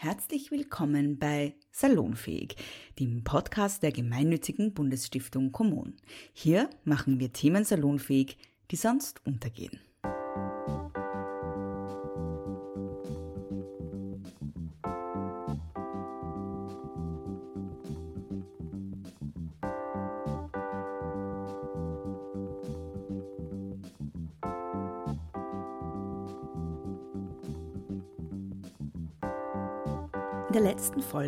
Herzlich 0.00 0.52
willkommen 0.52 1.18
bei 1.18 1.56
Salonfähig, 1.72 2.54
dem 3.00 3.24
Podcast 3.24 3.82
der 3.82 3.90
gemeinnützigen 3.90 4.72
Bundesstiftung 4.72 5.50
Kommun. 5.50 5.96
Hier 6.32 6.70
machen 6.84 7.18
wir 7.18 7.32
Themen 7.32 7.64
salonfähig, 7.64 8.38
die 8.70 8.76
sonst 8.76 9.20
untergehen. 9.26 9.80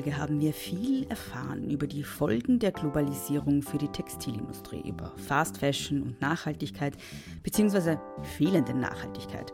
Folge 0.01 0.17
haben 0.17 0.41
wir 0.41 0.55
viel 0.55 1.07
erfahren 1.11 1.69
über 1.69 1.87
die 1.87 2.05
Folgen 2.05 2.59
der 2.59 2.73
Globalisierung 2.73 3.61
für 3.61 3.77
die 3.77 3.89
Textilindustrie, 3.89 4.81
über 4.89 5.13
Fast 5.29 5.59
Fashion 5.59 6.01
und 6.01 6.19
Nachhaltigkeit 6.23 6.95
bzw. 7.43 7.99
fehlende 8.23 8.73
Nachhaltigkeit. 8.73 9.53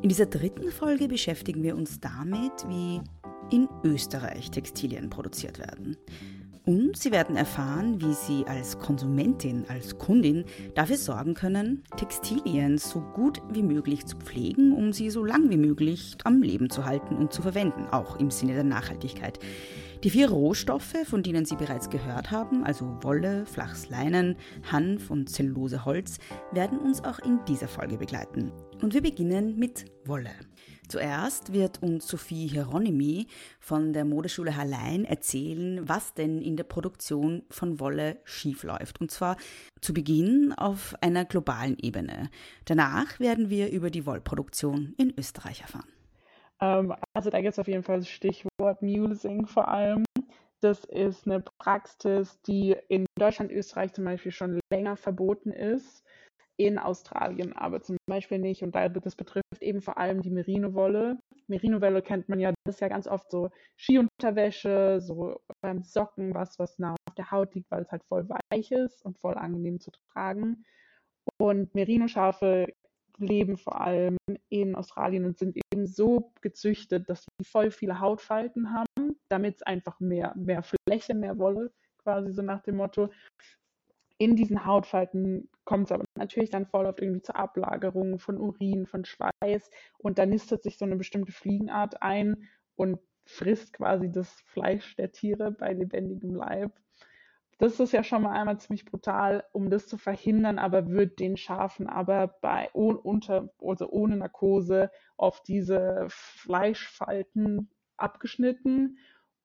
In 0.00 0.08
dieser 0.08 0.26
dritten 0.26 0.70
Folge 0.70 1.08
beschäftigen 1.08 1.64
wir 1.64 1.74
uns 1.74 1.98
damit, 1.98 2.52
wie 2.68 3.00
in 3.50 3.68
Österreich 3.82 4.52
Textilien 4.52 5.10
produziert 5.10 5.58
werden. 5.58 5.96
Und 6.68 6.98
Sie 6.98 7.10
werden 7.10 7.34
erfahren, 7.34 7.98
wie 8.02 8.12
Sie 8.12 8.44
als 8.46 8.78
Konsumentin, 8.78 9.64
als 9.68 9.96
Kundin 9.96 10.44
dafür 10.74 10.98
sorgen 10.98 11.32
können, 11.32 11.82
Textilien 11.96 12.76
so 12.76 13.00
gut 13.00 13.40
wie 13.50 13.62
möglich 13.62 14.04
zu 14.04 14.18
pflegen, 14.18 14.74
um 14.74 14.92
sie 14.92 15.08
so 15.08 15.24
lang 15.24 15.48
wie 15.48 15.56
möglich 15.56 16.18
am 16.24 16.42
Leben 16.42 16.68
zu 16.68 16.84
halten 16.84 17.16
und 17.16 17.32
zu 17.32 17.40
verwenden, 17.40 17.86
auch 17.90 18.20
im 18.20 18.30
Sinne 18.30 18.52
der 18.52 18.64
Nachhaltigkeit. 18.64 19.38
Die 20.04 20.10
vier 20.10 20.30
Rohstoffe, 20.30 20.94
von 21.06 21.24
denen 21.24 21.44
Sie 21.44 21.56
bereits 21.56 21.90
gehört 21.90 22.30
haben, 22.30 22.62
also 22.62 22.86
Wolle, 23.02 23.44
flaches 23.46 23.88
Leinen, 23.88 24.36
Hanf 24.70 25.10
und 25.10 25.28
Zelluloseholz, 25.28 26.18
werden 26.52 26.78
uns 26.78 27.02
auch 27.02 27.18
in 27.18 27.40
dieser 27.48 27.66
Folge 27.66 27.96
begleiten. 27.96 28.52
Und 28.80 28.94
wir 28.94 29.02
beginnen 29.02 29.58
mit 29.58 29.86
Wolle. 30.04 30.30
Zuerst 30.86 31.52
wird 31.52 31.82
uns 31.82 32.06
Sophie 32.06 32.46
Hieronymi 32.46 33.26
von 33.58 33.92
der 33.92 34.04
Modeschule 34.04 34.56
Hallein 34.56 35.04
erzählen, 35.04 35.80
was 35.88 36.14
denn 36.14 36.42
in 36.42 36.56
der 36.56 36.64
Produktion 36.64 37.42
von 37.50 37.80
Wolle 37.80 38.18
schiefläuft. 38.22 39.00
Und 39.00 39.10
zwar 39.10 39.36
zu 39.80 39.92
Beginn 39.92 40.54
auf 40.56 40.94
einer 41.00 41.24
globalen 41.24 41.76
Ebene. 41.76 42.30
Danach 42.66 43.18
werden 43.18 43.50
wir 43.50 43.72
über 43.72 43.90
die 43.90 44.06
Wollproduktion 44.06 44.94
in 44.96 45.12
Österreich 45.18 45.62
erfahren. 45.62 45.97
Ähm, 46.60 46.94
also 47.14 47.30
da 47.30 47.40
gibt 47.40 47.52
es 47.52 47.58
auf 47.58 47.68
jeden 47.68 47.82
Fall 47.82 47.98
das 47.98 48.08
Stichwort 48.08 48.82
Mulesing 48.82 49.46
vor 49.46 49.68
allem. 49.68 50.04
Das 50.60 50.84
ist 50.84 51.26
eine 51.26 51.40
Praxis, 51.60 52.40
die 52.42 52.76
in 52.88 53.06
Deutschland, 53.18 53.52
Österreich 53.52 53.92
zum 53.92 54.04
Beispiel 54.04 54.32
schon 54.32 54.60
länger 54.72 54.96
verboten 54.96 55.52
ist 55.52 56.04
in 56.58 56.76
Australien 56.78 57.52
aber 57.54 57.80
zum 57.82 57.96
Beispiel 58.06 58.38
nicht. 58.38 58.62
Und 58.62 58.74
das 58.74 59.16
betrifft 59.16 59.62
eben 59.62 59.80
vor 59.80 59.96
allem 59.96 60.22
die 60.22 60.30
Merino-Wolle. 60.30 61.18
Merino-Wolle 61.46 62.02
kennt 62.02 62.28
man 62.28 62.40
ja, 62.40 62.52
das 62.64 62.76
ist 62.76 62.80
ja 62.80 62.88
ganz 62.88 63.06
oft 63.06 63.30
so 63.30 63.50
Skiunterwäsche, 63.78 65.00
so 65.00 65.40
ähm, 65.62 65.82
Socken, 65.82 66.34
was, 66.34 66.58
was 66.58 66.78
nah 66.78 66.96
auf 67.08 67.14
der 67.14 67.30
Haut 67.30 67.54
liegt, 67.54 67.70
weil 67.70 67.82
es 67.82 67.92
halt 67.92 68.04
voll 68.04 68.28
weich 68.28 68.72
ist 68.72 69.04
und 69.04 69.18
voll 69.18 69.34
angenehm 69.34 69.80
zu 69.80 69.92
tragen. 70.12 70.64
Und 71.38 71.74
Merino-Schafe 71.74 72.66
leben 73.18 73.56
vor 73.56 73.80
allem 73.80 74.16
in 74.48 74.74
Australien 74.74 75.24
und 75.24 75.38
sind 75.38 75.56
eben 75.72 75.86
so 75.86 76.32
gezüchtet, 76.40 77.08
dass 77.08 77.22
sie 77.22 77.44
voll 77.44 77.70
viele 77.70 78.00
Hautfalten 78.00 78.72
haben, 78.72 79.16
damit 79.28 79.56
es 79.56 79.62
einfach 79.62 80.00
mehr, 80.00 80.34
mehr 80.36 80.62
Fläche, 80.62 81.14
mehr 81.14 81.38
Wolle 81.38 81.70
quasi 82.02 82.32
so 82.32 82.42
nach 82.42 82.62
dem 82.62 82.76
Motto 82.76 83.10
in 84.18 84.34
diesen 84.34 84.66
Hautfalten 84.66 85.48
kommt 85.64 85.86
es 85.86 85.92
aber 85.92 86.04
natürlich 86.16 86.50
dann 86.50 86.66
voll 86.66 86.86
oft 86.86 87.00
irgendwie 87.00 87.22
zur 87.22 87.36
Ablagerung 87.36 88.18
von 88.18 88.38
Urin, 88.38 88.86
von 88.86 89.04
Schweiß 89.04 89.70
und 89.98 90.18
da 90.18 90.26
nistet 90.26 90.64
sich 90.64 90.76
so 90.76 90.84
eine 90.84 90.96
bestimmte 90.96 91.32
Fliegenart 91.32 92.02
ein 92.02 92.48
und 92.74 92.98
frisst 93.24 93.72
quasi 93.74 94.10
das 94.10 94.28
Fleisch 94.46 94.96
der 94.96 95.12
Tiere 95.12 95.52
bei 95.52 95.72
lebendigem 95.72 96.34
Leib. 96.34 96.72
Das 97.58 97.80
ist 97.80 97.92
ja 97.92 98.04
schon 98.04 98.22
mal 98.22 98.38
einmal 98.38 98.58
ziemlich 98.58 98.84
brutal, 98.84 99.44
um 99.52 99.68
das 99.68 99.88
zu 99.88 99.98
verhindern, 99.98 100.60
aber 100.60 100.88
wird 100.88 101.18
den 101.18 101.36
Schafen 101.36 101.88
aber 101.88 102.28
bei 102.40 102.70
unter, 102.72 103.50
also 103.60 103.90
ohne 103.90 104.16
Narkose 104.16 104.92
auf 105.16 105.42
diese 105.42 106.06
Fleischfalten 106.08 107.68
abgeschnitten 107.96 108.98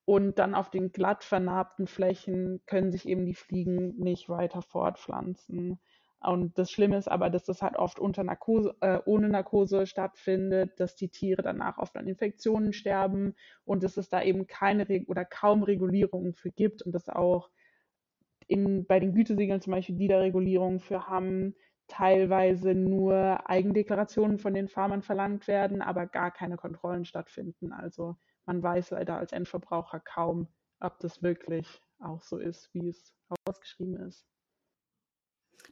und 0.04 0.38
dann 0.38 0.54
auf 0.54 0.70
den 0.70 0.92
glatt 0.92 1.24
vernarbten 1.24 1.88
Flächen 1.88 2.62
können 2.66 2.92
sich 2.92 3.08
eben 3.08 3.26
die 3.26 3.34
Fliegen 3.34 3.96
nicht 3.96 4.28
weiter 4.28 4.62
fortpflanzen. 4.62 5.80
Und 6.20 6.56
das 6.56 6.70
Schlimme 6.70 6.96
ist 6.96 7.10
aber, 7.10 7.30
dass 7.30 7.44
das 7.44 7.62
halt 7.62 7.76
oft 7.76 7.98
unter 7.98 8.22
Narkose, 8.22 8.74
äh, 8.80 9.00
ohne 9.04 9.28
Narkose 9.28 9.86
stattfindet, 9.86 10.78
dass 10.78 10.94
die 10.94 11.08
Tiere 11.08 11.42
danach 11.42 11.78
oft 11.78 11.96
an 11.96 12.06
Infektionen 12.06 12.72
sterben 12.72 13.34
und 13.64 13.82
dass 13.82 13.96
es 13.96 14.08
da 14.08 14.22
eben 14.22 14.46
keine 14.46 14.88
Re 14.88 15.04
oder 15.08 15.24
kaum 15.24 15.64
Regulierungen 15.64 16.32
für 16.32 16.50
gibt 16.50 16.80
und 16.82 16.92
dass 16.92 17.08
auch 17.08 17.50
in, 18.46 18.86
bei 18.86 19.00
den 19.00 19.14
Gütesiegeln 19.14 19.60
zum 19.60 19.72
Beispiel, 19.72 19.96
die 19.96 20.08
da 20.08 20.18
Regulierungen 20.18 20.80
für 20.80 21.06
haben, 21.06 21.54
teilweise 21.86 22.74
nur 22.74 23.48
Eigendeklarationen 23.48 24.38
von 24.38 24.54
den 24.54 24.68
Farmern 24.68 25.02
verlangt 25.02 25.46
werden, 25.46 25.82
aber 25.82 26.06
gar 26.06 26.30
keine 26.30 26.56
Kontrollen 26.56 27.04
stattfinden. 27.04 27.72
Also 27.72 28.16
man 28.46 28.62
weiß 28.62 28.90
leider 28.90 29.18
als 29.18 29.32
Endverbraucher 29.32 30.00
kaum, 30.00 30.48
ob 30.80 30.98
das 31.00 31.22
wirklich 31.22 31.80
auch 31.98 32.22
so 32.22 32.38
ist, 32.38 32.72
wie 32.72 32.88
es 32.88 33.14
ausgeschrieben 33.46 33.96
ist. 33.96 34.26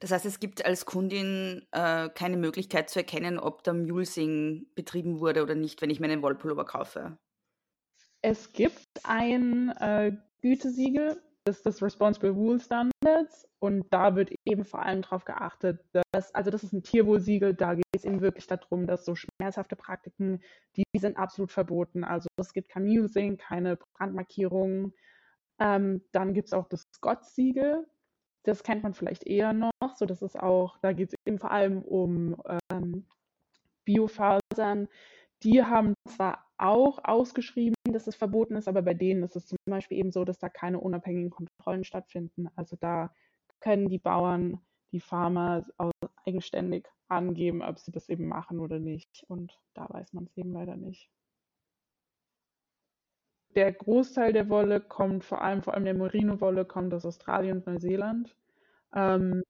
Das 0.01 0.11
heißt, 0.11 0.25
es 0.27 0.41
gibt 0.41 0.65
als 0.65 0.87
Kundin 0.87 1.67
äh, 1.73 2.09
keine 2.09 2.37
Möglichkeit 2.37 2.91
zu 2.91 3.01
erkennen, 3.01 3.39
ob 3.39 3.63
der 3.63 3.75
Mulesing 3.75 4.67
betrieben 4.75 5.21
wurde 5.21 5.43
oder 5.43 5.55
nicht, 5.55 5.83
wenn 5.83 5.91
ich 5.91 6.01
meinen 6.01 6.23
Wollpullover 6.23 6.65
kaufe. 6.65 7.19
Es 8.23 8.53
gibt 8.53 8.89
ein 9.05 9.71
äh, 9.81 10.13
Gütesiegel, 10.41 11.21
ist 11.49 11.67
das 11.67 11.83
Responsible 11.83 12.37
Wool 12.37 12.61
Standards 12.61 13.49
und 13.59 13.87
da 13.91 14.15
wird 14.15 14.33
eben 14.45 14.65
vor 14.65 14.83
allem 14.83 15.03
darauf 15.03 15.25
geachtet, 15.25 15.81
dass, 16.13 16.35
also 16.35 16.51
das 16.51 16.63
ist 16.63 16.73
ein 16.73 16.83
Tierwohlsiegel, 16.83 17.55
da 17.55 17.75
geht 17.75 17.85
es 17.97 18.05
eben 18.05 18.21
wirklich 18.21 18.47
darum, 18.47 18.87
dass 18.87 19.05
so 19.05 19.15
schmerzhafte 19.15 19.77
Praktiken, 19.77 20.41
die, 20.77 20.85
die 20.95 21.01
sind 21.01 21.17
absolut 21.17 21.51
verboten. 21.51 22.05
Also 22.05 22.29
es 22.37 22.53
gibt 22.53 22.69
kein 22.69 22.87
Musing, 22.87 23.37
keine 23.39 23.77
Brandmarkierungen. 23.97 24.95
Ähm, 25.59 26.03
dann 26.13 26.35
gibt 26.35 26.49
es 26.49 26.53
auch 26.53 26.69
das 26.69 26.85
Scott-Siegel, 26.95 27.87
das 28.45 28.63
kennt 28.63 28.83
man 28.83 28.95
vielleicht 28.95 29.27
eher 29.27 29.53
noch. 29.53 29.71
So, 29.97 30.07
das 30.07 30.23
ist 30.23 30.39
auch, 30.39 30.79
da 30.79 30.93
geht 30.93 31.09
es 31.13 31.15
eben 31.27 31.39
vor 31.39 31.51
allem 31.51 31.83
um 31.83 32.41
ähm, 32.71 33.07
Biofasern. 33.85 34.89
Die 35.43 35.63
haben 35.63 35.95
zwar 36.09 36.52
auch 36.63 37.01
ausgeschrieben, 37.03 37.75
dass 37.91 38.07
es 38.07 38.15
verboten 38.15 38.57
ist, 38.57 38.69
aber 38.69 38.83
bei 38.83 38.95
denen 38.95 39.23
ist 39.25 39.35
es 39.35 39.47
zum 39.47 39.59
Beispiel 39.67 39.99
eben 39.99 40.13
so, 40.13 40.25
dass 40.25 40.39
da 40.39 40.49
keine 40.49 40.79
unabhängigen 40.79 41.31
Kontrollen 41.31 41.85
stattfinden. 41.85 42.49
Also 42.55 42.77
da 42.77 43.13
können 43.61 43.89
die 43.89 43.99
Bauern, 43.99 44.61
die 44.93 45.01
Farmer 45.01 45.67
eigenständig 46.25 46.87
angeben, 47.09 47.63
ob 47.63 47.79
sie 47.79 47.91
das 47.91 48.09
eben 48.09 48.29
machen 48.29 48.61
oder 48.61 48.79
nicht. 48.79 49.25
Und 49.29 49.59
da 49.75 49.87
weiß 49.89 50.13
man 50.13 50.25
es 50.25 50.37
eben 50.37 50.53
leider 50.53 50.77
nicht. 50.77 51.11
Der 53.55 53.73
Großteil 53.73 54.33
der 54.33 54.49
Wolle 54.49 54.81
kommt 54.81 55.25
vor 55.25 55.43
allem, 55.43 55.63
vor 55.63 55.75
allem 55.75 55.85
der 55.85 55.95
Merino-Wolle 55.95 56.65
kommt 56.65 56.95
aus 56.95 57.05
Australien 57.05 57.59
und 57.59 57.67
Neuseeland. 57.67 58.35
Ähm, 58.95 59.43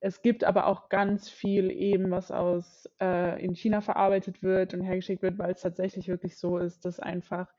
es 0.00 0.22
gibt 0.22 0.44
aber 0.44 0.66
auch 0.66 0.88
ganz 0.88 1.28
viel 1.28 1.70
eben, 1.70 2.10
was 2.10 2.30
aus 2.30 2.88
äh, 3.00 3.44
in 3.44 3.54
China 3.54 3.80
verarbeitet 3.80 4.42
wird 4.42 4.74
und 4.74 4.82
hergeschickt 4.82 5.22
wird, 5.22 5.38
weil 5.38 5.52
es 5.52 5.62
tatsächlich 5.62 6.08
wirklich 6.08 6.38
so 6.38 6.58
ist, 6.58 6.84
dass 6.84 7.00
einfach 7.00 7.52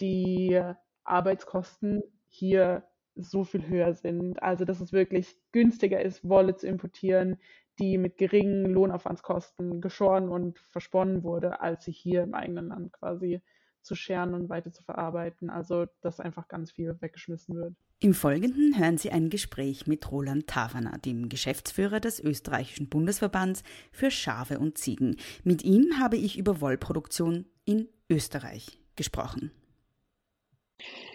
die 0.00 0.60
Arbeitskosten 1.04 2.02
hier 2.28 2.84
so 3.16 3.44
viel 3.44 3.66
höher 3.66 3.94
sind. 3.94 4.42
Also 4.42 4.64
dass 4.64 4.80
es 4.80 4.92
wirklich 4.92 5.36
günstiger 5.50 6.00
ist, 6.00 6.28
Wolle 6.28 6.54
zu 6.56 6.66
importieren, 6.68 7.38
die 7.78 7.98
mit 7.98 8.16
geringen 8.16 8.66
Lohnaufwandskosten 8.66 9.80
geschoren 9.80 10.28
und 10.28 10.58
versponnen 10.58 11.24
wurde, 11.24 11.60
als 11.60 11.84
sie 11.84 11.92
hier 11.92 12.22
im 12.22 12.34
eigenen 12.34 12.68
Land 12.68 12.92
quasi 12.92 13.42
zu 13.82 13.94
scheren 13.94 14.34
und 14.34 14.48
weiter 14.48 14.72
zu 14.72 14.82
verarbeiten. 14.82 15.50
Also 15.50 15.86
dass 16.00 16.20
einfach 16.20 16.48
ganz 16.48 16.72
viel 16.72 16.96
weggeschmissen 17.00 17.56
wird. 17.56 17.74
Im 18.00 18.14
Folgenden 18.14 18.76
hören 18.78 18.98
Sie 18.98 19.10
ein 19.10 19.30
Gespräch 19.30 19.86
mit 19.86 20.10
Roland 20.10 20.48
Taverner, 20.48 20.98
dem 20.98 21.28
Geschäftsführer 21.28 22.00
des 22.00 22.18
österreichischen 22.18 22.88
Bundesverbands 22.88 23.62
für 23.92 24.10
Schafe 24.10 24.58
und 24.58 24.76
Ziegen. 24.76 25.16
Mit 25.44 25.62
ihm 25.62 26.00
habe 26.00 26.16
ich 26.16 26.36
über 26.36 26.60
Wollproduktion 26.60 27.46
in 27.64 27.86
Österreich 28.10 28.80
gesprochen. 28.96 29.52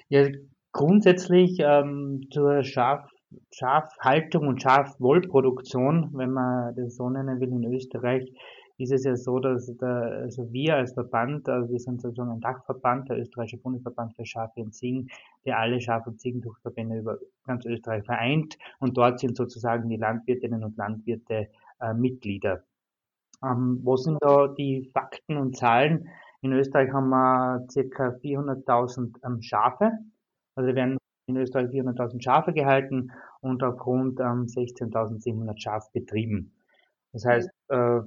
Ja, 0.07 0.29
grundsätzlich 0.71 1.59
ähm, 1.59 2.27
zur 2.31 2.63
Schaf, 2.63 3.09
Schafhaltung 3.51 4.47
und 4.47 4.61
Schafwollproduktion, 4.61 6.11
wenn 6.13 6.31
man 6.31 6.73
das 6.75 6.95
so 6.95 7.09
nennen 7.09 7.41
will 7.41 7.49
in 7.49 7.73
Österreich, 7.73 8.31
ist 8.77 8.91
es 8.91 9.03
ja 9.03 9.15
so, 9.15 9.39
dass 9.39 9.65
der, 9.77 10.21
also 10.23 10.51
wir 10.51 10.75
als 10.75 10.93
Verband, 10.93 11.49
also 11.49 11.71
wir 11.71 11.79
sind 11.79 12.01
sozusagen 12.01 12.31
ein 12.31 12.41
Dachverband, 12.41 13.09
der 13.09 13.19
österreichische 13.19 13.57
Bundesverband 13.57 14.15
für 14.15 14.25
Schafe 14.25 14.61
und 14.61 14.73
Ziegen, 14.73 15.09
der 15.45 15.59
alle 15.59 15.81
Schaf- 15.81 16.05
und 16.05 16.19
Ziegentuchverbände 16.19 16.99
über 16.99 17.17
ganz 17.45 17.65
Österreich 17.65 18.05
vereint 18.05 18.57
und 18.79 18.97
dort 18.97 19.19
sind 19.19 19.35
sozusagen 19.35 19.89
die 19.89 19.97
Landwirtinnen 19.97 20.63
und 20.63 20.77
Landwirte 20.77 21.49
äh, 21.79 21.93
Mitglieder. 21.93 22.63
Ähm, 23.43 23.79
wo 23.83 23.97
sind 23.97 24.17
da 24.21 24.47
die 24.47 24.89
Fakten 24.93 25.37
und 25.37 25.57
Zahlen? 25.57 26.09
In 26.41 26.53
Österreich 26.53 26.91
haben 26.91 27.09
wir 27.09 27.65
circa 27.69 28.09
400.000 28.09 29.25
ähm, 29.25 29.41
Schafe. 29.41 29.91
Also 30.55 30.73
werden 30.75 30.97
in 31.27 31.37
Österreich 31.37 31.69
400.000 31.69 32.21
Schafe 32.23 32.53
gehalten 32.53 33.11
und 33.41 33.63
auf 33.63 33.85
rund 33.85 34.19
ähm, 34.19 34.45
16.700 34.45 35.59
Schafbetrieben. 35.59 36.53
Das 37.13 37.25
heißt, 37.25 37.49
äh, 37.69 38.01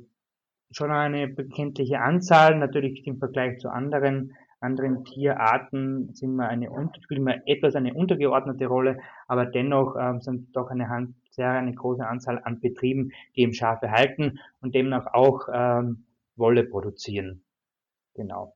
schon 0.71 0.91
eine 0.91 1.29
bekenntliche 1.29 2.01
Anzahl. 2.01 2.57
Natürlich 2.57 3.07
im 3.07 3.19
Vergleich 3.19 3.59
zu 3.59 3.71
anderen, 3.71 4.35
anderen 4.61 5.05
Tierarten 5.05 6.15
sind 6.15 6.37
wir 6.37 6.49
eine, 6.49 6.69
spielen 7.01 7.25
wir 7.25 7.43
etwas 7.47 7.75
eine 7.75 7.95
untergeordnete 7.95 8.67
Rolle, 8.67 8.99
aber 9.27 9.47
dennoch 9.47 9.97
ähm, 9.99 10.21
sind 10.21 10.55
doch 10.55 10.71
eine 10.71 10.89
Hand, 10.89 11.15
sehr 11.31 11.51
eine 11.51 11.75
große 11.75 12.07
Anzahl 12.07 12.41
an 12.45 12.61
Betrieben, 12.61 13.13
die 13.37 13.43
eben 13.43 13.55
Schafe 13.55 13.91
halten 13.91 14.39
und 14.61 14.75
demnach 14.75 15.07
auch 15.13 15.49
ähm, 15.53 16.05
Wolle 16.37 16.65
produzieren. 16.65 17.43
Genau. 18.15 18.55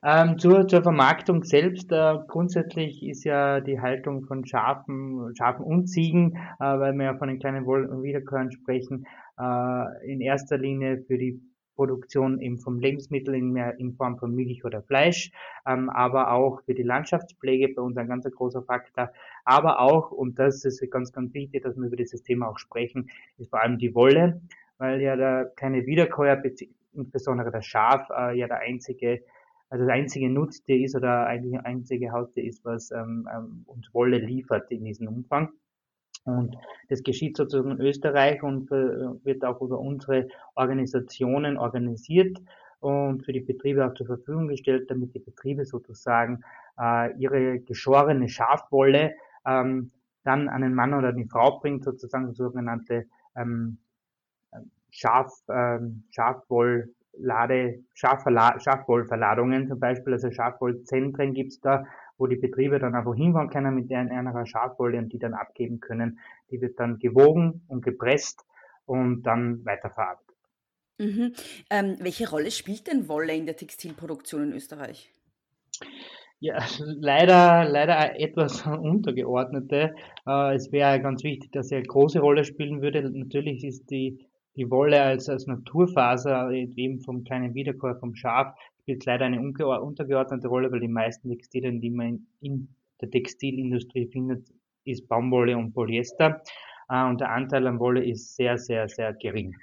Ähm, 0.00 0.38
zur, 0.38 0.68
zur 0.68 0.82
Vermarktung 0.82 1.42
selbst, 1.42 1.90
äh, 1.90 2.18
grundsätzlich 2.28 3.04
ist 3.04 3.24
ja 3.24 3.60
die 3.60 3.80
Haltung 3.80 4.22
von 4.26 4.46
Schafen, 4.46 5.34
Schafen 5.36 5.64
und 5.64 5.88
Ziegen, 5.88 6.36
äh, 6.60 6.78
weil 6.78 6.92
wir 6.94 7.06
ja 7.06 7.16
von 7.16 7.28
den 7.28 7.40
kleinen 7.40 7.66
Woll- 7.66 7.86
und 7.86 8.04
Wiederkäuern 8.04 8.52
sprechen, 8.52 9.06
äh, 9.38 10.12
in 10.12 10.20
erster 10.20 10.58
Linie 10.58 11.04
für 11.06 11.18
die 11.18 11.40
Produktion 11.74 12.40
eben 12.40 12.58
vom 12.58 12.80
Lebensmittel 12.80 13.34
in, 13.36 13.56
in 13.56 13.94
Form 13.94 14.18
von 14.18 14.34
Milch 14.34 14.64
oder 14.64 14.82
Fleisch, 14.82 15.30
ähm, 15.64 15.88
aber 15.90 16.32
auch 16.32 16.60
für 16.62 16.74
die 16.74 16.82
Landschaftspflege 16.82 17.72
bei 17.74 17.82
uns 17.82 17.96
ein 17.96 18.08
ganz 18.08 18.24
großer 18.24 18.62
Faktor, 18.62 19.12
aber 19.44 19.80
auch, 19.80 20.10
und 20.10 20.40
das 20.40 20.64
ist 20.64 20.82
ganz, 20.90 21.12
ganz 21.12 21.32
wichtig, 21.34 21.62
dass 21.62 21.76
wir 21.76 21.86
über 21.86 21.96
dieses 21.96 22.24
Thema 22.24 22.48
auch 22.48 22.58
sprechen, 22.58 23.08
ist 23.38 23.50
vor 23.50 23.62
allem 23.62 23.78
die 23.78 23.94
Wolle, 23.94 24.40
weil 24.78 25.00
ja 25.00 25.14
der 25.14 25.52
kleine 25.54 25.86
Wiederkäuer, 25.86 26.42
insbesondere 26.94 27.52
das 27.52 27.64
Schaf, 27.64 28.08
äh, 28.10 28.36
ja 28.36 28.48
der 28.48 28.58
einzige 28.58 29.22
also 29.70 29.84
das 29.84 29.92
einzige 29.92 30.30
Nutztier 30.30 30.82
ist 30.84 30.96
oder 30.96 31.26
eigentlich 31.26 31.60
einzige 31.60 32.10
Haustier 32.10 32.44
ist, 32.44 32.64
was 32.64 32.90
ähm, 32.90 33.28
ähm, 33.32 33.64
uns 33.66 33.92
Wolle 33.92 34.18
liefert 34.18 34.70
in 34.70 34.84
diesem 34.84 35.08
Umfang. 35.08 35.50
Und 36.24 36.56
das 36.88 37.02
geschieht 37.02 37.36
sozusagen 37.36 37.72
in 37.72 37.80
Österreich 37.80 38.42
und 38.42 38.70
äh, 38.70 39.24
wird 39.24 39.44
auch 39.44 39.60
über 39.60 39.78
unsere 39.78 40.28
Organisationen 40.54 41.56
organisiert 41.56 42.38
und 42.80 43.24
für 43.24 43.32
die 43.32 43.40
Betriebe 43.40 43.86
auch 43.86 43.94
zur 43.94 44.06
Verfügung 44.06 44.48
gestellt, 44.48 44.90
damit 44.90 45.14
die 45.14 45.20
Betriebe 45.20 45.64
sozusagen 45.64 46.42
äh, 46.78 47.12
ihre 47.18 47.60
geschorene 47.60 48.28
Schafwolle 48.28 49.14
ähm, 49.46 49.90
dann 50.24 50.48
an 50.48 50.62
den 50.62 50.74
Mann 50.74 50.94
oder 50.94 51.12
die 51.12 51.24
Frau 51.24 51.58
bringt, 51.58 51.84
sozusagen 51.84 52.32
sogenannte 52.34 53.06
ähm, 53.34 53.78
Schaf, 54.90 55.32
ähm, 55.48 56.04
Schafwoll 56.10 56.92
Lade, 57.20 57.80
Schafwollverladungen 57.94 59.66
zum 59.66 59.80
Beispiel, 59.80 60.12
also 60.12 60.30
Schafwollzentren 60.30 61.34
gibt's 61.34 61.60
da, 61.60 61.84
wo 62.18 62.26
die 62.26 62.36
Betriebe 62.36 62.78
dann 62.78 62.94
einfach 62.94 63.14
hinfahren 63.14 63.48
können 63.48 63.74
mit 63.74 63.90
einer 63.92 64.46
Schafwolle 64.46 64.98
und 64.98 65.12
die 65.12 65.18
dann 65.18 65.34
abgeben 65.34 65.80
können. 65.80 66.18
Die 66.50 66.60
wird 66.60 66.78
dann 66.78 66.98
gewogen 66.98 67.62
und 67.68 67.84
gepresst 67.84 68.44
und 68.84 69.22
dann 69.22 69.64
weiterverarbeitet. 69.64 70.24
Mhm. 70.98 71.32
Ähm, 71.70 71.96
welche 72.00 72.28
Rolle 72.28 72.50
spielt 72.50 72.88
denn 72.88 73.08
Wolle 73.08 73.34
in 73.34 73.46
der 73.46 73.56
Textilproduktion 73.56 74.42
in 74.44 74.52
Österreich? 74.52 75.12
Ja, 76.40 76.58
leider, 76.78 77.64
leider 77.64 78.18
etwas 78.20 78.66
untergeordnete. 78.66 79.94
Äh, 80.26 80.54
es 80.56 80.72
wäre 80.72 81.00
ganz 81.00 81.22
wichtig, 81.22 81.52
dass 81.52 81.70
er 81.70 81.78
eine 81.78 81.86
große 81.86 82.18
Rolle 82.18 82.44
spielen 82.44 82.82
würde. 82.82 83.08
Natürlich 83.08 83.64
ist 83.64 83.90
die 83.90 84.28
die 84.58 84.70
Wolle 84.70 85.00
als, 85.00 85.28
als 85.28 85.46
Naturfaser, 85.46 86.50
eben 86.50 87.00
vom 87.00 87.22
kleinen 87.22 87.54
Wiederkäuer, 87.54 87.94
vom 87.94 88.16
Schaf, 88.16 88.56
spielt 88.88 89.04
leider 89.04 89.26
eine 89.26 89.38
untergeordnete 89.38 90.48
Rolle, 90.48 90.72
weil 90.72 90.80
die 90.80 90.88
meisten 90.88 91.28
Textilien, 91.28 91.78
die 91.78 91.90
man 91.90 92.26
in 92.40 92.74
der 93.02 93.10
Textilindustrie 93.10 94.06
findet, 94.06 94.48
ist 94.84 95.06
Baumwolle 95.08 95.58
und 95.58 95.74
Polyester. 95.74 96.42
Äh, 96.88 97.04
und 97.04 97.20
der 97.20 97.30
Anteil 97.30 97.66
an 97.66 97.80
Wolle 97.80 98.02
ist 98.02 98.34
sehr, 98.34 98.56
sehr, 98.56 98.88
sehr 98.88 99.12
gering. 99.12 99.54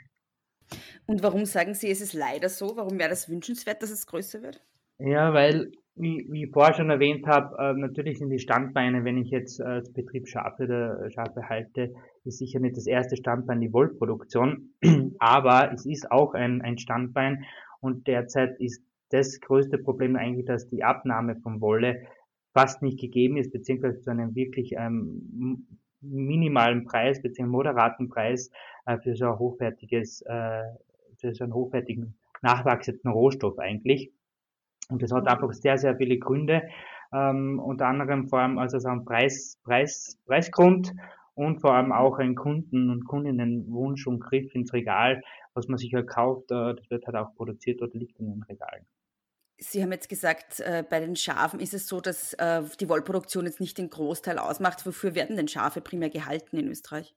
Und 1.07 1.23
warum 1.23 1.45
sagen 1.45 1.73
Sie, 1.73 1.89
es 1.89 2.01
ist 2.01 2.13
leider 2.13 2.49
so? 2.49 2.77
Warum 2.77 2.99
wäre 2.99 3.09
das 3.09 3.27
wünschenswert, 3.27 3.81
dass 3.81 3.89
es 3.89 4.05
größer 4.05 4.43
wird? 4.43 4.63
Ja, 4.99 5.33
weil, 5.33 5.71
wie, 5.95 6.27
wie 6.29 6.43
ich 6.43 6.51
vorher 6.51 6.75
schon 6.75 6.91
erwähnt 6.91 7.25
habe, 7.25 7.57
äh, 7.57 7.73
natürlich 7.73 8.19
sind 8.19 8.29
die 8.29 8.37
Standbeine, 8.37 9.05
wenn 9.05 9.17
ich 9.17 9.31
jetzt 9.31 9.59
als 9.59 9.91
Betrieb 9.91 10.27
Schafe 10.27 10.65
oder 10.65 11.09
Schafe 11.09 11.49
halte, 11.49 11.95
ist 12.25 12.37
sicher 12.37 12.59
nicht 12.59 12.77
das 12.77 12.85
erste 12.85 13.17
Standbein 13.17 13.59
die 13.59 13.73
Wollproduktion, 13.73 14.69
aber 15.17 15.71
es 15.73 15.87
ist 15.87 16.11
auch 16.11 16.35
ein, 16.35 16.61
ein 16.61 16.77
Standbein 16.77 17.43
und 17.81 18.05
derzeit 18.05 18.59
ist 18.59 18.83
das 19.09 19.39
größte 19.39 19.77
Problem 19.77 20.15
eigentlich, 20.15 20.45
dass 20.45 20.67
die 20.69 20.83
Abnahme 20.83 21.35
von 21.37 21.61
Wolle 21.61 22.07
fast 22.53 22.81
nicht 22.81 22.99
gegeben 22.99 23.37
ist, 23.37 23.51
beziehungsweise 23.51 24.01
zu 24.01 24.09
einem 24.09 24.33
wirklich 24.33 24.73
ähm, 24.77 25.67
minimalen 26.01 26.85
Preis, 26.85 27.21
beziehungsweise 27.21 27.51
moderaten 27.51 28.09
Preis 28.09 28.49
äh, 28.85 28.97
für 28.99 29.15
so 29.15 29.25
ein 29.25 29.39
hochwertiges, 29.39 30.21
äh, 30.21 30.63
für 31.19 31.33
so 31.33 31.43
einen 31.43 31.53
hochwertigen 31.53 32.17
nachwachsenden 32.41 33.11
Rohstoff 33.11 33.59
eigentlich. 33.59 34.11
Und 34.89 35.01
das 35.01 35.11
hat 35.11 35.27
einfach 35.27 35.51
sehr, 35.53 35.77
sehr 35.77 35.97
viele 35.97 36.17
Gründe, 36.17 36.63
ähm, 37.11 37.59
unter 37.59 37.87
anderem 37.87 38.27
vor 38.27 38.39
allem 38.39 38.57
also 38.57 38.79
so 38.79 38.89
ein 38.89 39.03
Preis, 39.05 39.59
Preis, 39.63 40.17
Preisgrund 40.25 40.93
und 41.33 41.59
vor 41.59 41.73
allem 41.73 41.91
auch 41.91 42.19
ein 42.19 42.35
Kunden- 42.35 42.89
und 42.89 43.05
Kundinnenwunsch 43.05 44.07
und 44.07 44.19
Griff 44.19 44.53
ins 44.53 44.73
Regal, 44.73 45.21
was 45.55 45.67
man 45.67 45.77
sich 45.77 45.93
halt 45.93 46.07
kauft, 46.07 46.51
äh, 46.51 46.75
das 46.75 46.89
wird 46.89 47.07
halt 47.07 47.15
auch 47.15 47.33
produziert 47.35 47.81
oder 47.81 47.91
liegt 47.93 48.19
in 48.19 48.27
den 48.27 48.43
Regalen. 48.43 48.85
Sie 49.57 49.81
haben 49.81 49.91
jetzt 49.93 50.09
gesagt, 50.09 50.59
äh, 50.59 50.83
bei 50.87 50.99
den 50.99 51.15
Schafen 51.15 51.61
ist 51.61 51.73
es 51.73 51.87
so, 51.87 52.01
dass 52.01 52.33
äh, 52.33 52.61
die 52.79 52.89
Wollproduktion 52.89 53.45
jetzt 53.45 53.61
nicht 53.61 53.77
den 53.77 53.89
Großteil 53.89 54.37
ausmacht. 54.37 54.85
Wofür 54.85 55.15
werden 55.15 55.37
denn 55.37 55.47
Schafe 55.47 55.79
primär 55.79 56.09
gehalten 56.09 56.57
in 56.57 56.67
Österreich? 56.67 57.15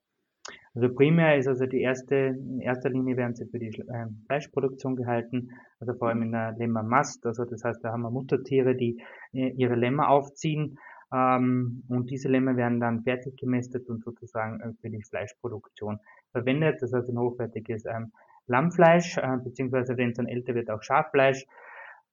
Also 0.74 0.94
primär 0.94 1.36
ist 1.36 1.48
also 1.48 1.66
die 1.66 1.80
erste, 1.80 2.14
in 2.14 2.60
erster 2.60 2.90
Linie 2.90 3.16
werden 3.16 3.34
sie 3.34 3.46
für 3.46 3.58
die 3.58 3.84
Fleischproduktion 4.26 4.96
gehalten, 4.96 5.50
also 5.80 5.92
vor 5.94 6.08
allem 6.08 6.22
in 6.22 6.32
der 6.32 6.54
Lämmermast, 6.56 7.26
also 7.26 7.44
das 7.44 7.64
heißt, 7.64 7.80
da 7.82 7.90
haben 7.90 8.02
wir 8.02 8.10
Muttertiere, 8.10 8.74
die 8.74 9.02
ihre 9.32 9.74
Lämmer 9.74 10.08
aufziehen 10.08 10.78
ähm, 11.12 11.84
und 11.88 12.10
diese 12.10 12.28
Lämmer 12.28 12.56
werden 12.56 12.80
dann 12.80 13.02
fertig 13.02 13.36
gemästet 13.36 13.88
und 13.88 14.04
sozusagen 14.04 14.76
für 14.80 14.90
die 14.90 15.02
Fleischproduktion 15.02 16.00
verwendet. 16.32 16.82
Das 16.82 16.92
heißt 16.92 17.08
ein 17.08 17.18
hochwertiges 17.18 17.84
ähm, 17.86 18.12
Lammfleisch, 18.48 19.18
äh, 19.18 19.36
beziehungsweise 19.42 19.96
wenn 19.96 20.10
es 20.10 20.16
dann 20.16 20.26
älter 20.26 20.54
wird 20.54 20.70
auch 20.70 20.82
Schaffleisch, 20.82 21.44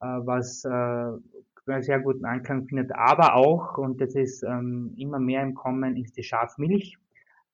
äh, 0.01 0.06
was 0.06 0.63
äh, 0.65 1.82
sehr 1.82 2.00
guten 2.00 2.25
Anklang 2.25 2.68
findet, 2.68 2.94
aber 2.94 3.36
auch, 3.36 3.77
und 3.77 4.00
das 4.00 4.13
ist 4.13 4.44
ähm, 4.44 4.94
immer 4.98 5.20
mehr 5.20 5.42
im 5.42 5.56
Kommen, 5.56 5.98
ist 5.98 6.15
die 6.15 6.24
Schafmilch 6.24 7.00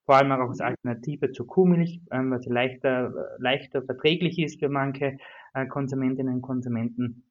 vor 0.06 0.16
allem 0.16 0.32
auch 0.34 0.50
als 0.50 0.60
Alternative 0.60 1.32
zur 1.32 1.48
Kuhmilch, 1.48 2.02
ähm, 2.12 2.32
was 2.32 2.46
leichter, 2.46 3.14
leichter 3.38 3.82
verträglich 3.82 4.40
ist 4.40 4.60
für 4.60 4.68
manche 4.68 5.18
äh, 5.54 5.66
Konsumentinnen 5.68 6.36
und 6.36 6.42
Konsumenten. 6.42 7.24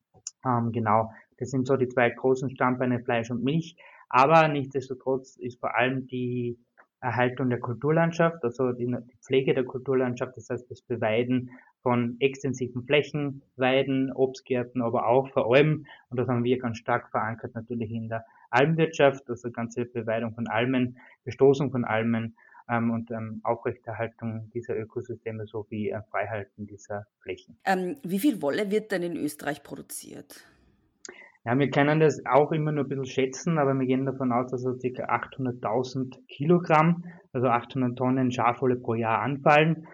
Ähm, 0.46 0.72
genau, 0.72 1.12
das 1.38 1.50
sind 1.50 1.66
so 1.66 1.76
die 1.76 1.88
zwei 1.88 2.08
großen 2.08 2.48
Stammbeine 2.50 3.00
Fleisch 3.00 3.30
und 3.30 3.44
Milch. 3.44 3.76
Aber 4.08 4.48
nichtsdestotrotz 4.48 5.36
ist 5.36 5.60
vor 5.60 5.76
allem 5.76 6.06
die 6.06 6.58
Erhaltung 7.00 7.48
der 7.48 7.60
Kulturlandschaft, 7.60 8.44
also 8.44 8.72
die 8.72 8.94
Pflege 9.24 9.54
der 9.54 9.64
Kulturlandschaft, 9.64 10.36
das 10.36 10.50
heißt 10.50 10.70
das 10.70 10.82
Beweiden 10.82 11.50
von 11.82 12.16
extensiven 12.20 12.84
Flächen, 12.84 13.42
Weiden, 13.56 14.12
Obstgärten, 14.12 14.82
aber 14.82 15.06
auch 15.06 15.28
vor 15.30 15.54
allem, 15.54 15.86
und 16.10 16.18
das 16.18 16.28
haben 16.28 16.44
wir 16.44 16.58
ganz 16.58 16.78
stark 16.78 17.10
verankert 17.10 17.54
natürlich 17.54 17.90
in 17.90 18.08
der 18.08 18.24
Almwirtschaft, 18.50 19.28
also 19.30 19.50
ganze 19.50 19.86
Beweidung 19.86 20.34
von 20.34 20.46
Almen, 20.48 20.98
Bestoßung 21.24 21.70
von 21.70 21.84
Almen 21.84 22.36
ähm, 22.68 22.90
und 22.90 23.10
ähm, 23.10 23.40
Aufrechterhaltung 23.44 24.50
dieser 24.52 24.76
Ökosysteme 24.76 25.46
sowie 25.46 25.90
äh, 25.90 26.02
Freihalten 26.10 26.66
dieser 26.66 27.06
Flächen. 27.22 27.58
Ähm, 27.64 27.96
wie 28.02 28.18
viel 28.18 28.42
Wolle 28.42 28.70
wird 28.70 28.92
denn 28.92 29.02
in 29.02 29.16
Österreich 29.16 29.62
produziert? 29.62 30.44
Ja, 31.44 31.58
wir 31.58 31.70
können 31.70 32.00
das 32.00 32.20
auch 32.26 32.52
immer 32.52 32.70
nur 32.70 32.84
ein 32.84 32.88
bisschen 32.88 33.06
schätzen, 33.06 33.56
aber 33.58 33.72
wir 33.72 33.86
gehen 33.86 34.04
davon 34.04 34.30
aus, 34.30 34.50
dass 34.50 34.60
so 34.60 34.74
ca. 34.74 35.04
800.000 35.04 36.18
Kilogramm, 36.28 37.04
also 37.32 37.46
800 37.48 37.96
Tonnen 37.96 38.30
Schafwolle 38.30 38.76
pro 38.76 38.94
Jahr 38.94 39.22
anfallen. 39.22 39.86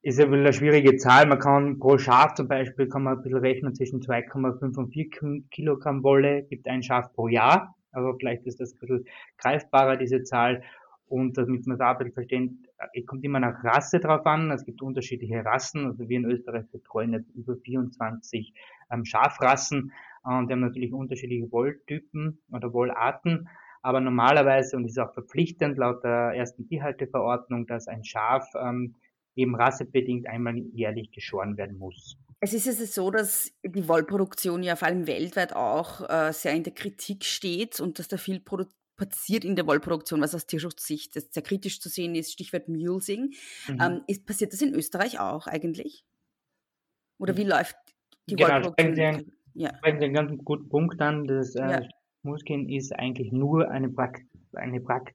Ist 0.00 0.18
ja 0.18 0.24
eine 0.24 0.52
schwierige 0.54 0.96
Zahl. 0.96 1.26
Man 1.26 1.40
kann 1.40 1.78
pro 1.78 1.98
Schaf 1.98 2.34
zum 2.34 2.48
Beispiel, 2.48 2.88
kann 2.88 3.02
man 3.02 3.18
ein 3.18 3.22
bisschen 3.22 3.40
rechnen, 3.40 3.74
zwischen 3.74 4.00
2,5 4.00 4.78
und 4.78 4.92
4 4.92 5.44
Kilogramm 5.50 6.02
Wolle 6.02 6.44
gibt 6.44 6.68
ein 6.68 6.82
Schaf 6.82 7.12
pro 7.12 7.28
Jahr. 7.28 7.74
Aber 7.92 8.14
vielleicht 8.18 8.46
ist 8.46 8.58
das 8.60 8.72
ein 8.72 8.78
bisschen 8.78 9.04
greifbarer, 9.36 9.96
diese 9.96 10.22
Zahl. 10.22 10.62
Und 11.08 11.36
damit 11.36 11.66
man 11.66 11.78
da 11.78 11.90
ein 11.90 11.98
bisschen 11.98 12.14
verstehen, 12.14 12.66
es 12.94 13.06
kommt 13.06 13.24
immer 13.24 13.40
nach 13.40 13.62
Rasse 13.62 14.00
drauf 14.00 14.24
an. 14.26 14.50
Es 14.50 14.64
gibt 14.64 14.80
unterschiedliche 14.80 15.44
Rassen. 15.44 15.86
Also 15.86 16.08
wir 16.08 16.16
in 16.16 16.24
Österreich 16.24 16.64
betreuen 16.72 17.12
jetzt 17.12 17.30
über 17.34 17.56
24 17.56 18.54
ähm, 18.90 19.04
Schafrassen. 19.04 19.92
Und 20.26 20.48
die 20.48 20.52
haben 20.52 20.60
natürlich 20.60 20.92
unterschiedliche 20.92 21.50
Wolltypen 21.52 22.42
oder 22.50 22.72
Wollarten. 22.72 23.48
Aber 23.82 24.00
normalerweise, 24.00 24.76
und 24.76 24.82
das 24.82 24.92
ist 24.92 24.98
auch 24.98 25.14
verpflichtend 25.14 25.78
laut 25.78 26.02
der 26.02 26.32
ersten 26.34 26.66
Tierhalteverordnung, 26.66 27.66
dass 27.66 27.86
ein 27.86 28.02
Schaf 28.04 28.44
ähm, 28.60 28.96
eben 29.36 29.54
rassebedingt 29.54 30.26
einmal 30.26 30.56
jährlich 30.72 31.12
geschoren 31.12 31.56
werden 31.56 31.78
muss. 31.78 32.16
Es 32.40 32.52
ist 32.52 32.66
es 32.66 32.94
so, 32.94 33.10
dass 33.12 33.52
die 33.64 33.86
Wollproduktion 33.86 34.64
ja 34.64 34.74
vor 34.74 34.88
allem 34.88 35.06
weltweit 35.06 35.54
auch 35.54 36.08
äh, 36.08 36.32
sehr 36.32 36.54
in 36.54 36.64
der 36.64 36.74
Kritik 36.74 37.24
steht 37.24 37.80
und 37.80 37.98
dass 37.98 38.08
da 38.08 38.16
viel 38.16 38.42
passiert 38.96 39.44
in 39.44 39.54
der 39.54 39.66
Wollproduktion, 39.66 40.20
was 40.20 40.34
aus 40.34 40.46
Tierschutzsicht 40.46 41.14
sehr 41.14 41.42
kritisch 41.42 41.80
zu 41.80 41.88
sehen 41.88 42.16
ist, 42.16 42.32
Stichwort 42.32 42.68
Mulesing. 42.68 43.34
Mhm. 43.68 43.80
Ähm, 43.80 44.02
ist, 44.08 44.26
passiert 44.26 44.52
das 44.52 44.62
in 44.62 44.74
Österreich 44.74 45.20
auch 45.20 45.46
eigentlich? 45.46 46.04
Oder 47.18 47.36
wie 47.36 47.44
läuft 47.44 47.76
die 48.28 48.34
genau, 48.34 48.64
Wollproduktion? 48.64 49.35
Ja, 49.56 49.70
Sie 49.82 49.90
einen 49.90 50.12
ganz 50.12 50.32
guten 50.44 50.68
Punkt 50.68 51.00
an. 51.00 51.26
Das 51.26 51.54
äh, 51.54 51.60
ja. 51.60 51.80
Muskeln 52.22 52.68
ist 52.68 52.92
eigentlich 52.92 53.32
nur 53.32 53.70
eine 53.70 53.88
Praktik, 53.88 54.28
eine 54.52 54.80
Prakt 54.80 55.14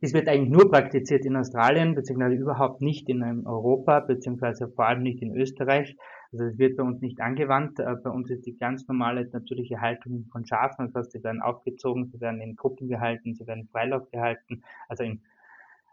das 0.00 0.14
wird 0.14 0.28
eigentlich 0.28 0.50
nur 0.50 0.70
praktiziert 0.70 1.26
in 1.26 1.36
Australien, 1.36 1.94
beziehungsweise 1.94 2.34
überhaupt 2.36 2.80
nicht 2.80 3.08
in 3.08 3.46
Europa, 3.46 4.00
beziehungsweise 4.00 4.68
vor 4.68 4.86
allem 4.86 5.02
nicht 5.02 5.20
in 5.20 5.36
Österreich. 5.36 5.96
Also 6.32 6.44
es 6.46 6.58
wird 6.58 6.76
bei 6.76 6.84
uns 6.84 7.00
nicht 7.02 7.20
angewandt. 7.20 7.80
Äh, 7.80 7.96
bei 8.02 8.10
uns 8.10 8.30
ist 8.30 8.46
die 8.46 8.56
ganz 8.56 8.86
normale 8.88 9.28
natürliche 9.30 9.80
Haltung 9.80 10.26
von 10.32 10.46
Schafen. 10.46 10.86
Das 10.86 10.94
heißt, 10.94 11.12
sie 11.12 11.22
werden 11.22 11.42
aufgezogen, 11.42 12.06
sie 12.06 12.20
werden 12.20 12.40
in 12.40 12.56
Gruppen 12.56 12.88
gehalten, 12.88 13.34
sie 13.34 13.46
werden 13.46 13.68
Freilauf 13.70 14.10
gehalten, 14.10 14.62
also 14.88 15.04
in 15.04 15.20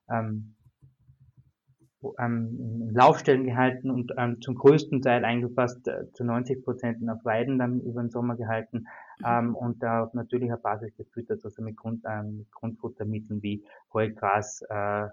ähm, 0.09 0.55
ähm, 2.19 2.89
Laufstellen 2.93 3.43
gehalten 3.43 3.89
und 3.89 4.13
ähm, 4.17 4.39
zum 4.41 4.55
größten 4.55 5.01
Teil 5.01 5.25
eingefasst 5.25 5.87
äh, 5.87 6.11
zu 6.13 6.23
90 6.23 6.63
Prozent 6.63 6.97
auf 7.09 7.23
Weiden 7.25 7.57
dann 7.57 7.81
über 7.81 8.01
den 8.01 8.09
Sommer 8.09 8.35
gehalten 8.35 8.85
mhm. 9.19 9.25
ähm, 9.25 9.55
und 9.55 9.81
da 9.81 10.03
auf 10.03 10.13
natürlicher 10.13 10.57
Basis 10.57 10.95
gefüttert, 10.95 11.43
also 11.43 11.61
mit, 11.61 11.75
Grund, 11.75 12.03
ähm, 12.07 12.37
mit 12.37 12.51
Grundfuttermitteln 12.51 13.41
wie 13.41 13.63
Heu, 13.93 14.11
Gras, 14.11 14.61
äh, 14.69 15.05
äh, 15.05 15.09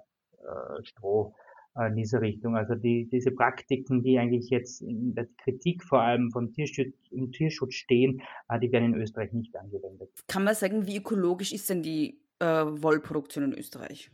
Stroh 0.83 1.35
äh, 1.77 1.89
in 1.89 1.97
dieser 1.97 2.21
Richtung. 2.21 2.57
Also 2.57 2.75
die, 2.75 3.09
diese 3.11 3.31
Praktiken, 3.31 4.03
die 4.03 4.19
eigentlich 4.19 4.51
jetzt 4.51 4.83
in 4.83 5.15
der 5.15 5.27
Kritik 5.43 5.83
vor 5.85 6.03
allem 6.03 6.31
vom 6.31 6.53
Tierschutz, 6.53 6.95
im 7.11 7.33
Tierschutz 7.33 7.75
stehen, 7.75 8.21
äh, 8.49 8.61
die 8.61 8.71
werden 8.73 8.95
in 8.95 9.01
Österreich 9.01 9.33
nicht 9.33 9.57
angewendet. 9.57 10.11
Kann 10.29 10.45
man 10.45 10.55
sagen, 10.55 10.87
wie 10.87 10.99
ökologisch 10.99 11.53
ist 11.53 11.71
denn 11.71 11.83
die 11.83 12.21
äh, 12.41 12.45
Wollproduktion 12.47 13.45
in 13.45 13.59
Österreich? 13.59 14.11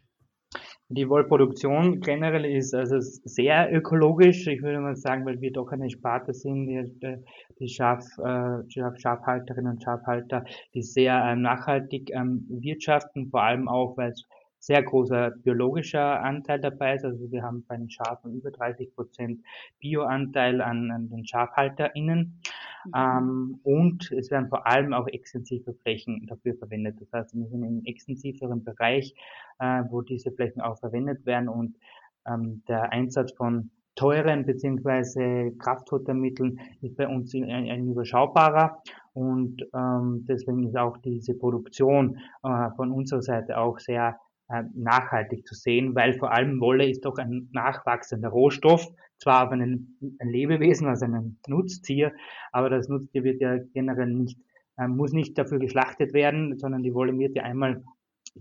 Die 0.93 1.09
Wollproduktion 1.09 2.01
generell 2.01 2.45
ist 2.45 2.75
also 2.75 2.99
sehr 2.99 3.73
ökologisch. 3.73 4.49
Ich 4.49 4.61
würde 4.61 4.81
mal 4.81 4.97
sagen, 4.97 5.25
weil 5.25 5.41
wir 5.41 5.53
doch 5.53 5.71
eine 5.71 5.89
Sparte 5.89 6.35
sind, 6.35 6.67
die, 6.67 7.17
die 7.61 7.69
Schaf, 7.69 8.05
äh, 8.19 8.59
Schafhalterinnen 8.69 9.75
und 9.75 9.83
Schafhalter, 9.85 10.45
die 10.75 10.83
sehr 10.83 11.15
ähm, 11.27 11.43
nachhaltig 11.43 12.11
ähm, 12.11 12.45
wirtschaften, 12.49 13.31
vor 13.31 13.45
allem 13.45 13.69
auch, 13.69 13.97
weil 13.97 14.11
es 14.11 14.27
sehr 14.61 14.83
großer 14.83 15.31
biologischer 15.31 16.23
Anteil 16.23 16.61
dabei 16.61 16.95
ist. 16.95 17.05
Also 17.05 17.33
wir 17.33 17.43
haben 17.43 17.65
bei 17.67 17.77
den 17.77 17.91
Schafen 17.91 18.35
über 18.35 18.51
30 18.51 18.95
Prozent 18.95 19.41
Bioanteil 19.81 20.61
an, 20.61 20.91
an 20.91 21.09
den 21.09 21.27
SchafhalterInnen. 21.27 22.41
Mhm. 22.85 22.93
Ähm, 22.95 23.61
und 23.65 24.13
es 24.13 24.31
werden 24.31 24.49
vor 24.49 24.67
allem 24.67 24.93
auch 24.93 25.09
extensive 25.09 25.73
Flächen 25.73 26.27
dafür 26.27 26.55
verwendet. 26.55 27.01
Das 27.01 27.13
heißt, 27.13 27.35
wir 27.35 27.47
sind 27.47 27.65
im 27.65 27.85
extensiveren 27.87 28.63
Bereich, 28.63 29.15
äh, 29.59 29.83
wo 29.89 30.03
diese 30.03 30.31
Flächen 30.31 30.61
auch 30.61 30.79
verwendet 30.79 31.25
werden 31.25 31.49
und 31.49 31.77
ähm, 32.27 32.63
der 32.69 32.93
Einsatz 32.93 33.33
von 33.33 33.71
teuren 33.97 34.47
beziehungsweise 34.47 35.53
Kraftfuttermitteln 35.59 36.61
ist 36.81 36.97
bei 36.97 37.09
uns 37.09 37.35
ein, 37.35 37.45
ein 37.45 37.89
überschaubarer 37.89 38.83
und 39.13 39.63
ähm, 39.75 40.25
deswegen 40.29 40.65
ist 40.65 40.77
auch 40.77 40.97
diese 40.99 41.35
Produktion 41.35 42.19
äh, 42.43 42.71
von 42.77 42.93
unserer 42.93 43.23
Seite 43.23 43.59
auch 43.59 43.79
sehr 43.79 44.19
nachhaltig 44.75 45.47
zu 45.47 45.55
sehen, 45.55 45.95
weil 45.95 46.15
vor 46.15 46.33
allem 46.33 46.61
Wolle 46.61 46.89
ist 46.89 47.05
doch 47.05 47.19
ein 47.19 47.49
nachwachsender 47.53 48.29
Rohstoff, 48.29 48.87
zwar 49.19 49.47
auf 49.47 49.53
einen, 49.53 50.17
ein 50.19 50.29
Lebewesen, 50.29 50.89
also 50.89 51.05
ein 51.05 51.39
Nutztier, 51.47 52.13
aber 52.53 52.71
das 52.71 52.89
Nutztier 52.89 53.23
wird 53.23 53.41
ja 53.41 53.59
generell 53.73 54.13
nicht, 54.13 54.39
äh, 54.77 54.89
muss 54.89 55.13
nicht 55.13 55.39
dafür 55.39 55.59
geschlachtet 55.59 56.13
werden, 56.13 56.59
sondern 56.59 56.83
die 56.83 56.95
Wolle 56.95 57.17
wird 57.19 57.37
ja 57.37 57.45
einmal 57.45 57.83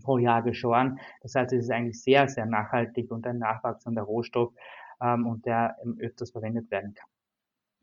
pro 0.01 0.17
Jahr 0.17 0.41
geschoren. 0.41 0.99
Das 1.21 1.35
heißt, 1.35 1.53
es 1.53 1.65
ist 1.65 1.71
eigentlich 1.71 2.01
sehr, 2.01 2.27
sehr 2.27 2.45
nachhaltig 2.45 3.11
und 3.11 3.27
ein 3.27 3.39
nachwachsender 3.39 4.03
Rohstoff 4.03 4.53
ähm, 5.01 5.27
und 5.27 5.45
der 5.45 5.77
öfters 5.99 6.31
verwendet 6.31 6.71
werden 6.71 6.93
kann. 6.93 7.09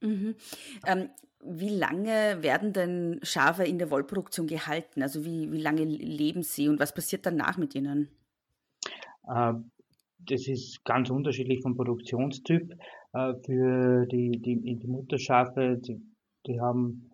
Mhm. 0.00 0.34
Ähm, 0.86 1.10
wie 1.44 1.68
lange 1.68 2.42
werden 2.42 2.72
denn 2.72 3.20
Schafe 3.22 3.64
in 3.64 3.78
der 3.78 3.90
Wollproduktion 3.90 4.46
gehalten? 4.46 5.02
Also 5.02 5.24
wie, 5.24 5.50
wie 5.52 5.60
lange 5.60 5.84
leben 5.84 6.42
sie 6.42 6.68
und 6.68 6.80
was 6.80 6.94
passiert 6.94 7.26
danach 7.26 7.56
mit 7.58 7.74
ihnen? 7.74 8.08
Äh, 9.28 9.54
das 10.18 10.48
ist 10.48 10.84
ganz 10.84 11.10
unterschiedlich 11.10 11.62
vom 11.62 11.76
Produktionstyp. 11.76 12.72
Äh, 13.12 13.34
für 13.44 14.06
die, 14.06 14.30
die, 14.32 14.76
die 14.76 14.86
Mutterschafe, 14.86 15.78
die, 15.78 16.00
die 16.46 16.60
haben 16.60 17.10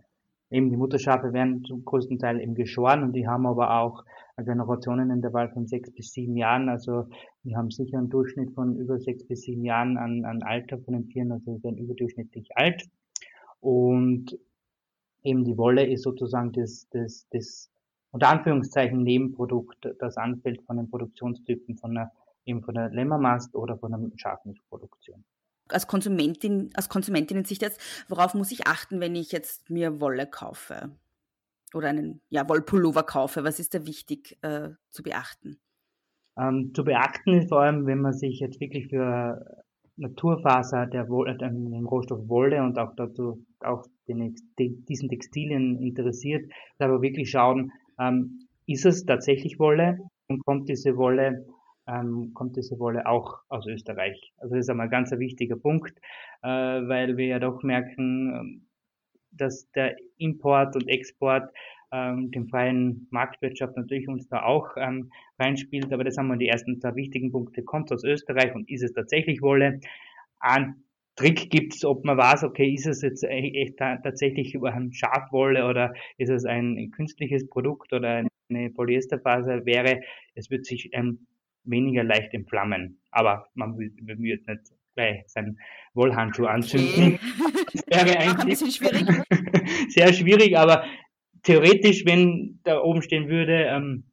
eben 0.50 0.70
die 0.70 0.76
Mutterschafe 0.76 1.32
werden 1.32 1.64
zum 1.64 1.84
größten 1.84 2.18
Teil 2.18 2.40
eben 2.40 2.54
geschoren 2.54 3.02
und 3.02 3.14
die 3.14 3.26
haben 3.26 3.46
aber 3.46 3.80
auch 3.80 4.04
Generationen 4.36 5.10
in 5.10 5.22
der 5.22 5.32
Wahl 5.32 5.50
von 5.50 5.66
sechs 5.66 5.90
bis 5.92 6.12
sieben 6.12 6.36
Jahren. 6.36 6.68
Also 6.68 7.06
wir 7.42 7.56
haben 7.56 7.70
sicher 7.70 7.98
einen 7.98 8.10
Durchschnitt 8.10 8.52
von 8.52 8.76
über 8.76 8.98
sechs 8.98 9.26
bis 9.26 9.42
sieben 9.42 9.64
Jahren 9.64 9.96
an, 9.96 10.24
an 10.24 10.42
Alter 10.42 10.78
von 10.78 10.94
den 10.94 11.08
Tieren, 11.08 11.32
also 11.32 11.56
sie 11.56 11.64
werden 11.64 11.78
überdurchschnittlich 11.78 12.48
alt. 12.54 12.82
Und 13.62 14.36
eben 15.22 15.44
die 15.44 15.56
Wolle 15.56 15.86
ist 15.86 16.02
sozusagen 16.02 16.50
das, 16.52 16.88
das, 16.90 17.28
das 17.30 17.70
unter 18.10 18.28
Anführungszeichen 18.28 19.02
Nebenprodukt, 19.04 19.88
das 20.00 20.16
anfällt 20.16 20.62
von 20.62 20.76
den 20.76 20.90
Produktionstypen 20.90 21.76
von 21.76 21.94
der, 21.94 22.10
eben 22.44 22.62
von 22.62 22.74
der 22.74 22.90
Lämmermast 22.90 23.54
oder 23.54 23.78
von 23.78 23.92
der 23.92 24.18
Schafmilchproduktion. 24.18 25.24
Als 25.68 25.86
Konsumentin, 25.86 26.70
aus 26.76 26.88
Konsumentinnen-Sicht 26.88 27.62
jetzt, 27.62 27.80
worauf 28.08 28.34
muss 28.34 28.50
ich 28.50 28.66
achten, 28.66 29.00
wenn 29.00 29.14
ich 29.14 29.30
jetzt 29.30 29.70
mir 29.70 30.00
Wolle 30.00 30.26
kaufe? 30.26 30.90
Oder 31.72 31.88
einen 31.90 32.20
ja, 32.30 32.46
Wollpullover 32.48 33.04
kaufe? 33.04 33.44
Was 33.44 33.60
ist 33.60 33.74
da 33.74 33.86
wichtig 33.86 34.38
äh, 34.42 34.70
zu 34.90 35.04
beachten? 35.04 35.60
Ähm, 36.36 36.72
zu 36.74 36.82
beachten 36.82 37.34
ist 37.34 37.48
vor 37.48 37.60
allem, 37.60 37.86
wenn 37.86 38.00
man 38.00 38.12
sich 38.12 38.40
jetzt 38.40 38.58
wirklich 38.58 38.88
für 38.88 39.64
Naturfaser, 39.96 40.86
der, 40.86 41.08
äh, 41.08 41.36
den 41.38 41.84
Rohstoff 41.84 42.28
Wolle 42.28 42.62
und 42.62 42.78
auch 42.78 42.94
dazu 42.96 43.44
auch 43.60 43.86
den, 44.08 44.34
diesen 44.58 45.08
Textilien 45.08 45.80
interessiert, 45.80 46.50
aber 46.78 47.02
wirklich 47.02 47.30
schauen, 47.30 47.72
ähm, 47.98 48.48
ist 48.66 48.86
es 48.86 49.04
tatsächlich 49.04 49.58
Wolle 49.58 49.98
und 50.28 50.44
kommt 50.44 50.68
diese 50.68 50.96
Wolle 50.96 51.44
ähm, 51.86 52.32
kommt 52.34 52.56
diese 52.56 52.78
Wolle 52.78 53.06
auch 53.06 53.40
aus 53.48 53.66
Österreich. 53.66 54.32
Also 54.36 54.54
das 54.54 54.64
ist 54.66 54.70
einmal 54.70 54.86
ein 54.86 54.90
ganz 54.90 55.10
wichtiger 55.12 55.56
Punkt, 55.56 55.98
äh, 56.42 56.46
weil 56.48 57.16
wir 57.16 57.26
ja 57.26 57.38
doch 57.38 57.62
merken, 57.62 58.34
ähm, 58.34 58.66
dass 59.32 59.70
der 59.72 59.96
Import 60.18 60.76
und 60.76 60.88
Export 60.88 61.50
ähm, 61.92 62.30
den 62.30 62.48
freien 62.48 63.06
Marktwirtschaft 63.10 63.76
natürlich 63.76 64.08
uns 64.08 64.28
da 64.28 64.42
auch 64.42 64.70
ähm, 64.76 65.10
reinspielt. 65.38 65.92
Aber 65.92 66.04
das 66.04 66.16
haben 66.16 66.28
wir 66.28 66.36
die 66.36 66.48
ersten 66.48 66.80
zwei 66.80 66.94
wichtigen 66.94 67.30
Punkte. 67.30 67.62
Kommt 67.62 67.92
aus 67.92 68.04
Österreich 68.04 68.54
und 68.54 68.68
ist 68.70 68.82
es 68.82 68.92
tatsächlich 68.92 69.42
Wolle? 69.42 69.80
Ein 70.40 70.82
Trick 71.16 71.50
gibt 71.50 71.74
es, 71.74 71.84
ob 71.84 72.04
man 72.04 72.16
weiß, 72.16 72.44
okay, 72.44 72.72
ist 72.72 72.86
es 72.86 73.02
jetzt 73.02 73.22
echt 73.22 73.76
tatsächlich 73.76 74.54
über 74.54 74.72
ein 74.72 74.92
Schafwolle 74.92 75.66
oder 75.66 75.92
ist 76.16 76.30
es 76.30 76.46
ein 76.46 76.90
künstliches 76.90 77.48
Produkt 77.48 77.92
oder 77.92 78.24
eine 78.48 78.70
Polyesterfaser 78.70 79.66
wäre, 79.66 80.00
es 80.34 80.50
wird 80.50 80.64
sich 80.64 80.88
ähm, 80.92 81.26
weniger 81.64 82.04
leicht 82.04 82.32
entflammen. 82.34 83.00
Aber 83.10 83.46
man 83.54 83.78
wird 83.78 84.18
nicht 84.18 84.72
gleich 84.94 85.22
seinen 85.26 85.58
Wollhandschuh 85.94 86.46
anzünden. 86.46 87.18
Okay. 87.18 87.82
Das 87.86 88.06
wäre 88.06 88.18
eigentlich 88.18 88.38
ein 88.38 88.46
bisschen 88.46 88.70
schwierig. 88.70 89.06
sehr 89.88 90.12
schwierig, 90.12 90.56
aber 90.56 90.84
theoretisch, 91.42 92.04
wenn 92.04 92.60
da 92.64 92.80
oben 92.80 93.02
stehen 93.02 93.28
würde, 93.28 93.64
ähm, 93.64 94.04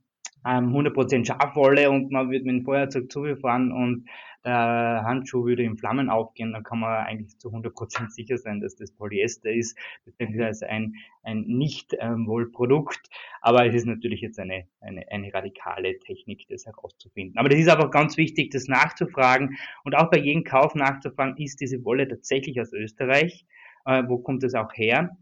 100% 0.44 1.14
ähm, 1.14 1.26
Schafwolle 1.26 1.90
und 1.90 2.12
man 2.12 2.30
würde 2.30 2.46
mit 2.46 2.56
dem 2.56 2.64
Feuerzeug 2.64 3.12
zugefahren 3.12 3.72
und 3.72 4.08
der 4.46 5.04
Handschuh 5.04 5.46
würde 5.46 5.64
in 5.64 5.78
Flammen 5.78 6.10
aufgehen, 6.10 6.54
dann 6.54 6.64
kann 6.64 6.80
man 6.80 7.06
eigentlich 7.06 7.38
zu 7.40 7.50
100% 7.50 8.10
sicher 8.10 8.38
sein, 8.38 8.62
dass 8.62 8.76
das 8.76 8.92
Polyester 8.92 9.52
ist, 9.52 9.78
beziehungsweise 10.06 10.70
ein, 10.70 10.94
ein 11.24 11.42
Nicht-Wollprodukt. 11.42 13.02
Ähm, 13.04 13.18
aber 13.42 13.66
es 13.66 13.76
ist 13.76 13.86
natürlich 13.86 14.22
jetzt 14.22 14.40
eine, 14.40 14.66
eine, 14.80 15.06
eine 15.12 15.34
radikale 15.34 16.00
Technik, 16.00 16.48
das 16.48 16.66
herauszufinden. 16.66 17.38
Aber 17.38 17.50
das 17.50 17.60
ist 17.60 17.70
einfach 17.70 17.92
ganz 17.92 18.16
wichtig, 18.16 18.52
das 18.52 18.68
nachzufragen 18.68 19.58
und 19.84 19.96
auch 19.96 20.10
bei 20.10 20.20
jedem 20.20 20.46
Kauf 20.46 20.74
nachzufragen, 20.74 21.36
ist 21.38 21.60
diese 21.60 21.84
Wolle 21.84 22.08
tatsächlich 22.08 22.62
aus 22.62 22.72
Österreich? 22.72 23.46
Äh, 23.86 24.04
wo 24.08 24.20
kommt 24.20 24.44
es 24.46 24.56
auch 24.56 24.74
her? 24.74 25.18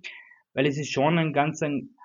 Weil 0.53 0.67
es 0.67 0.77
ist 0.77 0.91
schon 0.91 1.17
ein 1.17 1.33
ganz 1.33 1.63
ein 1.63 1.96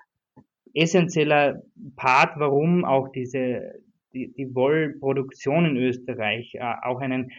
essentieller 0.74 1.62
Part, 1.96 2.38
warum 2.38 2.84
auch 2.84 3.08
diese 3.08 3.82
die, 4.12 4.32
die 4.32 4.54
Wollproduktion 4.54 5.64
in 5.66 5.76
Österreich 5.76 6.54
äh, 6.54 6.74
auch 6.82 7.00
einen 7.00 7.32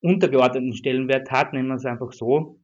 untergeordneten 0.00 0.74
Stellenwert 0.74 1.30
hat, 1.30 1.52
nennen 1.52 1.68
wir 1.68 1.76
es 1.76 1.86
einfach 1.86 2.12
so, 2.12 2.58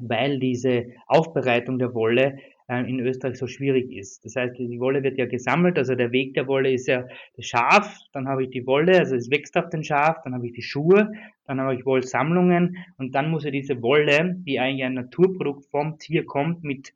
weil 0.00 0.38
diese 0.38 0.86
Aufbereitung 1.06 1.78
der 1.78 1.94
Wolle 1.94 2.38
äh, 2.68 2.80
in 2.88 3.00
Österreich 3.00 3.38
so 3.38 3.46
schwierig 3.46 3.90
ist. 3.92 4.24
Das 4.24 4.36
heißt, 4.36 4.58
die 4.58 4.80
Wolle 4.80 5.02
wird 5.02 5.18
ja 5.18 5.26
gesammelt, 5.26 5.78
also 5.78 5.94
der 5.94 6.12
Weg 6.12 6.34
der 6.34 6.46
Wolle 6.48 6.72
ist 6.72 6.88
ja 6.88 7.06
das 7.36 7.46
Schaf, 7.46 7.96
dann 8.12 8.28
habe 8.28 8.44
ich 8.44 8.50
die 8.50 8.66
Wolle, 8.66 8.98
also 8.98 9.16
es 9.16 9.30
wächst 9.30 9.56
auf 9.56 9.70
den 9.70 9.84
Schaf, 9.84 10.18
dann 10.24 10.34
habe 10.34 10.46
ich 10.46 10.52
die 10.52 10.62
Schuhe, 10.62 11.12
dann 11.46 11.60
habe 11.60 11.74
ich 11.74 11.86
Wollsammlungen 11.86 12.76
und 12.98 13.14
dann 13.14 13.30
muss 13.30 13.44
ja 13.44 13.50
diese 13.50 13.80
Wolle, 13.80 14.36
die 14.46 14.58
eigentlich 14.58 14.84
ein 14.84 14.94
Naturprodukt 14.94 15.66
vom 15.66 15.98
Tier 15.98 16.26
kommt, 16.26 16.62
mit 16.62 16.92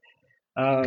äh, 0.56 0.84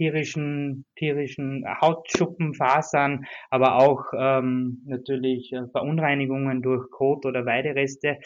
tierischen, 0.00 0.86
tierischen 0.96 1.66
Hautschuppen, 1.82 2.54
Fasern, 2.54 3.26
aber 3.50 3.76
auch 3.76 4.06
ähm, 4.16 4.80
natürlich 4.86 5.52
äh, 5.52 5.66
Verunreinigungen 5.72 6.62
durch 6.62 6.90
Kot 6.90 7.26
oder 7.26 7.44
Weidereste, 7.44 8.16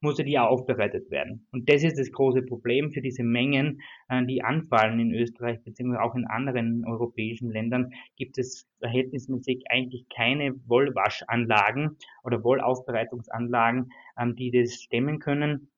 muss 0.00 0.18
ja 0.18 0.24
die 0.24 0.36
aufbereitet 0.36 1.12
werden. 1.12 1.46
Und 1.52 1.68
das 1.68 1.84
ist 1.84 1.96
das 1.96 2.10
große 2.10 2.42
Problem 2.42 2.90
für 2.90 3.00
diese 3.00 3.22
Mengen, 3.22 3.82
äh, 4.08 4.26
die 4.26 4.42
anfallen 4.42 4.98
in 4.98 5.14
Österreich 5.14 5.62
beziehungsweise 5.62 6.02
auch 6.02 6.16
in 6.16 6.26
anderen 6.26 6.84
europäischen 6.84 7.52
Ländern, 7.52 7.92
gibt 8.16 8.36
es 8.36 8.66
verhältnismäßig 8.80 9.62
eigentlich 9.70 10.08
keine 10.08 10.56
Wollwaschanlagen 10.66 11.98
oder 12.24 12.42
Wollaufbereitungsanlagen, 12.42 13.92
ähm, 14.18 14.34
die 14.34 14.50
das 14.50 14.74
stemmen 14.74 15.20
können. 15.20 15.70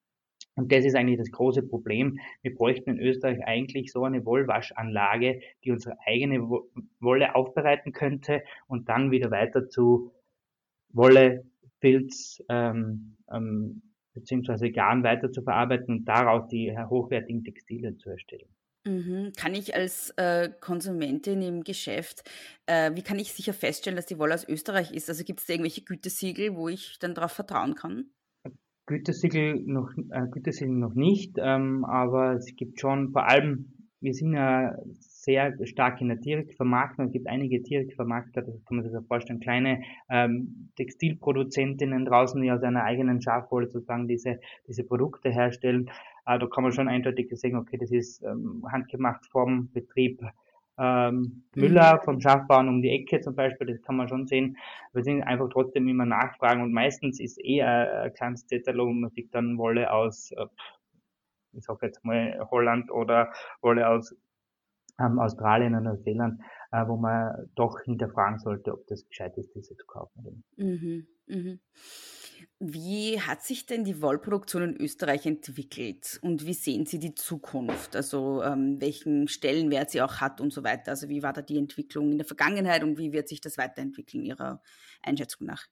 Und 0.57 0.71
das 0.71 0.85
ist 0.85 0.95
eigentlich 0.95 1.19
das 1.19 1.31
große 1.31 1.63
Problem. 1.63 2.21
Wir 2.43 2.55
bräuchten 2.55 2.91
in 2.91 3.01
Österreich 3.01 3.45
eigentlich 3.45 3.91
so 3.91 4.05
eine 4.05 4.25
Wollwaschanlage, 4.25 5.41
die 5.65 5.73
unsere 5.73 5.97
eigene 6.07 6.43
Wolle 7.01 7.35
aufbereiten 7.35 7.93
könnte 7.93 8.43
und 8.69 8.89
dann 8.89 9.11
wieder 9.11 9.31
weiter 9.31 9.69
zu 9.69 10.13
Wolle, 10.93 11.45
Filz, 11.81 12.43
ähm, 12.49 13.17
ähm, 13.31 13.83
beziehungsweise 14.15 14.71
Garn 14.71 15.03
weiter 15.03 15.33
zu 15.33 15.43
verarbeiten 15.43 15.99
und 15.99 16.05
daraus 16.05 16.49
die 16.49 16.73
hochwertigen 16.79 17.43
Textilien 17.43 17.99
zu 17.99 18.11
erstellen. 18.11 18.49
Mhm. 18.87 19.33
Kann 19.37 19.55
ich 19.55 19.75
als 19.75 20.11
äh, 20.17 20.51
Konsumentin 20.61 21.43
im 21.43 21.65
Geschäft, 21.65 22.23
äh, 22.67 22.93
wie 22.95 23.03
kann 23.03 23.19
ich 23.19 23.33
sicher 23.33 23.55
feststellen, 23.55 23.97
dass 23.97 24.07
die 24.07 24.19
Wolle 24.19 24.35
aus 24.35 24.47
Österreich 24.47 24.93
ist? 24.93 25.09
Also 25.09 25.25
gibt 25.25 25.41
es 25.41 25.47
da 25.47 25.55
irgendwelche 25.55 25.83
Gütesiegel, 25.83 26.55
wo 26.55 26.69
ich 26.69 26.99
dann 26.99 27.15
darauf 27.15 27.33
vertrauen 27.33 27.75
kann? 27.75 28.11
Gütesiegel 28.87 29.63
noch, 29.67 29.91
äh, 30.11 30.27
Gütesiegel 30.31 30.75
noch 30.75 30.95
nicht, 30.95 31.37
ähm, 31.39 31.85
aber 31.85 32.35
es 32.35 32.55
gibt 32.57 32.81
schon 32.81 33.13
vor 33.13 33.27
allem, 33.27 33.73
wir 34.01 34.13
sind 34.13 34.35
ja 34.35 34.77
sehr 35.25 35.55
stark 35.67 36.03
in 36.03 36.09
der 36.09 36.19
Direktvermarktung. 36.19 37.07
Es 37.07 37.13
gibt 37.13 37.27
einige 37.29 37.63
Direktvermarkter, 37.63 38.43
das 38.43 38.63
kann 38.67 38.77
man 38.77 38.85
sich 38.85 38.93
ja 38.93 39.01
vorstellen, 39.01 39.41
kleine 39.41 39.83
ähm, 40.11 40.71
Textilproduzentinnen 40.77 42.05
draußen, 42.05 42.41
die 42.43 42.53
aus 42.53 42.63
einer 42.63 42.85
eigenen 42.85 43.23
Schafwolle 43.23 43.69
sozusagen 43.69 44.07
diese, 44.07 44.39
diese 44.69 44.85
Produkte 44.85 45.31
herstellen. 45.31 45.89
Äh, 46.27 46.39
da 46.39 46.47
kann 46.47 46.65
man 46.65 46.73
schon 46.73 46.89
eindeutig 46.89 47.31
sagen, 47.39 47.57
okay, 47.57 47.79
das 47.79 47.91
ist 47.91 48.23
ähm, 48.23 48.65
handgemacht 48.71 49.25
vom 49.31 49.71
Betrieb 49.73 50.21
ähm, 50.79 51.45
Müller 51.55 51.97
mhm. 51.97 52.05
vom 52.05 52.21
Schafbauern 52.21 52.69
um 52.69 52.83
die 52.83 52.91
Ecke 52.91 53.21
zum 53.21 53.35
Beispiel, 53.35 53.67
das 53.69 53.83
kann 53.83 53.97
man 53.97 54.09
schon 54.09 54.27
sehen. 54.27 54.57
Wir 54.93 55.05
sind 55.05 55.23
einfach 55.23 55.49
trotzdem 55.51 55.87
immer 55.89 56.07
nachfragen 56.07 56.63
und 56.63 56.73
meistens 56.73 57.21
ist 57.21 57.39
eher 57.39 58.03
ein 58.03 58.15
kleines 58.15 58.47
Zettel, 58.47 58.79
wo 58.79 58.87
man 58.87 59.11
sich 59.11 59.31
dann 59.31 59.59
Wolle 59.59 59.93
aus, 59.93 60.33
äh, 60.33 60.47
ich 61.53 61.65
sag 61.65 61.83
jetzt 61.83 62.05
mal 62.05 62.47
Holland 62.51 62.91
oder 62.91 63.33
Wolle 63.61 63.89
aus 63.89 64.17
ähm, 64.99 65.19
Australien 65.19 65.75
und 65.75 65.85
Neuseeland, 65.85 66.41
äh, 66.73 66.87
wo 66.87 66.97
man 66.97 67.51
doch 67.55 67.81
hinterfragen 67.81 68.39
sollte, 68.39 68.73
ob 68.73 68.87
das 68.87 69.07
gescheit 69.09 69.37
ist, 69.37 69.55
diese 69.55 69.77
zu 69.77 69.87
kaufen. 69.87 70.45
Mhm, 70.57 71.07
mhm. 71.27 71.61
Wie 72.73 73.21
hat 73.21 73.43
sich 73.43 73.67
denn 73.67 73.85
die 73.85 74.01
Wollproduktion 74.01 74.63
in 74.63 74.77
Österreich 74.81 75.27
entwickelt 75.27 76.19
und 76.23 76.47
wie 76.47 76.55
sehen 76.55 76.87
Sie 76.87 76.99
die 76.99 77.15
Zukunft? 77.15 77.95
Also 77.95 78.43
ähm, 78.43 78.81
welchen 78.81 79.29
Stellenwert 79.29 79.91
sie 79.91 80.01
auch 80.01 80.23
hat 80.23 80.41
und 80.41 80.53
so 80.53 80.65
weiter. 80.65 80.93
Also 80.93 81.09
wie 81.11 81.23
war 81.23 81.35
da 81.35 81.43
die 81.43 81.59
Entwicklung 81.59 82.13
in 82.13 82.19
der 82.19 82.27
Vergangenheit 82.27 82.83
und 82.83 82.97
wie 82.97 83.13
wird 83.13 83.29
sich 83.29 83.41
das 83.43 83.59
weiterentwickeln 83.59 84.25
Ihrer 84.25 84.63
Einschätzung 85.03 85.47
nach? 85.47 85.67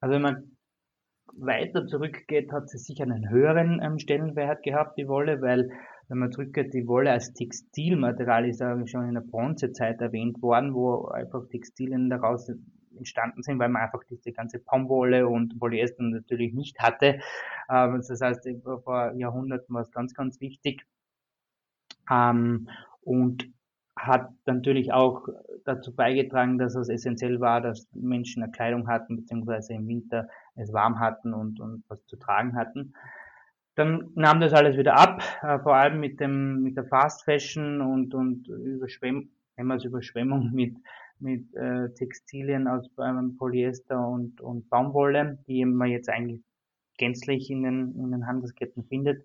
Also 0.00 0.14
wenn 0.14 0.22
man 0.22 0.56
weiter 1.34 1.86
zurückgeht, 1.86 2.50
hat 2.50 2.68
sie 2.68 2.78
sicher 2.78 3.04
einen 3.04 3.30
höheren 3.30 3.80
ähm, 3.82 3.98
Stellenwert 3.98 4.62
gehabt, 4.64 4.98
die 4.98 5.06
Wolle, 5.06 5.40
weil 5.40 5.70
wenn 6.08 6.18
man 6.18 6.32
zurückgeht, 6.32 6.74
die 6.74 6.86
Wolle 6.86 7.12
als 7.12 7.32
Textilmaterial 7.32 8.48
ist 8.48 8.60
eigentlich 8.60 8.90
schon 8.90 9.08
in 9.08 9.14
der 9.14 9.22
Bronzezeit 9.22 10.00
erwähnt 10.00 10.42
worden, 10.42 10.74
wo 10.74 11.06
einfach 11.06 11.46
Textilien 11.48 12.10
daraus 12.10 12.50
entstanden 12.96 13.42
sind, 13.42 13.58
weil 13.58 13.68
man 13.68 13.82
einfach 13.82 14.02
diese 14.08 14.32
ganze 14.32 14.58
Baumwolle 14.58 15.28
und 15.28 15.58
Polyester 15.58 16.02
natürlich 16.02 16.52
nicht 16.54 16.78
hatte. 16.80 17.20
Ähm, 17.70 18.02
das 18.06 18.20
heißt, 18.20 18.48
vor 18.84 19.12
Jahrhunderten 19.14 19.74
war 19.74 19.82
es 19.82 19.90
ganz, 19.90 20.14
ganz 20.14 20.40
wichtig. 20.40 20.86
Ähm, 22.10 22.68
und 23.02 23.52
hat 23.96 24.30
natürlich 24.46 24.92
auch 24.92 25.28
dazu 25.64 25.94
beigetragen, 25.94 26.58
dass 26.58 26.74
es 26.74 26.88
essentiell 26.88 27.40
war, 27.40 27.60
dass 27.60 27.86
Menschen 27.92 28.42
eine 28.42 28.52
Kleidung 28.52 28.88
hatten, 28.88 29.16
beziehungsweise 29.16 29.74
im 29.74 29.86
Winter 29.86 30.28
es 30.54 30.72
warm 30.72 30.98
hatten 30.98 31.34
und, 31.34 31.60
und 31.60 31.84
was 31.88 32.04
zu 32.06 32.16
tragen 32.16 32.56
hatten. 32.56 32.94
Dann 33.74 34.10
nahm 34.14 34.40
das 34.40 34.52
alles 34.52 34.76
wieder 34.76 34.96
ab, 34.96 35.22
äh, 35.42 35.58
vor 35.58 35.76
allem 35.76 36.00
mit 36.00 36.20
dem 36.20 36.62
mit 36.62 36.76
der 36.76 36.84
Fast 36.84 37.24
Fashion 37.24 37.80
und 37.80 38.14
und 38.14 38.48
Überschwemm, 38.48 39.30
Überschwemmung 39.56 40.50
mit 40.52 40.76
mit 41.22 41.54
äh, 41.54 41.92
Textilien 41.94 42.68
aus 42.68 42.88
ähm, 42.98 43.36
Polyester 43.38 44.06
und 44.06 44.40
und 44.40 44.68
Baumwolle, 44.68 45.38
die 45.46 45.64
man 45.64 45.88
jetzt 45.88 46.08
eigentlich 46.08 46.42
gänzlich 46.98 47.50
in 47.50 47.62
den 47.62 47.94
in 47.96 48.10
den 48.10 48.26
Handelsketten 48.26 48.84
findet. 48.84 49.24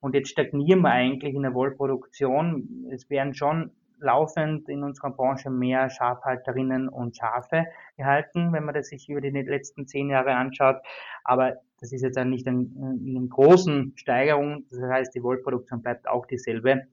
Und 0.00 0.14
jetzt 0.14 0.30
stagnieren 0.30 0.80
wir 0.80 0.90
eigentlich 0.90 1.34
in 1.34 1.42
der 1.42 1.54
Wollproduktion. 1.54 2.86
Es 2.90 3.10
werden 3.10 3.34
schon 3.34 3.70
laufend 4.00 4.68
in 4.68 4.82
unserer 4.82 5.10
Branche 5.10 5.50
mehr 5.50 5.90
Schafhalterinnen 5.90 6.88
und 6.88 7.16
Schafe 7.16 7.66
gehalten, 7.96 8.52
wenn 8.52 8.64
man 8.64 8.74
das 8.74 8.88
sich 8.88 9.08
über 9.08 9.20
die 9.20 9.30
letzten 9.30 9.86
zehn 9.86 10.10
Jahre 10.10 10.34
anschaut. 10.34 10.76
Aber 11.24 11.56
das 11.80 11.92
ist 11.92 12.02
jetzt 12.02 12.16
dann 12.16 12.30
nicht 12.30 12.46
in, 12.46 12.74
in 13.04 13.16
einer 13.16 13.26
großen 13.26 13.92
Steigerung. 13.96 14.64
Das 14.70 14.80
heißt, 14.82 15.14
die 15.14 15.22
Wollproduktion 15.22 15.82
bleibt 15.82 16.08
auch 16.08 16.26
dieselbe. 16.26 16.86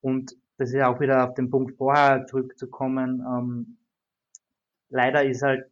Und 0.00 0.36
das 0.58 0.72
ist 0.72 0.82
auch 0.82 1.00
wieder 1.00 1.26
auf 1.26 1.34
den 1.34 1.50
Punkt 1.50 1.76
vorher 1.76 2.26
zurückzukommen. 2.26 3.20
Ähm, 3.26 3.76
leider 4.90 5.24
ist 5.24 5.42
halt 5.42 5.64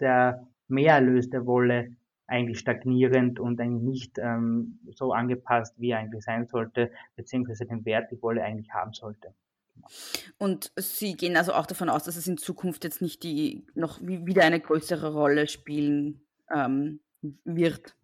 der 0.00 0.46
Mehrerlös 0.68 1.30
der 1.30 1.46
Wolle 1.46 1.96
eigentlich 2.26 2.58
stagnierend 2.58 3.40
und 3.40 3.60
eigentlich 3.60 3.82
nicht 3.82 4.18
ähm, 4.18 4.78
so 4.94 5.12
angepasst, 5.12 5.74
wie 5.78 5.90
er 5.90 5.98
eigentlich 5.98 6.24
sein 6.24 6.46
sollte, 6.46 6.92
beziehungsweise 7.16 7.64
den 7.64 7.84
Wert 7.84 8.12
die 8.12 8.22
Wolle 8.22 8.44
eigentlich 8.44 8.70
haben 8.72 8.92
sollte. 8.92 9.32
Und 10.36 10.72
Sie 10.76 11.14
gehen 11.14 11.36
also 11.36 11.54
auch 11.54 11.64
davon 11.64 11.88
aus, 11.88 12.04
dass 12.04 12.16
es 12.16 12.26
in 12.26 12.36
Zukunft 12.36 12.84
jetzt 12.84 13.00
nicht 13.00 13.22
die 13.22 13.66
noch 13.74 14.00
wieder 14.02 14.44
eine 14.44 14.60
größere 14.60 15.12
Rolle 15.12 15.48
spielen 15.48 16.20
ähm, 16.54 17.00
wird? 17.44 17.96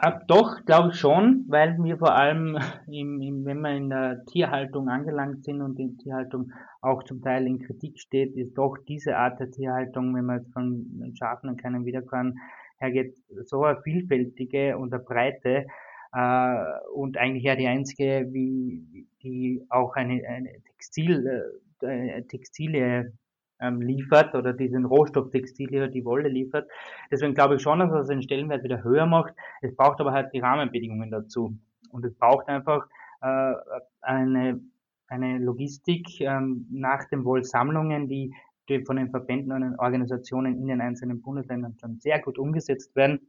Äh, 0.00 0.12
doch, 0.28 0.64
glaube 0.64 0.90
ich 0.90 0.96
schon, 0.96 1.44
weil 1.48 1.76
wir 1.82 1.98
vor 1.98 2.14
allem, 2.14 2.56
im, 2.86 3.20
im, 3.20 3.44
wenn 3.44 3.60
wir 3.60 3.70
in 3.70 3.90
der 3.90 4.24
Tierhaltung 4.26 4.88
angelangt 4.88 5.44
sind 5.44 5.60
und 5.60 5.76
die 5.76 5.96
Tierhaltung 5.96 6.52
auch 6.80 7.02
zum 7.04 7.22
Teil 7.22 7.46
in 7.46 7.60
Kritik 7.60 7.98
steht, 7.98 8.36
ist 8.36 8.54
doch 8.54 8.76
diese 8.88 9.16
Art 9.16 9.40
der 9.40 9.50
Tierhaltung, 9.50 10.14
wenn 10.14 10.24
man 10.24 10.38
jetzt 10.38 10.52
von 10.52 11.14
Schafen 11.18 11.50
und 11.50 11.60
keinen 11.60 11.84
Wiederkorn 11.84 12.38
hergeht, 12.78 13.16
so 13.44 13.64
eine 13.64 13.80
vielfältige 13.82 14.76
und 14.76 14.92
eine 14.92 15.02
breite 15.02 15.66
äh, 16.12 16.64
und 16.94 17.16
eigentlich 17.16 17.44
ja 17.44 17.56
die 17.56 17.68
einzige, 17.68 18.28
wie, 18.32 19.06
die 19.22 19.64
auch 19.68 19.94
eine, 19.94 20.22
eine 20.26 20.50
Textil, 20.64 21.44
äh, 21.80 22.22
Textilie 22.22 23.12
ähm, 23.62 23.80
liefert 23.80 24.34
oder 24.34 24.52
diesen 24.52 24.84
Rohstoff 24.84 25.30
Textilie, 25.30 25.88
die 25.88 26.04
Wolle 26.04 26.28
liefert. 26.28 26.68
Deswegen 27.10 27.34
glaube 27.34 27.56
ich 27.56 27.62
schon, 27.62 27.78
dass 27.78 27.92
es 27.92 28.08
den 28.08 28.22
Stellenwert 28.22 28.64
wieder 28.64 28.82
höher 28.82 29.06
macht. 29.06 29.34
Es 29.62 29.74
braucht 29.74 30.00
aber 30.00 30.12
halt 30.12 30.32
die 30.34 30.40
Rahmenbedingungen 30.40 31.10
dazu. 31.10 31.56
Und 31.90 32.04
es 32.04 32.14
braucht 32.14 32.48
einfach 32.48 32.86
äh, 33.20 33.54
eine, 34.00 34.60
eine 35.06 35.38
Logistik 35.38 36.20
ähm, 36.20 36.66
nach 36.70 37.04
den 37.08 37.24
Wollsammlungen, 37.24 38.08
die, 38.08 38.34
die 38.68 38.84
von 38.84 38.96
den 38.96 39.10
Verbänden 39.10 39.52
und 39.52 39.62
den 39.62 39.78
Organisationen 39.78 40.58
in 40.58 40.66
den 40.66 40.80
einzelnen 40.80 41.22
Bundesländern 41.22 41.76
schon 41.78 41.98
sehr 42.00 42.20
gut 42.20 42.38
umgesetzt 42.38 42.94
werden. 42.96 43.20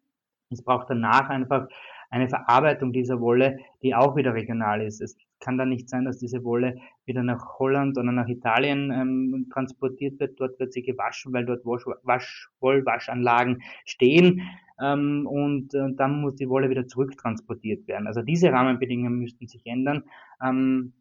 Es 0.50 0.63
braucht 0.63 0.89
danach 0.89 1.30
einfach 1.30 1.67
eine 2.10 2.30
Verarbeitung 2.30 2.93
dieser 2.93 3.19
Wolle, 3.22 3.58
die 3.82 3.96
auch 3.96 4.15
wieder 4.15 4.34
regional 4.34 4.82
ist. 4.82 5.02
Es 5.02 5.17
kann 5.43 5.58
dann 5.58 5.69
nicht 5.69 5.89
sein, 5.89 6.06
dass 6.06 6.17
diese 6.17 6.43
Wolle 6.43 6.77
wieder 7.06 7.21
nach 7.21 7.60
Holland 7.60 7.97
oder 7.97 8.12
nach 8.12 8.27
Italien 8.27 8.91
ähm, 8.91 9.47
transportiert 9.51 10.19
wird. 10.19 10.39
Dort 10.39 10.60
wird 10.60 10.71
sie 10.71 10.82
gewaschen, 10.82 11.34
weil 11.34 11.45
dort 11.45 11.65
Wasch, 11.65 11.86
Wasch, 12.03 12.49
Wollwaschanlagen 12.62 13.62
stehen. 13.86 14.41
Ähm, 14.82 15.27
und 15.27 15.73
äh, 15.73 15.93
dann 15.95 16.21
muss 16.21 16.36
die 16.36 16.49
Wolle 16.49 16.69
wieder 16.69 16.88
zurücktransportiert 16.88 17.88
werden. 17.88 18.08
Also 18.08 18.21
diese 18.21 18.51
Rahmenbedingungen 18.51 19.19
müssten 19.19 19.47
sich 19.47 19.65
ändern. 19.65 20.03
Ähm, 20.41 20.93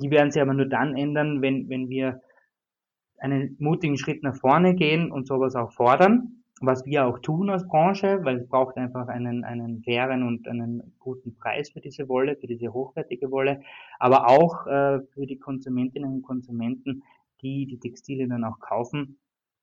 die 0.00 0.10
werden 0.10 0.30
sich 0.30 0.40
aber 0.40 0.54
nur 0.54 0.66
dann 0.66 0.96
ändern, 0.96 1.42
wenn, 1.42 1.68
wenn 1.68 1.88
wir 1.88 2.20
einen 3.18 3.56
mutigen 3.58 3.98
Schritt 3.98 4.22
nach 4.22 4.36
vorne 4.36 4.76
gehen 4.76 5.10
und 5.10 5.26
sowas 5.26 5.56
auch 5.56 5.72
fordern, 5.72 6.37
was 6.60 6.84
wir 6.84 7.06
auch 7.06 7.18
tun 7.20 7.50
als 7.50 7.66
Branche, 7.66 8.20
weil 8.24 8.38
es 8.38 8.48
braucht 8.48 8.76
einfach 8.76 9.08
einen, 9.08 9.44
einen 9.44 9.82
fairen 9.82 10.22
und 10.22 10.48
einen 10.48 10.94
guten 10.98 11.34
Preis 11.36 11.70
für 11.70 11.80
diese 11.80 12.08
Wolle, 12.08 12.36
für 12.36 12.46
diese 12.46 12.72
hochwertige 12.72 13.30
Wolle, 13.30 13.60
aber 13.98 14.28
auch 14.28 14.66
äh, 14.66 15.00
für 15.12 15.26
die 15.26 15.38
Konsumentinnen 15.38 16.12
und 16.12 16.22
Konsumenten, 16.22 17.02
die 17.42 17.66
die 17.66 17.78
Textilien 17.78 18.30
dann 18.30 18.44
auch 18.44 18.58
kaufen. 18.60 19.18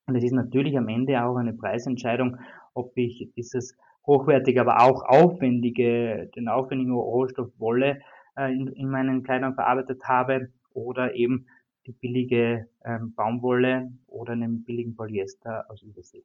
Und 0.08 0.15
es 0.15 0.23
ist 0.23 0.34
natürlich 0.34 0.77
am 0.77 0.88
Ende 0.88 1.23
auch 1.23 1.36
eine 1.36 1.53
Preisentscheidung, 1.53 2.38
ob 2.73 2.95
ich 2.95 3.31
dieses 3.36 3.75
hochwertige, 4.05 4.62
aber 4.62 4.81
auch 4.81 5.03
aufwendige, 5.03 6.29
den 6.36 6.47
aufwendigen 6.47 6.93
Rohstoff 6.93 7.49
Wolle 7.58 8.01
äh, 8.38 8.53
in, 8.53 8.67
in 8.67 8.89
meinen 8.89 9.23
Kleidern 9.23 9.55
verarbeitet 9.55 10.03
habe 10.05 10.49
oder 10.73 11.15
eben 11.15 11.47
die 11.88 11.93
billige 11.93 12.67
ähm, 12.84 13.13
Baumwolle 13.15 13.91
oder 14.08 14.34
einen 14.34 14.63
billigen 14.63 14.95
Polyester 14.95 15.65
aus 15.69 15.81
Übersee. 15.81 16.23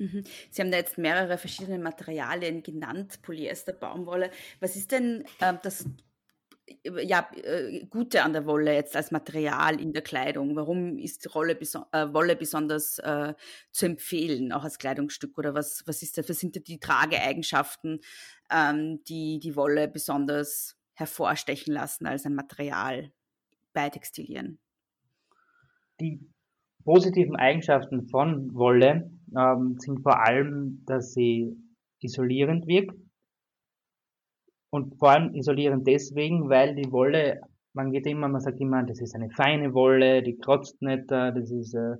Mhm. 0.00 0.24
Sie 0.50 0.62
haben 0.62 0.70
da 0.70 0.78
jetzt 0.78 0.96
mehrere 0.96 1.36
verschiedene 1.36 1.78
Materialien 1.78 2.62
genannt, 2.62 3.20
Polyester, 3.20 3.74
Baumwolle. 3.74 4.30
Was 4.58 4.74
ist 4.74 4.92
denn 4.92 5.26
äh, 5.40 5.54
das 5.62 5.84
ja, 6.84 7.28
äh, 7.34 7.84
Gute 7.86 8.22
an 8.22 8.32
der 8.32 8.46
Wolle 8.46 8.74
jetzt 8.74 8.96
als 8.96 9.10
Material 9.10 9.78
in 9.78 9.92
der 9.92 10.00
Kleidung? 10.00 10.56
Warum 10.56 10.96
ist 10.96 11.34
Rolle, 11.34 11.52
äh, 11.52 12.12
Wolle 12.14 12.34
besonders 12.34 12.98
äh, 12.98 13.34
zu 13.72 13.86
empfehlen, 13.86 14.52
auch 14.52 14.64
als 14.64 14.78
Kleidungsstück? 14.78 15.36
Oder 15.36 15.52
was, 15.52 15.82
was, 15.86 16.02
ist 16.02 16.16
da, 16.16 16.26
was 16.26 16.40
sind 16.40 16.56
da 16.56 16.60
die 16.60 16.80
Trageeigenschaften, 16.80 18.00
ähm, 18.50 19.04
die 19.04 19.38
die 19.38 19.54
Wolle 19.54 19.86
besonders 19.86 20.76
hervorstechen 20.94 21.74
lassen 21.74 22.06
als 22.06 22.24
ein 22.24 22.34
Material 22.34 23.12
bei 23.74 23.90
Textilien? 23.90 24.58
Die 26.00 26.20
positiven 26.90 27.36
Eigenschaften 27.36 28.08
von 28.08 28.52
Wolle 28.52 29.12
ähm, 29.38 29.76
sind 29.78 30.02
vor 30.02 30.26
allem, 30.26 30.82
dass 30.86 31.12
sie 31.12 31.56
isolierend 32.00 32.66
wirkt 32.66 32.96
und 34.70 34.98
vor 34.98 35.10
allem 35.10 35.32
isolierend 35.36 35.86
deswegen, 35.86 36.48
weil 36.48 36.74
die 36.74 36.90
Wolle, 36.90 37.42
man 37.74 37.92
geht 37.92 38.08
immer, 38.08 38.26
man 38.26 38.40
sagt 38.40 38.60
immer, 38.60 38.82
das 38.82 39.00
ist 39.00 39.14
eine 39.14 39.30
feine 39.30 39.72
Wolle, 39.72 40.24
die 40.24 40.36
kratzt 40.36 40.82
nicht, 40.82 41.12
äh, 41.12 41.32
das 41.32 41.52
ist, 41.52 41.74
äh, 41.74 41.94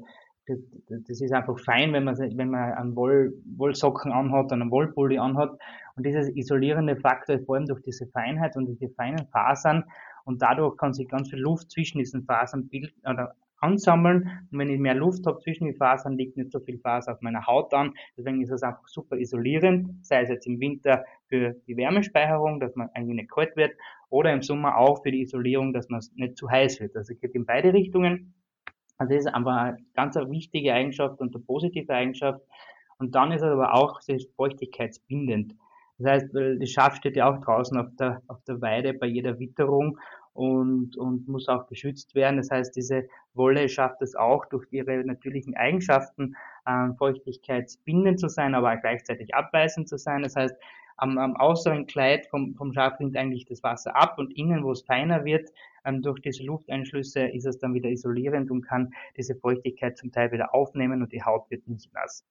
das, 0.48 0.59
das 1.07 1.20
ist 1.20 1.33
einfach 1.33 1.57
fein, 1.61 1.92
wenn 1.92 2.03
man, 2.03 2.18
wenn 2.18 2.50
man 2.50 2.72
einen 2.72 2.96
Woll, 2.96 3.33
Wollsocken 3.59 4.11
anhat, 4.11 4.53
einen 4.53 4.72
Wollpulli 4.72 5.18
anhat. 5.18 5.50
Und 5.94 6.05
dieses 6.05 6.35
isolierende 6.35 6.96
Faktor 6.96 7.37
ist 7.37 7.46
vor 7.46 7.55
allem 7.55 7.66
durch 7.66 7.83
diese 7.83 8.09
Feinheit 8.09 8.57
und 8.57 8.66
diese 8.66 8.92
feinen 8.94 9.29
Fasern 9.29 9.85
und 10.24 10.42
dadurch 10.42 10.76
kann 10.79 10.94
sich 10.94 11.07
ganz 11.07 11.31
viel 11.31 11.38
Luft 11.38 11.70
zwischen 11.70 11.98
diesen 11.98 12.24
Fasern 12.24 12.66
bilden 12.66 13.00
oder 13.09 13.37
ansammeln. 13.61 14.46
Und 14.51 14.59
wenn 14.59 14.70
ich 14.70 14.79
mehr 14.79 14.94
Luft 14.94 15.27
habe 15.27 15.38
zwischen 15.40 15.66
den 15.66 15.77
Fasern, 15.77 16.16
liegt 16.16 16.37
nicht 16.37 16.53
so 16.53 16.61
viel 16.61 16.79
Faser 16.79 17.12
auf 17.12 17.20
meiner 17.20 17.46
Haut 17.46 17.73
an. 17.75 17.94
Deswegen 18.16 18.42
ist 18.42 18.51
es 18.51 18.62
einfach 18.62 18.87
super 18.88 19.16
isolierend, 19.16 20.05
sei 20.05 20.23
es 20.23 20.29
jetzt 20.29 20.46
im 20.46 20.61
Winter 20.61 21.05
für 21.29 21.55
die 21.66 21.77
Wärmespeicherung, 21.77 22.61
dass 22.61 22.75
man 22.75 22.88
eigentlich 22.94 23.16
nicht 23.16 23.31
kalt 23.31 23.57
wird, 23.57 23.73
oder 24.09 24.33
im 24.33 24.42
Sommer 24.42 24.77
auch 24.77 25.03
für 25.03 25.12
die 25.12 25.23
Isolierung, 25.23 25.73
dass 25.73 25.88
man 25.88 26.01
nicht 26.14 26.37
zu 26.37 26.51
heiß 26.51 26.81
wird. 26.81 26.96
Also 26.96 27.12
es 27.12 27.20
geht 27.20 27.35
in 27.35 27.46
beide 27.46 27.73
Richtungen. 27.73 28.35
Also 28.99 29.14
das 29.14 29.25
ist 29.25 29.33
einfach 29.33 29.57
eine 29.57 29.79
ganz 29.94 30.16
wichtige 30.16 30.75
Eigenschaft 30.75 31.20
und 31.20 31.35
eine 31.35 31.44
positive 31.44 31.92
Eigenschaft. 31.92 32.40
Und 32.99 33.14
dann 33.14 33.33
ist 33.33 33.42
es 33.42 33.49
aber 33.49 33.73
auch 33.75 34.01
sehr 34.03 34.18
feuchtigkeitsbindend. 34.37 35.55
Das 35.99 36.12
heißt, 36.12 36.35
das 36.35 36.70
Schaf 36.70 36.96
steht 36.96 37.16
ja 37.16 37.31
auch 37.31 37.40
draußen 37.40 37.79
auf 37.79 37.88
der, 37.99 38.23
auf 38.27 38.42
der 38.44 38.61
Weide 38.61 38.94
bei 38.94 39.07
jeder 39.07 39.38
Witterung 39.38 39.99
und, 40.33 40.97
und 40.97 41.29
muss 41.29 41.49
auch 41.49 41.66
geschützt 41.66 42.14
werden. 42.14 42.37
Das 42.37 42.51
heißt, 42.51 42.75
diese 42.77 43.09
Wolle 43.35 43.69
schafft 43.69 44.03
es 44.03 44.14
auch 44.14 44.47
durch 44.47 44.66
ihre 44.71 45.05
natürlichen 45.05 45.57
Eigenschaften, 45.57 46.37
ähm, 46.66 46.97
feuchtigkeitsbindend 46.97 48.21
zu 48.21 48.29
sein, 48.29 48.55
aber 48.55 48.77
gleichzeitig 48.77 49.35
abweisend 49.35 49.88
zu 49.88 49.99
sein. 49.99 50.23
Das 50.23 50.37
heißt, 50.37 50.55
am, 50.97 51.19
am 51.19 51.35
äußeren 51.38 51.87
Kleid 51.87 52.27
vom, 52.27 52.55
vom 52.55 52.73
Schaf 52.73 53.01
rinnt 53.01 53.16
eigentlich 53.16 53.47
das 53.47 53.62
Wasser 53.62 53.97
ab 53.97 54.19
und 54.19 54.37
innen, 54.37 54.62
wo 54.64 54.73
es 54.73 54.83
feiner 54.83 55.25
wird, 55.25 55.51
ähm, 55.85 56.03
durch 56.03 56.21
diese 56.21 56.45
Lufteinschlüsse 56.45 57.27
ist 57.29 57.47
es 57.47 57.59
dann 57.59 57.75
wieder 57.75 57.88
isolierend 57.88 58.51
und 58.51 58.62
kann 58.62 58.93
diese 59.16 59.35
Feuchtigkeit 59.35 59.97
zum 59.97 60.12
Teil 60.12 60.31
wieder 60.33 60.55
aufnehmen 60.55 61.03
und 61.03 61.12
die 61.12 61.23
Haut 61.23 61.51
wird 61.51 61.66
nicht 61.69 61.93
nass. 61.95 62.25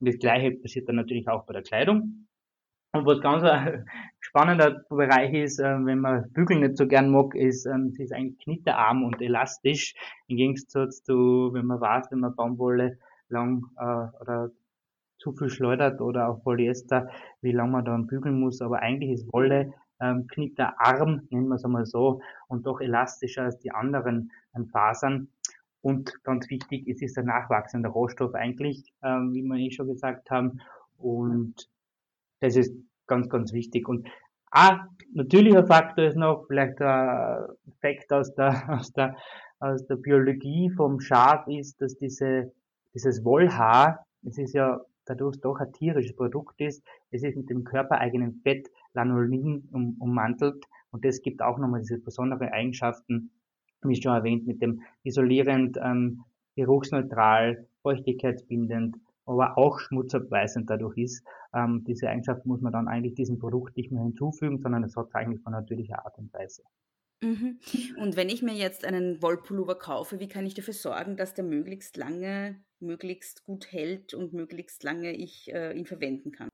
Und 0.00 0.08
das 0.08 0.18
Gleiche 0.18 0.52
passiert 0.52 0.88
dann 0.88 0.96
natürlich 0.96 1.28
auch 1.28 1.44
bei 1.44 1.52
der 1.52 1.62
Kleidung. 1.62 2.26
Und 2.98 3.06
was 3.06 3.20
ganz 3.20 3.44
ein 3.44 3.86
spannender 4.18 4.82
Bereich 4.88 5.32
ist, 5.32 5.60
äh, 5.60 5.84
wenn 5.84 6.00
man 6.00 6.32
Bügeln 6.32 6.60
nicht 6.60 6.76
so 6.76 6.88
gern 6.88 7.10
mag, 7.10 7.32
ist, 7.36 7.64
ähm, 7.66 7.92
sie 7.92 8.02
ist 8.02 8.12
eigentlich 8.12 8.40
knitterarm 8.40 9.04
und 9.04 9.22
elastisch. 9.22 9.94
Im 10.26 10.36
Gegensatz 10.36 11.04
zu, 11.04 11.50
wenn 11.52 11.66
man 11.66 11.80
weiß, 11.80 12.10
wenn 12.10 12.18
man 12.18 12.34
Baumwolle 12.34 12.98
lang 13.28 13.66
äh, 13.78 14.20
oder 14.20 14.50
zu 15.18 15.32
viel 15.32 15.48
schleudert 15.48 16.00
oder 16.00 16.28
auch 16.28 16.42
Polyester, 16.42 17.08
wie 17.40 17.52
lange 17.52 17.70
man 17.70 17.84
dann 17.84 18.06
bügeln 18.08 18.40
muss. 18.40 18.60
Aber 18.60 18.80
eigentlich 18.80 19.12
ist 19.12 19.32
Wolle 19.32 19.72
ähm, 20.00 20.26
knitterarm, 20.26 21.28
nennen 21.30 21.48
wir 21.48 21.54
es 21.54 21.64
einmal 21.64 21.86
so, 21.86 22.20
und 22.48 22.66
doch 22.66 22.80
elastischer 22.80 23.44
als 23.44 23.60
die 23.60 23.70
anderen 23.70 24.32
ähm, 24.56 24.66
Fasern. 24.66 25.28
Und 25.82 26.24
ganz 26.24 26.50
wichtig, 26.50 26.88
es 26.88 27.00
ist 27.00 27.16
ein 27.16 27.26
nachwachsender 27.26 27.90
Rohstoff 27.90 28.34
eigentlich, 28.34 28.92
ähm, 29.04 29.32
wie 29.32 29.42
wir 29.42 29.56
eh 29.56 29.70
schon 29.70 29.86
gesagt 29.86 30.32
haben. 30.32 30.60
Und 30.96 31.68
das 32.40 32.56
ist 32.56 32.74
ganz, 33.06 33.28
ganz 33.28 33.52
wichtig. 33.52 33.88
Und 33.88 34.08
ein 34.50 34.80
natürlicher 35.12 35.66
Faktor 35.66 36.04
ist 36.04 36.16
noch 36.16 36.46
vielleicht 36.46 36.80
ein 36.80 37.46
Effekt 37.66 38.12
aus 38.12 38.34
der, 38.34 38.64
aus 38.78 38.92
der, 38.92 39.16
aus 39.60 39.86
der 39.86 39.96
Biologie 39.96 40.70
vom 40.70 41.00
Schaf 41.00 41.46
ist, 41.48 41.80
dass 41.80 41.96
diese, 41.96 42.52
dieses 42.94 43.24
Wollhaar, 43.24 44.06
es 44.24 44.38
ist 44.38 44.54
ja 44.54 44.80
dadurch 45.04 45.40
doch 45.40 45.58
ein 45.58 45.72
tierisches 45.72 46.14
Produkt 46.14 46.60
ist, 46.60 46.84
es 47.10 47.22
ist 47.22 47.36
mit 47.36 47.48
dem 47.50 47.64
körpereigenen 47.64 48.40
Fett 48.42 48.68
Lanolin 48.92 49.68
um, 49.72 49.96
ummantelt 49.98 50.64
und 50.90 51.04
das 51.04 51.22
gibt 51.22 51.42
auch 51.42 51.58
nochmal 51.58 51.80
diese 51.80 51.98
besonderen 51.98 52.48
Eigenschaften, 52.48 53.30
wie 53.82 54.00
schon 54.00 54.14
erwähnt, 54.14 54.46
mit 54.46 54.60
dem 54.60 54.82
isolierend, 55.02 55.78
ähm, 55.82 56.24
geruchsneutral, 56.56 57.66
feuchtigkeitsbindend, 57.82 58.96
aber 59.28 59.58
auch 59.58 59.78
schmutzabweisend 59.78 60.68
dadurch 60.68 60.96
ist. 60.96 61.24
Ähm, 61.54 61.84
diese 61.86 62.08
Eigenschaft 62.08 62.46
muss 62.46 62.60
man 62.60 62.72
dann 62.72 62.88
eigentlich 62.88 63.14
diesem 63.14 63.38
Produkt 63.38 63.76
nicht 63.76 63.92
mehr 63.92 64.02
hinzufügen, 64.02 64.58
sondern 64.58 64.84
es 64.84 64.96
hat 64.96 65.14
eigentlich 65.14 65.42
von 65.42 65.52
natürlicher 65.52 66.04
Art 66.04 66.18
und 66.18 66.32
Weise. 66.32 66.62
Mhm. 67.22 67.58
Und 68.00 68.16
wenn 68.16 68.28
ich 68.28 68.42
mir 68.42 68.54
jetzt 68.54 68.84
einen 68.84 69.20
Wollpullover 69.22 69.76
kaufe, 69.76 70.20
wie 70.20 70.28
kann 70.28 70.46
ich 70.46 70.54
dafür 70.54 70.74
sorgen, 70.74 71.16
dass 71.16 71.34
der 71.34 71.44
möglichst 71.44 71.96
lange, 71.96 72.60
möglichst 72.80 73.44
gut 73.44 73.72
hält 73.72 74.14
und 74.14 74.32
möglichst 74.32 74.82
lange 74.84 75.12
ich 75.12 75.52
äh, 75.52 75.76
ihn 75.76 75.86
verwenden 75.86 76.30
kann? 76.30 76.48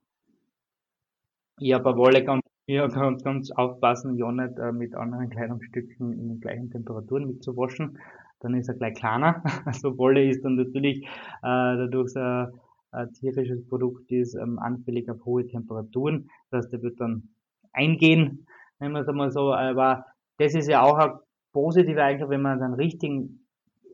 Ja, 1.59 1.79
bei 1.79 1.95
Wolle 1.97 2.25
kann 2.25 2.41
ja, 2.67 2.87
ganz, 2.89 3.23
ganz 3.23 3.51
aufpassen, 3.51 4.17
ja 4.17 4.33
nicht 4.33 4.59
äh, 4.59 4.73
mit 4.73 4.95
anderen 4.95 5.29
Kleidungsstücken 5.29 6.13
in 6.13 6.29
den 6.29 6.41
gleichen 6.41 6.71
Temperaturen 6.71 7.27
mitzuwaschen. 7.27 7.99
Dann 8.45 8.55
ist 8.55 8.69
er 8.69 8.75
gleich 8.75 8.95
kleiner. 8.95 9.43
Also 9.65 9.97
Wolle 9.97 10.29
ist 10.29 10.45
dann 10.45 10.57
natürlich 10.57 11.03
äh, 11.03 11.09
dadurch 11.43 12.15
ein 12.15 12.53
äh, 12.93 13.07
tierisches 13.09 13.67
Produkt 13.67 14.13
ist, 14.13 14.35
ähm, 14.35 14.59
anfällig 14.59 15.09
auf 15.11 15.25
hohe 15.25 15.47
Temperaturen. 15.47 16.29
Das 16.51 16.65
heißt, 16.65 16.73
der 16.75 16.83
wird 16.83 17.01
dann 17.01 17.31
eingehen, 17.73 18.47
nennen 18.79 18.93
wir 18.93 19.01
es 19.01 19.09
einmal 19.09 19.33
so. 19.33 19.55
Aber 19.55 20.05
das 20.37 20.55
ist 20.55 20.69
ja 20.69 20.83
auch 20.83 20.99
eine 20.99 21.21
positive 21.53 22.03
Eigenschaft, 22.03 22.31
wenn 22.31 22.43
man 22.43 22.63
einen 22.63 22.75
richtigen, 22.75 23.47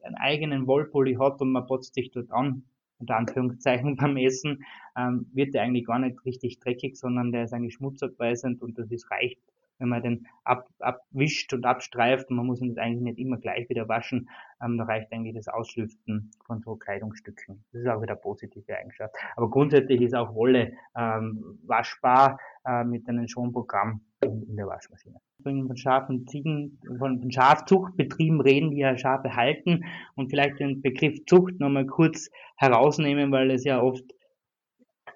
einen 0.03 0.17
eigenen 0.17 0.67
Wollpulli 0.67 1.15
hat 1.15 1.41
und 1.41 1.53
man 1.53 1.67
putzt 1.67 1.95
sich 1.95 2.11
dort 2.11 2.33
an, 2.33 2.65
unter 2.99 3.17
Anführungszeichen 3.17 3.97
beim 4.01 4.17
Essen, 4.17 4.65
ähm, 4.97 5.27
wird 5.33 5.55
der 5.55 5.63
eigentlich 5.63 5.87
gar 5.87 6.01
nicht 6.01 6.25
richtig 6.25 6.59
dreckig, 6.59 6.97
sondern 6.97 7.31
der 7.31 7.45
ist 7.45 7.55
eigentlich 7.55 7.75
schmutzabweisend 7.75 8.63
und 8.63 8.79
das 8.79 8.91
ist 8.91 9.11
reicht 9.13 9.41
wenn 9.81 9.89
man 9.89 10.03
den 10.03 10.27
ab, 10.45 10.69
abwischt 10.79 11.53
und 11.53 11.67
abstreift 11.67 12.31
man 12.31 12.47
muss 12.47 12.61
ihn 12.61 12.79
eigentlich 12.79 13.03
nicht 13.03 13.19
immer 13.19 13.39
gleich 13.39 13.69
wieder 13.69 13.89
waschen, 13.89 14.29
ähm, 14.63 14.79
da 14.79 14.85
reicht 14.85 15.13
eigentlich 15.13 15.35
das 15.35 15.49
Auslüften 15.49 16.31
von 16.47 16.61
so 16.61 16.77
Kleidungsstücken. 16.77 17.65
Das 17.73 17.83
ist 17.83 17.89
auch 17.89 18.03
wieder 18.03 18.13
eine 18.13 18.21
positive 18.21 18.77
Eigenschaft. 18.77 19.15
Aber 19.37 19.51
grundsätzlich 19.51 20.01
ist 20.03 20.15
auch 20.15 20.35
Wolle 20.35 20.73
ähm, 20.97 21.59
waschbar 21.65 22.39
äh, 22.65 22.85
mit 22.85 23.09
einem 23.09 23.27
Schonprogramm 23.27 24.03
in, 24.23 24.57
der 24.57 24.67
Waschmaschine. 24.67 25.17
Von 25.43 25.77
scharfen 25.77 26.27
Ziegen, 26.27 26.79
von 26.99 27.31
Schafzuchtbetrieben 27.31 28.43
reden, 28.43 28.71
die 28.71 28.79
ja 28.79 28.97
Schafe 28.99 29.35
halten 29.35 29.85
und 30.15 30.29
vielleicht 30.29 30.61
den 30.61 30.83
Begriff 30.83 31.25
Zucht 31.25 31.59
nochmal 31.59 31.87
kurz 31.87 32.31
herausnehmen, 32.57 33.33
weil 33.33 33.51
es 33.51 33.65
ja 33.65 33.81
oft 33.81 34.05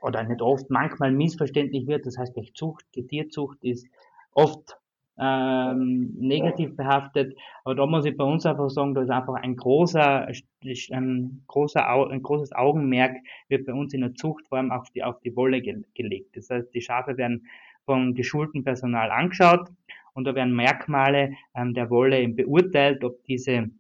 oder 0.01 0.23
nicht 0.23 0.43
oft, 0.43 0.69
manchmal 0.71 1.13
missverständlich 1.13 1.87
wird. 1.87 2.07
Das 2.07 2.19
heißt, 2.19 2.35
Zucht, 2.55 2.85
die 2.95 3.07
Tierzucht 3.07 3.63
ist 3.63 3.87
oft 4.35 4.77
ähm, 5.19 6.13
negativ 6.19 6.77
behaftet. 6.77 7.37
Aber 7.65 7.75
da 7.75 7.87
muss 7.87 8.05
ich 8.05 8.17
bei 8.17 8.25
uns 8.25 8.45
einfach 8.47 8.69
sagen, 8.69 8.95
da 8.95 9.03
ist 9.03 9.11
einfach 9.11 9.35
ein 9.35 9.57
großer, 9.57 10.27
ein 10.27 11.45
großer, 11.47 11.89
ein 12.11 12.23
großes 12.23 12.53
Augenmerk 12.53 13.17
wird 13.49 13.67
bei 13.67 13.73
uns 13.73 13.95
in 13.95 14.01
der 14.01 14.15
Zucht 14.15 14.47
vor 14.49 14.59
allem 14.59 14.73
auf 14.73 14.91
die, 14.91 15.03
auf 15.03 15.21
die 15.21 15.37
Wolle 15.37 15.61
ge 15.61 15.83
gelegt. 15.95 16.37
Das 16.37 16.51
heißt, 16.51 16.75
die 16.75 16.81
Schafe 16.81 17.17
werden 17.17 17.47
vom 17.85 18.15
geschulten 18.15 18.65
Personal 18.65 19.11
angeschaut 19.11 19.69
und 20.15 20.25
da 20.25 20.35
werden 20.35 20.55
Merkmale 20.55 21.35
ähm, 21.55 21.75
der 21.75 21.91
Wolle 21.91 22.27
beurteilt, 22.29 23.05
ob 23.05 23.23
diese 23.25 23.71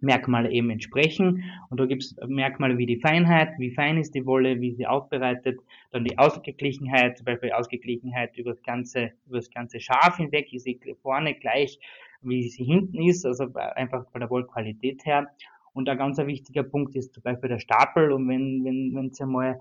Merkmale 0.00 0.50
eben 0.50 0.70
entsprechen. 0.70 1.44
Und 1.70 1.80
da 1.80 1.86
gibt 1.86 2.02
es 2.04 2.16
Merkmale 2.26 2.78
wie 2.78 2.86
die 2.86 3.00
Feinheit, 3.00 3.58
wie 3.58 3.70
fein 3.70 3.98
ist 3.98 4.14
die 4.14 4.26
Wolle, 4.26 4.60
wie 4.60 4.74
sie 4.74 4.86
aufbereitet, 4.86 5.58
dann 5.90 6.04
die 6.04 6.18
Ausgeglichenheit, 6.18 7.16
zum 7.18 7.24
Beispiel 7.24 7.52
Ausgeglichenheit 7.52 8.36
über 8.36 8.50
das 8.50 8.62
ganze, 8.62 9.12
über 9.26 9.38
das 9.38 9.50
ganze 9.50 9.80
Schaf 9.80 10.16
hinweg, 10.18 10.52
ist 10.52 10.64
sie 10.64 10.78
vorne 11.02 11.34
gleich, 11.34 11.78
wie 12.22 12.48
sie 12.48 12.64
hinten 12.64 13.02
ist, 13.02 13.24
also 13.24 13.52
einfach 13.54 14.08
von 14.10 14.20
der 14.20 14.30
Wollqualität 14.30 15.04
her. 15.06 15.28
Und 15.72 15.88
ein 15.88 15.98
ganz 15.98 16.16
wichtiger 16.18 16.62
Punkt 16.62 16.96
ist 16.96 17.12
zum 17.12 17.22
Beispiel 17.22 17.50
der 17.50 17.58
Stapel. 17.58 18.10
Und 18.10 18.28
wenn, 18.28 18.64
wenn, 18.64 18.94
wenn 18.94 19.12
Sie 19.12 19.26
mal 19.26 19.60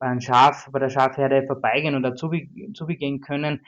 bei 0.00 0.08
einem 0.08 0.20
Schaf, 0.20 0.68
bei 0.72 0.80
der 0.80 0.90
Schafherde 0.90 1.46
vorbeigehen 1.46 2.02
dazu 2.02 2.32
zubegehen 2.74 3.20
können, 3.20 3.60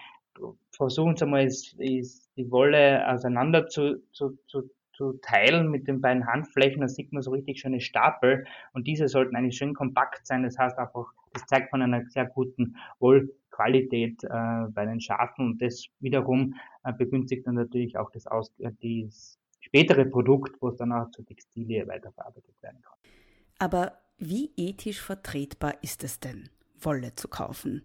versuchen 0.73 1.17
Sie 1.17 1.27
mal, 1.27 1.45
ist, 1.45 1.75
ist 1.79 2.29
die 2.37 2.51
Wolle 2.51 3.09
auseinander 3.09 3.69
zu, 3.69 4.03
zu, 4.11 4.37
zu 4.49 4.69
zu 4.99 5.13
teilen 5.23 5.71
mit 5.71 5.87
den 5.87 6.01
beiden 6.01 6.27
Handflächen, 6.27 6.81
da 6.81 6.89
sieht 6.89 7.13
man 7.13 7.23
so 7.23 7.31
richtig 7.31 7.61
schöne 7.61 7.81
Stapel 7.81 8.45
und 8.73 8.89
diese 8.89 9.07
sollten 9.07 9.37
eigentlich 9.37 9.57
schön 9.57 9.73
kompakt 9.73 10.27
sein. 10.27 10.43
Das 10.43 10.59
heißt 10.59 10.77
einfach, 10.77 11.13
das 11.33 11.47
zeigt 11.47 11.71
von 11.71 11.81
einer 11.81 12.05
sehr 12.07 12.27
guten 12.27 12.77
Wollqualität 12.99 14.25
äh, 14.25 14.29
bei 14.71 14.85
den 14.85 15.01
Schafen 15.01 15.47
und 15.47 15.63
das 15.63 15.87
wiederum 16.01 16.57
äh, 16.83 16.93
begünstigt 16.93 17.47
dann 17.47 17.55
natürlich 17.55 17.97
auch 17.97 18.11
das, 18.11 18.27
Aus 18.27 18.53
äh, 18.59 18.73
das 18.83 19.39
spätere 19.61 20.05
Produkt, 20.05 20.61
wo 20.61 20.69
es 20.69 20.77
dann 20.77 20.93
auch 20.93 21.11
zur 21.13 21.25
Textilie 21.25 21.87
weiterverarbeitet 21.87 22.61
werden 22.61 22.83
kann. 22.83 22.99
Aber 23.61 23.99
wie 24.19 24.51
ethisch 24.57 25.01
vertretbar 25.01 25.75
ist 25.83 26.03
es 26.03 26.19
denn, 26.19 26.51
Wolle 26.81 27.15
zu 27.15 27.29
kaufen? 27.29 27.85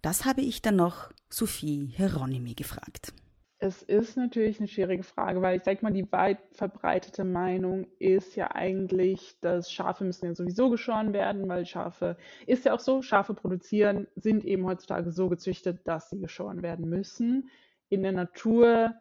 Das 0.00 0.24
habe 0.24 0.40
ich 0.40 0.62
dann 0.62 0.76
noch 0.76 1.10
Sophie 1.28 1.92
Hieronymi 1.94 2.54
gefragt. 2.54 3.12
Es 3.58 3.82
ist 3.82 4.18
natürlich 4.18 4.58
eine 4.58 4.68
schwierige 4.68 5.02
Frage, 5.02 5.40
weil 5.40 5.56
ich 5.56 5.64
sage 5.64 5.78
mal, 5.80 5.92
die 5.92 6.10
weit 6.12 6.38
verbreitete 6.52 7.24
Meinung 7.24 7.86
ist 7.98 8.36
ja 8.36 8.50
eigentlich, 8.50 9.40
dass 9.40 9.72
Schafe 9.72 10.04
müssen 10.04 10.26
ja 10.26 10.34
sowieso 10.34 10.68
geschoren 10.68 11.14
werden, 11.14 11.48
weil 11.48 11.64
Schafe, 11.64 12.18
ist 12.46 12.66
ja 12.66 12.74
auch 12.74 12.80
so, 12.80 13.00
Schafe 13.00 13.32
produzieren, 13.32 14.08
sind 14.14 14.44
eben 14.44 14.66
heutzutage 14.66 15.10
so 15.10 15.30
gezüchtet, 15.30 15.88
dass 15.88 16.10
sie 16.10 16.18
geschoren 16.18 16.62
werden 16.62 16.86
müssen. 16.90 17.48
In 17.88 18.02
der 18.02 18.12
Natur 18.12 18.94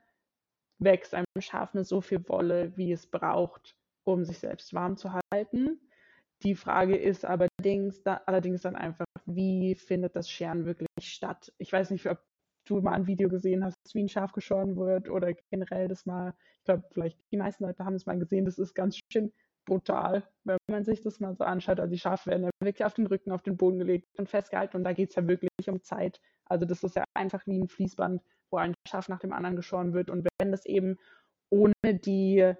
wächst 0.80 1.14
einem 1.14 1.26
Schaf 1.40 1.74
nur 1.74 1.84
so 1.84 2.00
viel 2.00 2.28
Wolle, 2.30 2.72
wie 2.78 2.94
es 2.94 3.08
braucht, 3.08 3.76
um 4.06 4.24
sich 4.24 4.40
selbst 4.40 4.74
warm 4.74 4.96
zu 4.96 5.12
halten. 5.34 5.82
Die 6.44 6.56
Frage 6.56 6.96
ist 6.96 7.26
allerdings, 7.26 8.06
allerdings 8.06 8.62
dann 8.62 8.76
einfach, 8.78 9.06
wie 9.26 9.76
findet 9.76 10.16
das 10.16 10.30
Scheren 10.30 10.66
wirklich 10.66 10.88
statt? 11.02 11.52
Ich 11.58 11.74
weiß 11.74 11.92
nicht, 11.92 12.08
ob 12.08 12.20
du 12.66 12.82
mal 12.82 12.94
ein 12.94 13.08
Video 13.08 13.30
gesehen 13.30 13.64
hast, 13.64 13.76
wie 13.94 14.04
ein 14.04 14.10
Schaf 14.10 14.32
geschoren 14.32 14.76
wird 14.76 15.10
oder 15.10 15.34
generell 15.52 15.88
das 15.88 16.06
mal, 16.06 16.34
ich 16.60 16.66
glaube, 16.66 16.84
vielleicht 16.92 17.20
die 17.32 17.38
meisten 17.38 17.64
Leute 17.64 17.86
haben 17.86 17.96
es 17.96 18.06
mal 18.06 18.20
gesehen, 18.20 18.46
das 18.46 18.60
ist 18.60 18.74
ganz 18.74 19.00
schön 19.12 19.32
brutal, 19.66 20.24
wenn 20.44 20.58
man 20.70 20.84
sich 20.84 21.02
das 21.02 21.20
mal 21.20 21.36
so 21.36 21.44
anschaut. 21.44 21.80
Also 21.80 21.92
die 21.92 22.00
Schafe 22.00 22.30
werden 22.30 22.44
ja 22.44 22.50
wirklich 22.62 22.86
auf 22.86 22.94
den 22.94 23.08
Rücken, 23.08 23.32
auf 23.32 23.42
den 23.42 23.58
Boden 23.58 23.80
gelegt 23.80 24.08
und 24.20 24.30
festgehalten 24.30 24.78
und 24.78 24.84
da 24.84 24.94
geht 24.94 25.10
es 25.10 25.16
ja 25.16 25.28
wirklich 25.28 25.50
um 25.68 25.82
Zeit. 25.82 26.20
Also 26.46 26.66
das 26.66 26.84
ist 26.84 26.96
ja 26.96 27.04
einfach 27.14 27.46
wie 27.48 27.60
ein 27.60 27.68
Fließband, 27.68 28.22
wo 28.52 28.58
ein 28.58 28.74
Schaf 28.88 29.10
nach 29.10 29.20
dem 29.20 29.34
anderen 29.34 29.56
geschoren 29.56 29.94
wird 29.94 30.10
und 30.10 30.28
wenn 30.40 30.52
das 30.52 30.66
eben 30.66 30.98
ohne 31.50 31.74
die 31.84 32.54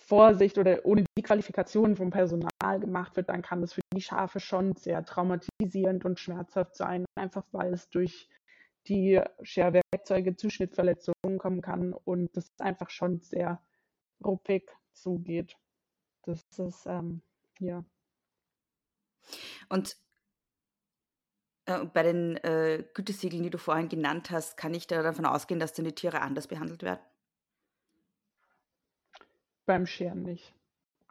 Vorsicht 0.00 0.58
oder 0.58 0.84
ohne 0.84 1.04
die 1.16 1.22
Qualifikation 1.22 1.94
vom 1.94 2.10
Personal 2.10 2.80
gemacht 2.80 3.14
wird, 3.16 3.28
dann 3.28 3.42
kann 3.42 3.60
das 3.60 3.74
für 3.74 3.82
die 3.94 4.00
Schafe 4.00 4.40
schon 4.40 4.74
sehr 4.74 5.04
traumatisierend 5.04 6.04
und 6.04 6.18
schmerzhaft 6.18 6.74
sein, 6.74 7.04
einfach 7.14 7.44
weil 7.52 7.72
es 7.72 7.88
durch 7.90 8.28
die 8.86 9.20
Scherwerkzeuge 9.42 10.36
zu 10.36 10.50
Schnittverletzungen 10.50 11.38
kommen 11.38 11.60
kann 11.60 11.92
und 11.92 12.36
das 12.36 12.52
einfach 12.58 12.90
schon 12.90 13.20
sehr 13.20 13.62
ruppig 14.24 14.70
zugeht. 14.92 15.56
Das 16.22 16.44
ist, 16.58 16.86
ähm, 16.86 17.22
ja. 17.58 17.84
Und 19.68 19.96
äh, 21.66 21.84
bei 21.84 22.02
den 22.02 22.36
äh, 22.38 22.84
Gütesiegeln, 22.94 23.42
die 23.42 23.50
du 23.50 23.58
vorhin 23.58 23.88
genannt 23.88 24.30
hast, 24.30 24.56
kann 24.56 24.74
ich 24.74 24.86
da 24.86 25.02
davon 25.02 25.26
ausgehen, 25.26 25.60
dass 25.60 25.72
dann 25.72 25.84
die 25.84 25.94
Tiere 25.94 26.20
anders 26.20 26.48
behandelt 26.48 26.82
werden? 26.82 27.00
Beim 29.66 29.86
Scheren 29.86 30.22
nicht. 30.22 30.54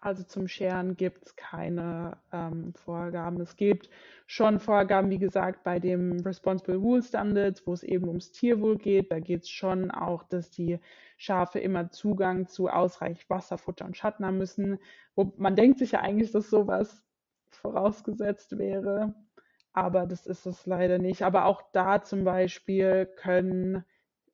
Also 0.01 0.23
zum 0.23 0.47
Scheren 0.47 0.95
gibt 0.95 1.25
es 1.25 1.35
keine 1.35 2.17
ähm, 2.31 2.73
Vorgaben. 2.73 3.41
Es 3.41 3.57
gibt 3.57 3.89
schon 4.27 4.59
Vorgaben, 4.59 5.09
wie 5.09 5.17
gesagt, 5.19 5.63
bei 5.63 5.79
dem 5.79 6.21
Responsible 6.21 6.81
Wool 6.81 7.03
Standards, 7.03 7.67
wo 7.67 7.73
es 7.73 7.83
eben 7.83 8.07
ums 8.07 8.31
Tierwohl 8.31 8.77
geht. 8.77 9.11
Da 9.11 9.19
geht 9.19 9.43
es 9.43 9.49
schon 9.49 9.91
auch, 9.91 10.23
dass 10.23 10.51
die 10.51 10.79
Schafe 11.17 11.59
immer 11.59 11.91
Zugang 11.91 12.47
zu 12.47 12.69
ausreichend 12.69 13.29
Wasser, 13.29 13.57
Futter 13.57 13.85
und 13.85 13.97
Schatten 13.97 14.25
haben 14.25 14.37
müssen. 14.37 14.79
Wo 15.15 15.33
man 15.37 15.57
denkt 15.57 15.79
sich 15.79 15.91
ja 15.91 15.99
eigentlich, 15.99 16.31
dass 16.31 16.49
sowas 16.49 17.03
vorausgesetzt 17.49 18.57
wäre, 18.57 19.13
aber 19.73 20.05
das 20.05 20.27
ist 20.27 20.45
es 20.45 20.65
leider 20.65 20.97
nicht. 20.97 21.23
Aber 21.23 21.45
auch 21.45 21.61
da 21.73 22.01
zum 22.03 22.23
Beispiel 22.23 23.05
können 23.17 23.83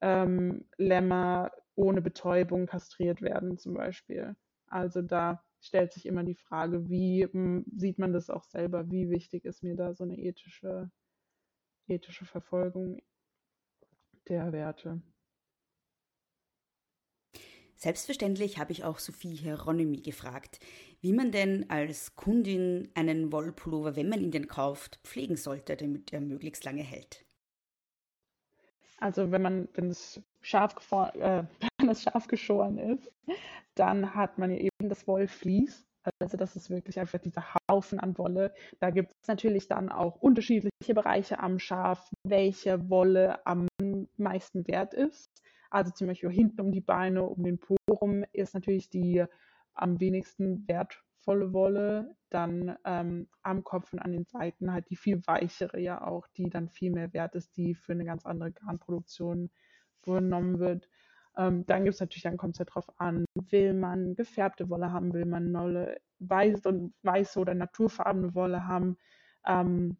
ähm, 0.01 0.65
Lämmer 0.77 1.51
ohne 1.75 2.01
Betäubung 2.01 2.67
kastriert 2.67 3.21
werden, 3.21 3.57
zum 3.57 3.73
Beispiel. 3.73 4.35
Also 4.67 5.01
da 5.01 5.41
stellt 5.65 5.93
sich 5.93 6.05
immer 6.05 6.23
die 6.23 6.35
Frage, 6.35 6.89
wie 6.89 7.25
hm, 7.25 7.65
sieht 7.75 7.99
man 7.99 8.13
das 8.13 8.29
auch 8.29 8.43
selber, 8.43 8.89
wie 8.91 9.09
wichtig 9.09 9.45
ist 9.45 9.63
mir 9.63 9.75
da 9.75 9.93
so 9.93 10.03
eine 10.03 10.17
ethische, 10.17 10.91
ethische 11.87 12.25
Verfolgung 12.25 13.01
der 14.27 14.51
Werte. 14.51 15.01
Selbstverständlich 17.77 18.57
habe 18.57 18.71
ich 18.71 18.85
auch 18.85 18.99
Sophie 18.99 19.35
Hieronymi 19.35 20.01
gefragt, 20.01 20.59
wie 21.01 21.11
man 21.11 21.31
denn 21.31 21.69
als 21.69 22.15
Kundin 22.15 22.89
einen 22.95 23.31
Wollpullover, 23.31 23.95
wenn 23.95 24.07
man 24.09 24.21
ihn 24.21 24.31
denn 24.31 24.47
kauft, 24.47 24.99
pflegen 25.03 25.35
sollte, 25.35 25.75
damit 25.75 26.13
er 26.13 26.21
möglichst 26.21 26.63
lange 26.63 26.83
hält. 26.83 27.25
Also 28.97 29.31
wenn 29.31 29.41
man, 29.41 29.67
wenn 29.73 29.89
das 29.89 30.21
scharf, 30.45 30.75
äh, 30.91 31.43
wenn 31.79 31.87
das 31.87 32.03
scharf 32.03 32.27
geschoren 32.27 32.77
ist, 32.77 33.11
dann 33.73 34.13
hat 34.15 34.37
man 34.37 34.51
ja 34.51 34.57
eben 34.57 34.89
das 34.89 35.07
Wollflies. 35.07 35.85
Also 36.19 36.37
das 36.37 36.55
ist 36.55 36.69
wirklich 36.69 36.99
einfach 36.99 37.17
dieser 37.17 37.43
Haufen 37.69 37.99
an 37.99 38.17
Wolle. 38.19 38.53
Da 38.79 38.91
gibt 38.91 39.11
es 39.19 39.27
natürlich 39.27 39.67
dann 39.67 39.89
auch 39.89 40.21
unterschiedliche 40.21 40.93
Bereiche 40.93 41.39
am 41.39 41.57
Schaf, 41.57 42.11
welche 42.23 42.89
Wolle 42.91 43.43
am 43.47 43.67
meisten 44.17 44.67
wert 44.67 44.93
ist. 44.93 45.31
Also 45.71 45.91
zum 45.91 46.07
Beispiel 46.07 46.29
hinten 46.29 46.61
um 46.61 46.71
die 46.71 46.81
Beine, 46.81 47.23
um 47.23 47.43
den 47.43 47.57
Po 47.57 47.75
rum 47.89 48.23
ist 48.33 48.53
natürlich 48.53 48.89
die 48.89 49.25
am 49.73 49.99
wenigsten 49.99 50.67
wertvolle 50.67 51.53
Wolle. 51.53 52.15
Dann 52.29 52.77
ähm, 52.85 53.27
am 53.41 53.63
Kopf 53.63 53.91
und 53.91 53.99
an 53.99 54.11
den 54.11 54.25
Seiten 54.25 54.71
halt 54.71 54.91
die 54.91 54.95
viel 54.95 55.25
weichere 55.25 55.79
ja 55.79 56.05
auch, 56.05 56.27
die 56.37 56.51
dann 56.51 56.69
viel 56.69 56.91
mehr 56.91 57.13
wert 57.13 57.33
ist, 57.33 57.57
die 57.57 57.73
für 57.73 57.93
eine 57.93 58.05
ganz 58.05 58.27
andere 58.27 58.51
Garnproduktion 58.51 59.49
genommen 60.13 60.59
wird. 60.59 60.89
Ähm, 61.37 61.65
dann 61.65 61.83
gibt 61.83 61.95
es 61.95 61.99
natürlich, 61.99 62.23
dann 62.23 62.37
kommt 62.37 62.55
es 62.55 62.59
ja 62.59 62.65
drauf 62.65 62.87
an, 62.97 63.25
will 63.49 63.73
man 63.73 64.15
gefärbte 64.15 64.69
Wolle 64.69 64.91
haben, 64.91 65.13
will 65.13 65.25
man 65.25 65.53
Wolle 65.53 65.97
weiß 66.19 66.65
und 66.65 66.93
weiße 67.03 67.39
oder 67.39 67.53
naturfarbene 67.53 68.33
Wolle 68.35 68.67
haben. 68.67 68.97
Ähm, 69.45 69.97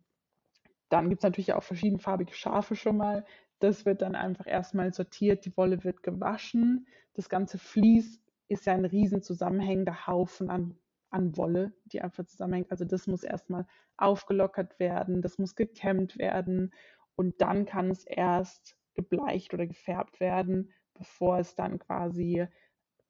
dann 0.89 1.09
gibt 1.09 1.21
es 1.21 1.23
natürlich 1.23 1.53
auch 1.53 1.63
verschiedenfarbige 1.63 2.33
Schafe 2.33 2.75
schon 2.75 2.97
mal. 2.97 3.25
Das 3.59 3.85
wird 3.85 4.01
dann 4.01 4.15
einfach 4.15 4.47
erstmal 4.47 4.93
sortiert, 4.93 5.45
die 5.45 5.55
Wolle 5.57 5.83
wird 5.83 6.03
gewaschen. 6.03 6.87
Das 7.13 7.29
ganze 7.29 7.57
Vlies 7.57 8.21
ist 8.47 8.65
ja 8.65 8.73
ein 8.73 8.85
riesen 8.85 9.21
zusammenhängender 9.21 10.07
Haufen 10.07 10.49
an, 10.49 10.77
an 11.09 11.35
Wolle, 11.37 11.73
die 11.85 12.01
einfach 12.01 12.25
zusammenhängt. 12.25 12.71
Also 12.71 12.85
das 12.85 13.07
muss 13.07 13.23
erstmal 13.23 13.65
aufgelockert 13.97 14.79
werden, 14.79 15.21
das 15.21 15.37
muss 15.37 15.55
gekämmt 15.55 16.17
werden 16.17 16.71
und 17.15 17.41
dann 17.41 17.65
kann 17.65 17.89
es 17.89 18.05
erst 18.05 18.77
gebleicht 18.95 19.53
oder 19.53 19.67
gefärbt 19.67 20.19
werden 20.19 20.73
bevor 20.95 21.39
es 21.39 21.55
dann 21.55 21.79
quasi 21.79 22.47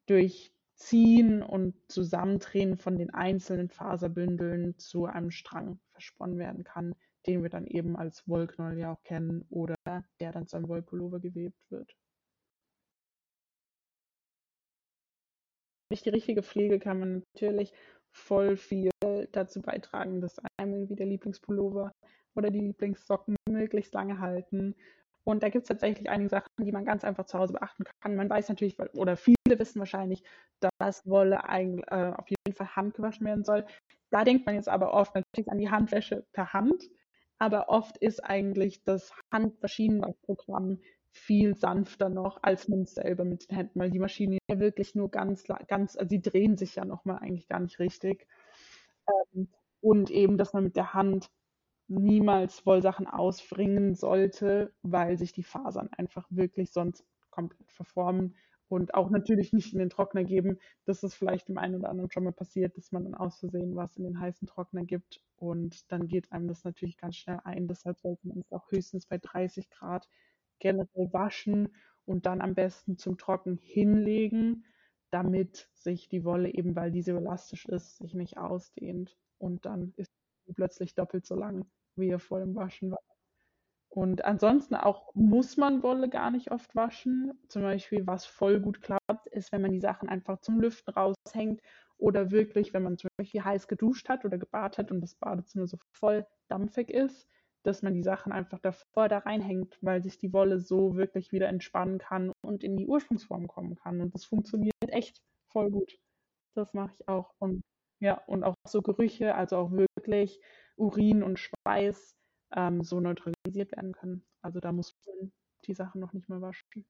durch 0.07 0.51
Ziehen 0.75 1.41
und 1.41 1.73
Zusammendrehen 1.89 2.77
von 2.77 2.97
den 2.97 3.13
einzelnen 3.13 3.69
Faserbündeln 3.69 4.77
zu 4.77 5.05
einem 5.05 5.31
Strang 5.31 5.79
versponnen 5.91 6.37
werden 6.37 6.65
kann, 6.65 6.95
den 7.27 7.43
wir 7.43 7.49
dann 7.49 7.65
eben 7.65 7.95
als 7.95 8.27
Wollknoll 8.27 8.77
ja 8.77 8.91
auch 8.91 9.03
kennen 9.03 9.45
oder 9.49 9.75
der 10.19 10.33
dann 10.33 10.47
zu 10.47 10.57
einem 10.57 10.67
Wollpullover 10.67 11.19
gewebt 11.19 11.59
wird. 11.69 11.95
Durch 15.89 16.01
die 16.01 16.09
richtige 16.09 16.43
Pflege 16.43 16.79
kann 16.79 16.99
man 16.99 17.23
natürlich 17.33 17.71
voll 18.11 18.57
viel 18.57 18.89
dazu 19.31 19.61
beitragen, 19.61 20.19
dass 20.19 20.39
einem 20.57 20.73
irgendwie 20.73 20.95
der 20.95 21.05
Lieblingspullover 21.05 21.93
oder 22.35 22.49
die 22.49 22.59
Lieblingssocken 22.59 23.37
möglichst 23.47 23.93
lange 23.93 24.19
halten 24.19 24.75
und 25.25 25.43
da 25.43 25.49
gibt 25.49 25.63
es 25.63 25.67
tatsächlich 25.69 26.09
einige 26.09 26.29
Sachen, 26.29 26.49
die 26.59 26.71
man 26.71 26.85
ganz 26.85 27.03
einfach 27.03 27.25
zu 27.25 27.37
Hause 27.39 27.53
beachten 27.53 27.83
kann. 28.01 28.15
Man 28.15 28.29
weiß 28.29 28.49
natürlich, 28.49 28.77
oder 28.95 29.17
viele 29.17 29.35
wissen 29.59 29.79
wahrscheinlich, 29.79 30.23
dass 30.79 31.05
Wolle 31.07 31.43
eigentlich, 31.49 31.85
äh, 31.89 32.13
auf 32.15 32.27
jeden 32.29 32.55
Fall 32.55 32.75
handgewaschen 32.75 33.25
werden 33.25 33.43
soll. 33.43 33.65
Da 34.11 34.23
denkt 34.23 34.45
man 34.45 34.55
jetzt 34.55 34.69
aber 34.69 34.93
oft 34.93 35.15
natürlich 35.15 35.49
an 35.51 35.57
die 35.57 35.69
Handwäsche 35.71 36.25
per 36.31 36.53
Hand. 36.53 36.89
Aber 37.39 37.69
oft 37.69 37.97
ist 37.97 38.23
eigentlich 38.23 38.83
das 38.83 39.11
Handmaschinenwaschprogramm 39.31 40.79
viel 41.11 41.55
sanfter 41.55 42.09
noch, 42.09 42.39
als 42.43 42.67
man 42.67 42.81
es 42.83 42.93
selber 42.95 43.25
mit 43.25 43.49
den 43.49 43.55
Händen, 43.57 43.79
weil 43.79 43.91
die 43.91 43.99
Maschine 43.99 44.37
ja 44.49 44.59
wirklich 44.59 44.95
nur 44.95 45.09
ganz, 45.11 45.43
ganz, 45.67 45.95
also 45.97 46.09
sie 46.09 46.21
drehen 46.21 46.57
sich 46.57 46.75
ja 46.75 46.85
nochmal 46.85 47.19
eigentlich 47.19 47.47
gar 47.47 47.59
nicht 47.59 47.79
richtig. 47.79 48.27
Ähm, 49.35 49.49
und 49.81 50.09
eben, 50.11 50.37
dass 50.37 50.53
man 50.53 50.63
mit 50.63 50.75
der 50.75 50.93
Hand 50.93 51.27
niemals 51.87 52.65
Wollsachen 52.65 53.07
ausbringen 53.07 53.95
sollte, 53.95 54.73
weil 54.81 55.17
sich 55.17 55.33
die 55.33 55.43
Fasern 55.43 55.89
einfach 55.97 56.27
wirklich 56.29 56.71
sonst 56.71 57.05
komplett 57.29 57.71
verformen 57.71 58.35
und 58.67 58.93
auch 58.95 59.09
natürlich 59.09 59.53
nicht 59.53 59.73
in 59.73 59.79
den 59.79 59.89
Trockner 59.89 60.23
geben. 60.23 60.57
Das 60.85 61.03
ist 61.03 61.13
vielleicht 61.15 61.47
dem 61.47 61.57
einen 61.57 61.75
oder 61.75 61.89
anderen 61.89 62.09
schon 62.11 62.23
mal 62.23 62.31
passiert, 62.33 62.75
dass 62.77 62.91
man 62.91 63.03
dann 63.03 63.15
aus 63.15 63.39
Versehen 63.39 63.75
was 63.75 63.95
in 63.97 64.03
den 64.03 64.19
heißen 64.19 64.47
Trockner 64.47 64.83
gibt 64.85 65.21
und 65.37 65.91
dann 65.91 66.07
geht 66.07 66.31
einem 66.31 66.47
das 66.47 66.63
natürlich 66.63 66.97
ganz 66.97 67.15
schnell 67.17 67.39
ein. 67.43 67.67
Deshalb 67.67 67.99
sollte 67.99 68.27
man 68.27 68.39
es 68.39 68.51
auch 68.51 68.71
höchstens 68.71 69.05
bei 69.05 69.17
30 69.17 69.69
Grad 69.69 70.07
generell 70.59 71.11
waschen 71.13 71.75
und 72.05 72.25
dann 72.25 72.41
am 72.41 72.55
besten 72.55 72.97
zum 72.97 73.17
Trocken 73.17 73.57
hinlegen, 73.61 74.65
damit 75.11 75.69
sich 75.73 76.07
die 76.09 76.23
Wolle 76.23 76.53
eben, 76.53 76.75
weil 76.75 76.91
diese 76.91 77.11
elastisch 77.11 77.65
ist, 77.67 77.97
sich 77.97 78.13
nicht 78.13 78.37
ausdehnt 78.37 79.17
und 79.37 79.65
dann 79.65 79.93
ist 79.97 80.11
plötzlich 80.53 80.95
doppelt 80.95 81.25
so 81.25 81.35
lang, 81.35 81.65
wie 81.95 82.09
er 82.09 82.19
vor 82.19 82.39
dem 82.39 82.55
Waschen 82.55 82.91
war. 82.91 82.99
Und 83.89 84.25
ansonsten 84.25 84.75
auch 84.75 85.13
muss 85.15 85.55
man 85.57 85.81
Wolle 85.81 86.09
gar 86.09 86.29
nicht 86.31 86.51
oft 86.51 86.75
waschen. 86.75 87.39
Zum 87.47 87.61
Beispiel, 87.61 88.05
was 88.05 88.25
voll 88.25 88.59
gut 88.59 88.81
klappt, 88.81 89.27
ist, 89.31 89.51
wenn 89.51 89.61
man 89.61 89.71
die 89.71 89.79
Sachen 89.79 90.09
einfach 90.09 90.39
zum 90.41 90.59
Lüften 90.59 90.93
raushängt 90.93 91.61
oder 91.97 92.29
wirklich, 92.31 92.73
wenn 92.73 92.83
man 92.83 92.97
zum 92.97 93.09
Beispiel 93.17 93.43
heiß 93.43 93.67
geduscht 93.69 94.09
hat 94.09 94.25
oder 94.25 94.37
gebadet 94.37 94.77
hat 94.79 94.91
und 94.91 94.99
das 95.01 95.15
Badezimmer 95.15 95.67
so 95.67 95.77
voll 95.93 96.27
dampfig 96.49 96.89
ist, 96.89 97.29
dass 97.63 97.81
man 97.83 97.93
die 97.93 98.03
Sachen 98.03 98.33
einfach 98.33 98.59
davor 98.59 99.07
da 99.07 99.19
reinhängt, 99.19 99.77
weil 99.81 100.03
sich 100.03 100.17
die 100.17 100.33
Wolle 100.33 100.59
so 100.59 100.95
wirklich 100.97 101.31
wieder 101.31 101.47
entspannen 101.47 101.97
kann 101.97 102.31
und 102.41 102.63
in 102.63 102.75
die 102.77 102.87
Ursprungsform 102.87 103.47
kommen 103.47 103.75
kann. 103.75 104.01
Und 104.01 104.13
das 104.13 104.25
funktioniert 104.25 104.73
echt 104.89 105.21
voll 105.47 105.71
gut. 105.71 105.97
Das 106.55 106.73
mache 106.73 106.91
ich 106.93 107.07
auch. 107.07 107.33
Und 107.39 107.61
ja, 107.99 108.21
und 108.27 108.43
auch 108.43 108.55
so 108.67 108.81
Gerüche, 108.81 109.35
also 109.35 109.57
auch 109.57 109.71
wirklich 109.71 110.41
Urin 110.75 111.23
und 111.23 111.39
Schweiß 111.39 112.15
ähm, 112.55 112.83
so 112.83 112.99
neutralisiert 112.99 113.71
werden 113.71 113.93
können. 113.93 114.25
Also 114.41 114.59
da 114.59 114.71
muss 114.71 114.95
man 115.05 115.31
die 115.65 115.73
Sachen 115.73 116.01
noch 116.01 116.13
nicht 116.13 116.29
mal 116.29 116.41
waschen. 116.41 116.85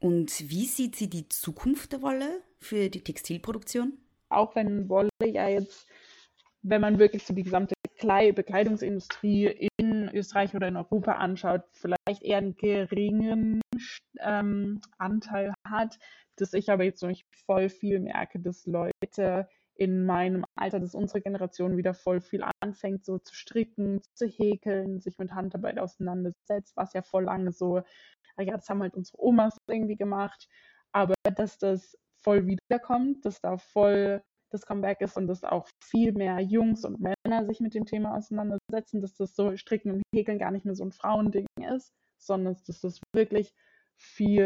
Und 0.00 0.48
wie 0.48 0.64
sieht 0.64 0.96
sie 0.96 1.10
die 1.10 1.28
Zukunft 1.28 1.92
der 1.92 2.02
Wolle 2.02 2.42
für 2.58 2.88
die 2.88 3.02
Textilproduktion? 3.02 3.98
Auch 4.30 4.56
wenn 4.56 4.88
Wolle 4.88 5.10
ja 5.22 5.48
jetzt, 5.48 5.86
wenn 6.62 6.80
man 6.80 6.98
wirklich 6.98 7.24
so 7.24 7.34
die 7.34 7.42
gesamte 7.42 7.74
Bekleidungsindustrie 8.00 9.68
in 9.78 10.08
Österreich 10.14 10.54
oder 10.54 10.68
in 10.68 10.76
Europa 10.76 11.12
anschaut, 11.12 11.62
vielleicht 11.72 12.22
eher 12.22 12.38
einen 12.38 12.56
geringen 12.56 13.60
ähm, 14.20 14.80
Anteil 14.96 15.52
hat, 15.68 15.98
dass 16.40 16.54
ich 16.54 16.70
aber 16.70 16.84
jetzt 16.84 17.02
noch 17.02 17.12
voll 17.46 17.68
viel 17.68 18.00
merke, 18.00 18.40
dass 18.40 18.66
Leute 18.66 19.48
in 19.74 20.04
meinem 20.04 20.44
Alter, 20.56 20.78
dass 20.78 20.94
unsere 20.94 21.22
Generation 21.22 21.76
wieder 21.76 21.94
voll 21.94 22.20
viel 22.20 22.44
anfängt, 22.60 23.04
so 23.04 23.18
zu 23.18 23.34
stricken, 23.34 24.02
zu 24.14 24.26
häkeln, 24.26 25.00
sich 25.00 25.18
mit 25.18 25.32
Handarbeit 25.32 25.78
auseinandersetzt, 25.78 26.76
was 26.76 26.92
ja 26.92 27.02
voll 27.02 27.24
lange 27.24 27.52
so, 27.52 27.78
ja, 28.38 28.56
das 28.56 28.68
haben 28.68 28.82
halt 28.82 28.94
unsere 28.94 29.22
Omas 29.22 29.56
irgendwie 29.68 29.96
gemacht, 29.96 30.48
aber 30.92 31.14
dass 31.34 31.58
das 31.58 31.96
voll 32.22 32.46
wiederkommt, 32.46 33.24
dass 33.24 33.40
da 33.40 33.56
voll 33.56 34.22
das 34.50 34.66
Comeback 34.66 35.00
ist 35.00 35.16
und 35.16 35.28
dass 35.28 35.44
auch 35.44 35.66
viel 35.82 36.12
mehr 36.12 36.40
Jungs 36.40 36.84
und 36.84 37.00
Männer 37.00 37.46
sich 37.46 37.60
mit 37.60 37.74
dem 37.74 37.86
Thema 37.86 38.16
auseinandersetzen, 38.16 39.00
dass 39.00 39.14
das 39.14 39.34
so 39.34 39.56
Stricken 39.56 39.92
und 39.92 40.02
Häkeln 40.14 40.38
gar 40.38 40.50
nicht 40.50 40.64
mehr 40.64 40.74
so 40.74 40.84
ein 40.84 40.92
Frauending 40.92 41.46
ist, 41.74 41.92
sondern 42.18 42.56
dass 42.66 42.80
das 42.80 43.00
wirklich 43.14 43.54
viel 43.96 44.44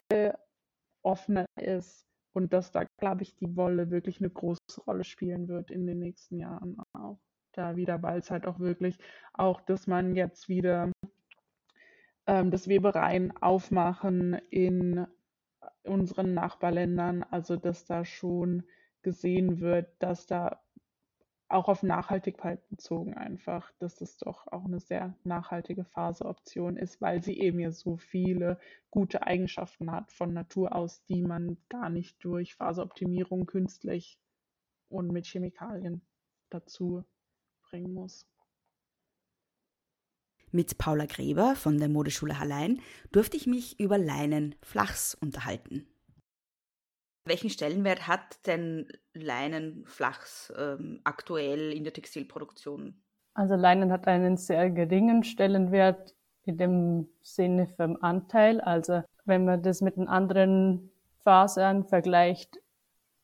offener 1.04 1.46
ist 1.60 2.06
und 2.32 2.52
dass 2.52 2.72
da, 2.72 2.84
glaube 2.98 3.22
ich, 3.22 3.36
die 3.36 3.56
Wolle 3.56 3.90
wirklich 3.90 4.20
eine 4.20 4.30
große 4.30 4.80
Rolle 4.86 5.04
spielen 5.04 5.48
wird 5.48 5.70
in 5.70 5.86
den 5.86 6.00
nächsten 6.00 6.38
Jahren 6.38 6.76
auch. 6.92 7.20
Da 7.52 7.76
wieder, 7.76 8.02
weil 8.02 8.18
es 8.18 8.30
halt 8.30 8.46
auch 8.46 8.58
wirklich 8.58 8.98
auch, 9.32 9.60
dass 9.60 9.86
man 9.86 10.16
jetzt 10.16 10.48
wieder 10.48 10.90
ähm, 12.26 12.50
das 12.50 12.66
Webereien 12.66 13.36
aufmachen 13.36 14.34
in 14.50 15.06
unseren 15.84 16.34
Nachbarländern, 16.34 17.22
also 17.22 17.56
dass 17.56 17.84
da 17.84 18.04
schon 18.04 18.64
gesehen 19.02 19.60
wird, 19.60 19.94
dass 20.00 20.26
da 20.26 20.63
auch 21.54 21.68
auf 21.68 21.82
Nachhaltigkeit 21.82 22.68
bezogen 22.68 23.14
einfach, 23.14 23.70
dass 23.78 23.96
das 23.96 24.18
doch 24.18 24.46
auch 24.48 24.64
eine 24.64 24.80
sehr 24.80 25.16
nachhaltige 25.24 25.84
Faseroption 25.84 26.76
ist, 26.76 27.00
weil 27.00 27.22
sie 27.22 27.38
eben 27.38 27.60
ja 27.60 27.70
so 27.70 27.96
viele 27.96 28.58
gute 28.90 29.22
Eigenschaften 29.22 29.90
hat 29.90 30.10
von 30.10 30.32
Natur 30.32 30.74
aus, 30.74 31.04
die 31.04 31.22
man 31.22 31.56
gar 31.68 31.90
nicht 31.90 32.22
durch 32.24 32.54
Faseroptimierung 32.56 33.46
künstlich 33.46 34.18
und 34.88 35.12
mit 35.12 35.26
Chemikalien 35.26 36.02
dazu 36.50 37.04
bringen 37.62 37.94
muss. 37.94 38.26
Mit 40.50 40.78
Paula 40.78 41.06
Gräber 41.06 41.56
von 41.56 41.78
der 41.78 41.88
Modeschule 41.88 42.38
Hallein 42.38 42.80
durfte 43.10 43.36
ich 43.36 43.46
mich 43.46 43.80
über 43.80 43.98
Leinen 43.98 44.54
Flachs 44.62 45.14
unterhalten. 45.14 45.86
Welchen 47.26 47.48
Stellenwert 47.48 48.06
hat 48.06 48.46
denn 48.46 48.86
Leinenflachs 49.14 50.52
ähm, 50.58 51.00
aktuell 51.04 51.72
in 51.72 51.82
der 51.82 51.94
Textilproduktion? 51.94 53.02
Also 53.32 53.54
Leinen 53.54 53.90
hat 53.90 54.06
einen 54.06 54.36
sehr 54.36 54.70
geringen 54.70 55.24
Stellenwert 55.24 56.14
in 56.44 56.58
dem 56.58 57.08
Sinne 57.22 57.66
vom 57.66 57.96
Anteil. 58.02 58.60
Also 58.60 59.02
wenn 59.24 59.46
man 59.46 59.62
das 59.62 59.80
mit 59.80 59.96
den 59.96 60.06
anderen 60.06 60.90
Fasern 61.22 61.84
vergleicht, 61.84 62.58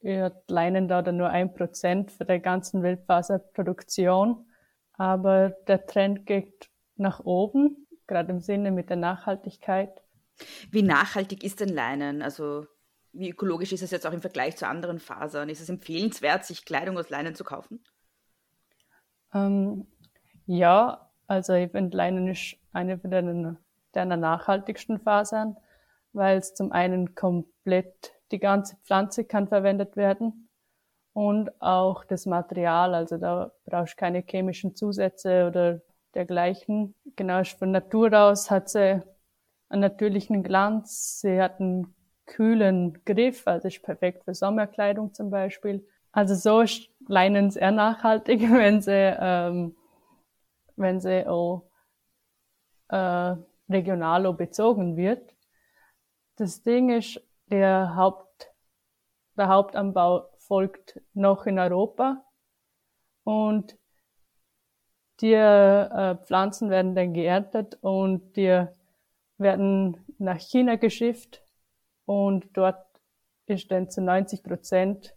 hat 0.02 0.50
Leinen 0.50 0.88
da 0.88 1.02
dann 1.02 1.18
nur 1.18 1.28
ein 1.28 1.52
Prozent 1.52 2.10
für 2.10 2.24
der 2.24 2.40
ganzen 2.40 2.82
Wildfaserproduktion. 2.82 4.46
Aber 4.94 5.50
der 5.68 5.86
Trend 5.86 6.24
geht 6.24 6.70
nach 6.96 7.20
oben, 7.20 7.86
gerade 8.06 8.32
im 8.32 8.40
Sinne 8.40 8.70
mit 8.70 8.88
der 8.88 8.96
Nachhaltigkeit. 8.96 10.02
Wie 10.70 10.82
nachhaltig 10.82 11.44
ist 11.44 11.60
denn 11.60 11.68
Leinen? 11.68 12.22
Also 12.22 12.66
wie 13.12 13.30
ökologisch 13.30 13.72
ist 13.72 13.82
es 13.82 13.90
jetzt 13.90 14.06
auch 14.06 14.12
im 14.12 14.20
Vergleich 14.20 14.56
zu 14.56 14.66
anderen 14.66 14.98
Fasern? 14.98 15.48
Ist 15.48 15.60
es 15.60 15.68
empfehlenswert, 15.68 16.44
sich 16.44 16.64
Kleidung 16.64 16.98
aus 16.98 17.10
Leinen 17.10 17.34
zu 17.34 17.44
kaufen? 17.44 17.82
Ähm, 19.34 19.86
ja, 20.46 21.10
also 21.26 21.54
ich 21.54 21.70
finde 21.70 21.96
Leinen 21.96 22.28
ist 22.28 22.56
eine 22.72 22.98
der, 22.98 23.56
der 23.94 24.04
nachhaltigsten 24.04 25.00
Fasern, 25.00 25.56
weil 26.12 26.38
es 26.38 26.54
zum 26.54 26.72
einen 26.72 27.14
komplett 27.14 28.12
die 28.32 28.38
ganze 28.38 28.76
Pflanze 28.84 29.24
kann 29.24 29.48
verwendet 29.48 29.96
werden 29.96 30.48
und 31.12 31.50
auch 31.60 32.04
das 32.04 32.26
Material, 32.26 32.94
also 32.94 33.18
da 33.18 33.52
brauchst 33.64 33.94
du 33.94 33.96
keine 33.96 34.22
chemischen 34.22 34.76
Zusätze 34.76 35.46
oder 35.46 35.80
dergleichen. 36.14 36.94
Genau, 37.16 37.42
von 37.44 37.72
Natur 37.72 38.12
aus 38.12 38.50
hat 38.50 38.68
sie 38.68 39.02
einen 39.68 39.80
natürlichen 39.80 40.42
Glanz, 40.42 41.20
sie 41.20 41.40
hat 41.40 41.60
einen 41.60 41.94
kühlen 42.30 43.04
Griff, 43.04 43.46
also 43.46 43.68
ist 43.68 43.82
perfekt 43.82 44.24
für 44.24 44.34
Sommerkleidung 44.34 45.12
zum 45.12 45.30
Beispiel. 45.30 45.86
Also 46.12 46.34
so 46.34 46.60
ist 46.60 46.88
Leinen 47.08 47.50
sehr 47.50 47.72
nachhaltig, 47.72 48.40
wenn 48.50 48.80
sie, 48.80 49.14
ähm, 49.20 49.76
wenn 50.76 51.00
sie 51.00 51.26
auch 51.26 51.64
äh, 52.88 53.34
regional 53.68 54.32
bezogen 54.32 54.96
wird. 54.96 55.34
Das 56.36 56.62
Ding 56.62 56.90
ist, 56.90 57.20
der 57.46 57.96
Haupt, 57.96 58.52
der 59.36 59.48
Hauptanbau 59.48 60.28
folgt 60.38 61.00
noch 61.12 61.46
in 61.46 61.58
Europa 61.58 62.24
und 63.24 63.76
die 65.20 65.34
äh, 65.34 66.16
Pflanzen 66.24 66.70
werden 66.70 66.94
dann 66.94 67.12
geerntet 67.12 67.76
und 67.82 68.36
die 68.36 68.66
werden 69.36 70.04
nach 70.18 70.38
China 70.38 70.76
geschifft 70.76 71.42
und 72.10 72.48
dort 72.54 72.84
ist 73.46 73.70
dann 73.70 73.88
zu 73.88 74.02
90 74.02 74.42
Prozent 74.42 75.14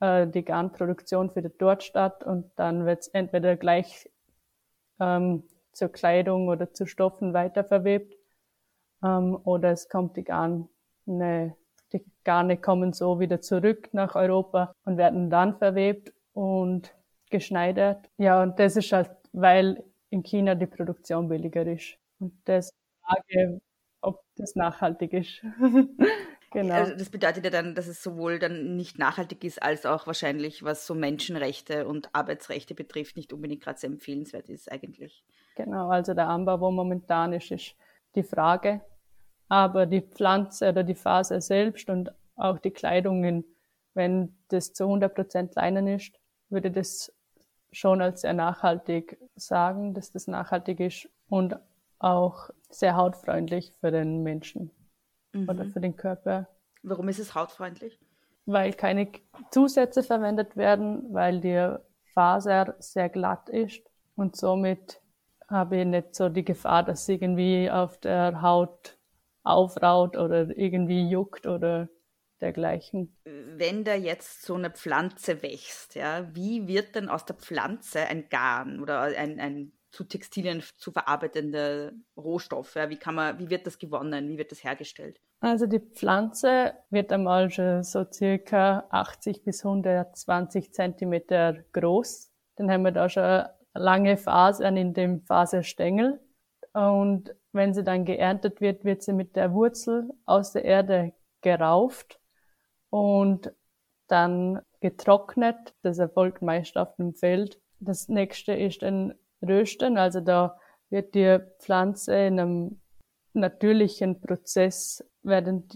äh, 0.00 0.26
die 0.26 0.44
Garnproduktion 0.44 1.30
findet 1.30 1.62
dort 1.62 1.84
statt 1.84 2.24
und 2.24 2.50
dann 2.56 2.86
wird 2.86 3.02
es 3.02 3.08
entweder 3.08 3.56
gleich 3.56 4.10
ähm, 4.98 5.44
zur 5.70 5.90
Kleidung 5.90 6.48
oder 6.48 6.72
zu 6.72 6.86
Stoffen 6.86 7.34
weiterverwebt 7.34 8.16
ähm, 9.04 9.38
oder 9.44 9.70
es 9.70 9.88
kommt 9.88 10.16
die 10.16 10.24
Garne, 10.24 10.68
die 11.06 12.04
Garne 12.24 12.56
kommen 12.56 12.92
so 12.92 13.20
wieder 13.20 13.40
zurück 13.40 13.88
nach 13.92 14.16
Europa 14.16 14.72
und 14.84 14.96
werden 14.96 15.30
dann 15.30 15.56
verwebt 15.56 16.12
und 16.32 16.92
geschneidert. 17.30 18.10
Ja, 18.16 18.42
und 18.42 18.58
das 18.58 18.74
ist 18.74 18.90
halt, 18.90 19.12
weil 19.32 19.84
in 20.10 20.24
China 20.24 20.56
die 20.56 20.66
Produktion 20.66 21.28
billiger 21.28 21.64
ist. 21.64 21.96
Und 22.18 22.32
das 22.44 22.72
Frage, 23.04 23.60
ob 24.00 24.24
das 24.36 24.54
nachhaltig 24.54 25.12
ist. 25.12 25.42
genau. 26.52 26.74
Also 26.74 26.94
das 26.94 27.10
bedeutet 27.10 27.44
ja 27.44 27.50
dann, 27.50 27.74
dass 27.74 27.86
es 27.86 28.02
sowohl 28.02 28.38
dann 28.38 28.76
nicht 28.76 28.98
nachhaltig 28.98 29.44
ist, 29.44 29.62
als 29.62 29.86
auch 29.86 30.06
wahrscheinlich, 30.06 30.62
was 30.62 30.86
so 30.86 30.94
Menschenrechte 30.94 31.86
und 31.86 32.14
Arbeitsrechte 32.14 32.74
betrifft, 32.74 33.16
nicht 33.16 33.32
unbedingt 33.32 33.62
gerade 33.62 33.78
sehr 33.78 33.90
empfehlenswert 33.90 34.48
ist 34.48 34.70
eigentlich. 34.70 35.24
Genau, 35.56 35.88
also 35.88 36.14
der 36.14 36.28
Anbau, 36.28 36.60
wo 36.60 36.70
momentan 36.70 37.32
ist, 37.32 37.50
ist 37.50 37.74
die 38.14 38.22
Frage. 38.22 38.80
Aber 39.48 39.86
die 39.86 40.02
Pflanze 40.02 40.68
oder 40.68 40.84
die 40.84 40.94
Faser 40.94 41.40
selbst 41.40 41.88
und 41.88 42.12
auch 42.36 42.58
die 42.58 42.70
Kleidungen, 42.70 43.44
wenn 43.94 44.36
das 44.48 44.72
zu 44.72 44.84
100% 44.84 45.54
Leinen 45.56 45.88
ist, 45.88 46.12
würde 46.50 46.70
das 46.70 47.12
schon 47.72 48.00
als 48.00 48.22
sehr 48.22 48.34
nachhaltig 48.34 49.18
sagen, 49.34 49.94
dass 49.94 50.10
das 50.10 50.26
nachhaltig 50.26 50.80
ist 50.80 51.08
und 51.28 51.56
auch 51.98 52.50
sehr 52.70 52.96
hautfreundlich 52.96 53.74
für 53.80 53.90
den 53.90 54.22
Menschen 54.22 54.70
mhm. 55.32 55.48
oder 55.48 55.64
für 55.66 55.80
den 55.80 55.96
Körper. 55.96 56.48
Warum 56.82 57.08
ist 57.08 57.18
es 57.18 57.34
hautfreundlich? 57.34 57.98
Weil 58.46 58.72
keine 58.72 59.10
Zusätze 59.50 60.02
verwendet 60.02 60.56
werden, 60.56 61.12
weil 61.12 61.40
die 61.40 61.76
Faser 62.14 62.76
sehr 62.78 63.08
glatt 63.08 63.48
ist 63.48 63.82
und 64.16 64.36
somit 64.36 65.02
habe 65.48 65.78
ich 65.78 65.86
nicht 65.86 66.14
so 66.14 66.28
die 66.28 66.44
Gefahr, 66.44 66.82
dass 66.82 67.06
sie 67.06 67.14
irgendwie 67.14 67.70
auf 67.70 67.98
der 67.98 68.42
Haut 68.42 68.98
aufraut 69.42 70.16
oder 70.16 70.56
irgendwie 70.56 71.08
juckt 71.08 71.46
oder 71.46 71.88
dergleichen. 72.40 73.16
Wenn 73.24 73.84
da 73.84 73.94
jetzt 73.94 74.42
so 74.42 74.54
eine 74.54 74.70
Pflanze 74.70 75.42
wächst, 75.42 75.94
ja, 75.94 76.34
wie 76.34 76.68
wird 76.68 76.94
denn 76.94 77.08
aus 77.08 77.24
der 77.24 77.36
Pflanze 77.36 78.00
ein 78.00 78.28
Garn 78.28 78.80
oder 78.80 79.00
ein, 79.00 79.40
ein 79.40 79.72
zu 79.90 80.04
Textilien 80.04 80.62
zu 80.76 80.92
verarbeitende 80.92 81.94
Rohstoffe? 82.16 82.76
Wie 82.88 82.98
kann 82.98 83.14
man, 83.14 83.38
wie 83.38 83.50
wird 83.50 83.66
das 83.66 83.78
gewonnen? 83.78 84.28
Wie 84.28 84.38
wird 84.38 84.52
das 84.52 84.62
hergestellt? 84.62 85.20
Also 85.40 85.66
die 85.66 85.80
Pflanze 85.80 86.74
wird 86.90 87.12
einmal 87.12 87.50
so 87.84 88.04
circa 88.10 88.86
80 88.90 89.44
bis 89.44 89.64
120 89.64 90.72
Zentimeter 90.72 91.64
groß. 91.72 92.30
Dann 92.56 92.70
haben 92.70 92.82
wir 92.82 92.92
da 92.92 93.08
schon 93.08 93.44
lange 93.74 94.16
Fasern 94.16 94.76
in 94.76 94.94
dem 94.94 95.22
Faserstängel. 95.22 96.20
Und 96.72 97.34
wenn 97.52 97.72
sie 97.72 97.84
dann 97.84 98.04
geerntet 98.04 98.60
wird, 98.60 98.84
wird 98.84 99.02
sie 99.02 99.12
mit 99.12 99.36
der 99.36 99.52
Wurzel 99.52 100.10
aus 100.26 100.52
der 100.52 100.64
Erde 100.64 101.12
gerauft 101.40 102.20
und 102.90 103.52
dann 104.08 104.60
getrocknet. 104.80 105.74
Das 105.82 105.98
erfolgt 105.98 106.42
meist 106.42 106.76
auf 106.76 106.94
dem 106.96 107.14
Feld. 107.14 107.60
Das 107.80 108.08
nächste 108.08 108.52
ist 108.54 108.82
ein 108.82 109.14
Rösten. 109.42 109.98
Also 109.98 110.20
da 110.20 110.58
wird 110.90 111.14
die 111.14 111.38
Pflanze 111.58 112.14
in 112.14 112.40
einem 112.40 112.80
natürlichen 113.32 114.20
Prozess 114.20 115.04
werden, 115.22 115.68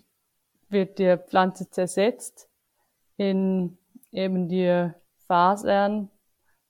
wird 0.68 0.98
die 0.98 1.16
Pflanze 1.16 1.68
zersetzt 1.70 2.48
in 3.16 3.78
eben 4.10 4.48
die 4.48 4.90
Fasern. 5.26 6.10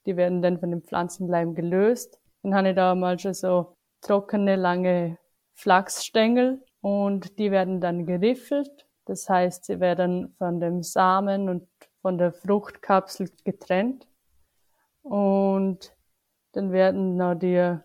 Die 0.07 0.17
werden 0.17 0.43
dann 0.43 0.59
von 0.59 0.71
dem 0.71 0.83
Pflanzenleim 0.83 1.55
gelöst. 1.55 2.21
Dann 2.43 2.55
habe 2.55 2.71
ich 2.71 2.77
da 2.77 2.95
mal 2.95 3.19
schon 3.19 3.35
so 3.35 3.77
trockene, 4.01 4.57
lange 4.57 5.19
Flachsstängel 5.55 6.61
und 6.81 7.39
die 7.39 7.51
werden 7.51 7.81
dann 7.81 8.05
geriffelt. 8.05 8.87
Das 9.05 9.29
heißt, 9.29 9.65
sie 9.65 9.81
werden 9.81 10.35
von 10.39 10.61
dem 10.61 10.83
Samen 10.83 11.49
und 11.49 11.69
von 12.01 12.19
der 12.19 12.33
Fruchtkapsel 12.33 13.31
getrennt. 13.45 14.07
Und 15.03 15.93
dann 16.53 16.73
werden 16.73 17.17
noch 17.17 17.35
die 17.35 17.77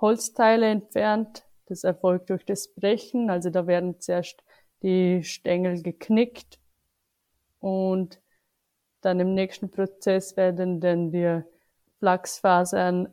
Holzteile 0.00 0.66
entfernt. 0.66 1.44
Das 1.66 1.84
erfolgt 1.84 2.30
durch 2.30 2.44
das 2.44 2.68
Brechen. 2.74 3.30
Also 3.30 3.50
da 3.50 3.66
werden 3.66 4.00
zuerst 4.00 4.42
die 4.82 5.22
Stängel 5.22 5.82
geknickt 5.82 6.58
und 7.60 8.20
dann 9.00 9.20
im 9.20 9.34
nächsten 9.34 9.70
Prozess 9.70 10.36
werden 10.36 10.80
dann 10.80 11.10
die 11.10 11.42
Flachsfasern 11.98 13.08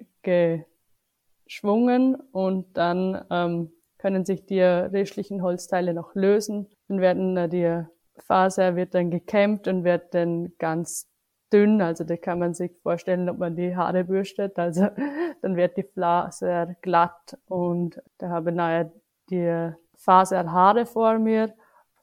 geschwungen 1.46 2.16
und 2.32 2.78
dann 2.78 3.26
ähm, 3.30 3.72
können 3.98 4.26
sich 4.26 4.46
die 4.46 4.62
restlichen 4.62 5.42
Holzteile 5.42 5.94
noch 5.94 6.14
lösen. 6.16 6.70
Dann 6.88 7.02
werden 7.02 7.50
die 7.50 7.84
Faser 8.18 8.76
wird 8.76 8.94
dann 8.96 9.12
gekämmt 9.12 9.68
und 9.68 9.84
wird 9.84 10.14
dann 10.14 10.54
ganz 10.58 11.10
dünn, 11.52 11.82
also 11.82 12.04
da 12.04 12.18
kann 12.18 12.40
man 12.40 12.54
sich 12.54 12.72
vorstellen, 12.82 13.30
ob 13.30 13.38
man 13.38 13.56
die 13.56 13.76
Haare 13.76 14.04
bürstet, 14.04 14.58
also 14.58 14.88
dann 15.42 15.56
wird 15.56 15.78
die 15.78 15.84
Faser 15.84 16.76
glatt 16.82 17.38
und 17.48 18.02
da 18.18 18.30
habe 18.30 18.52
ich 18.52 18.56
nachher 18.56 18.92
die 19.30 19.72
Faserhaare 19.96 20.86
vor 20.86 21.20
mir 21.20 21.54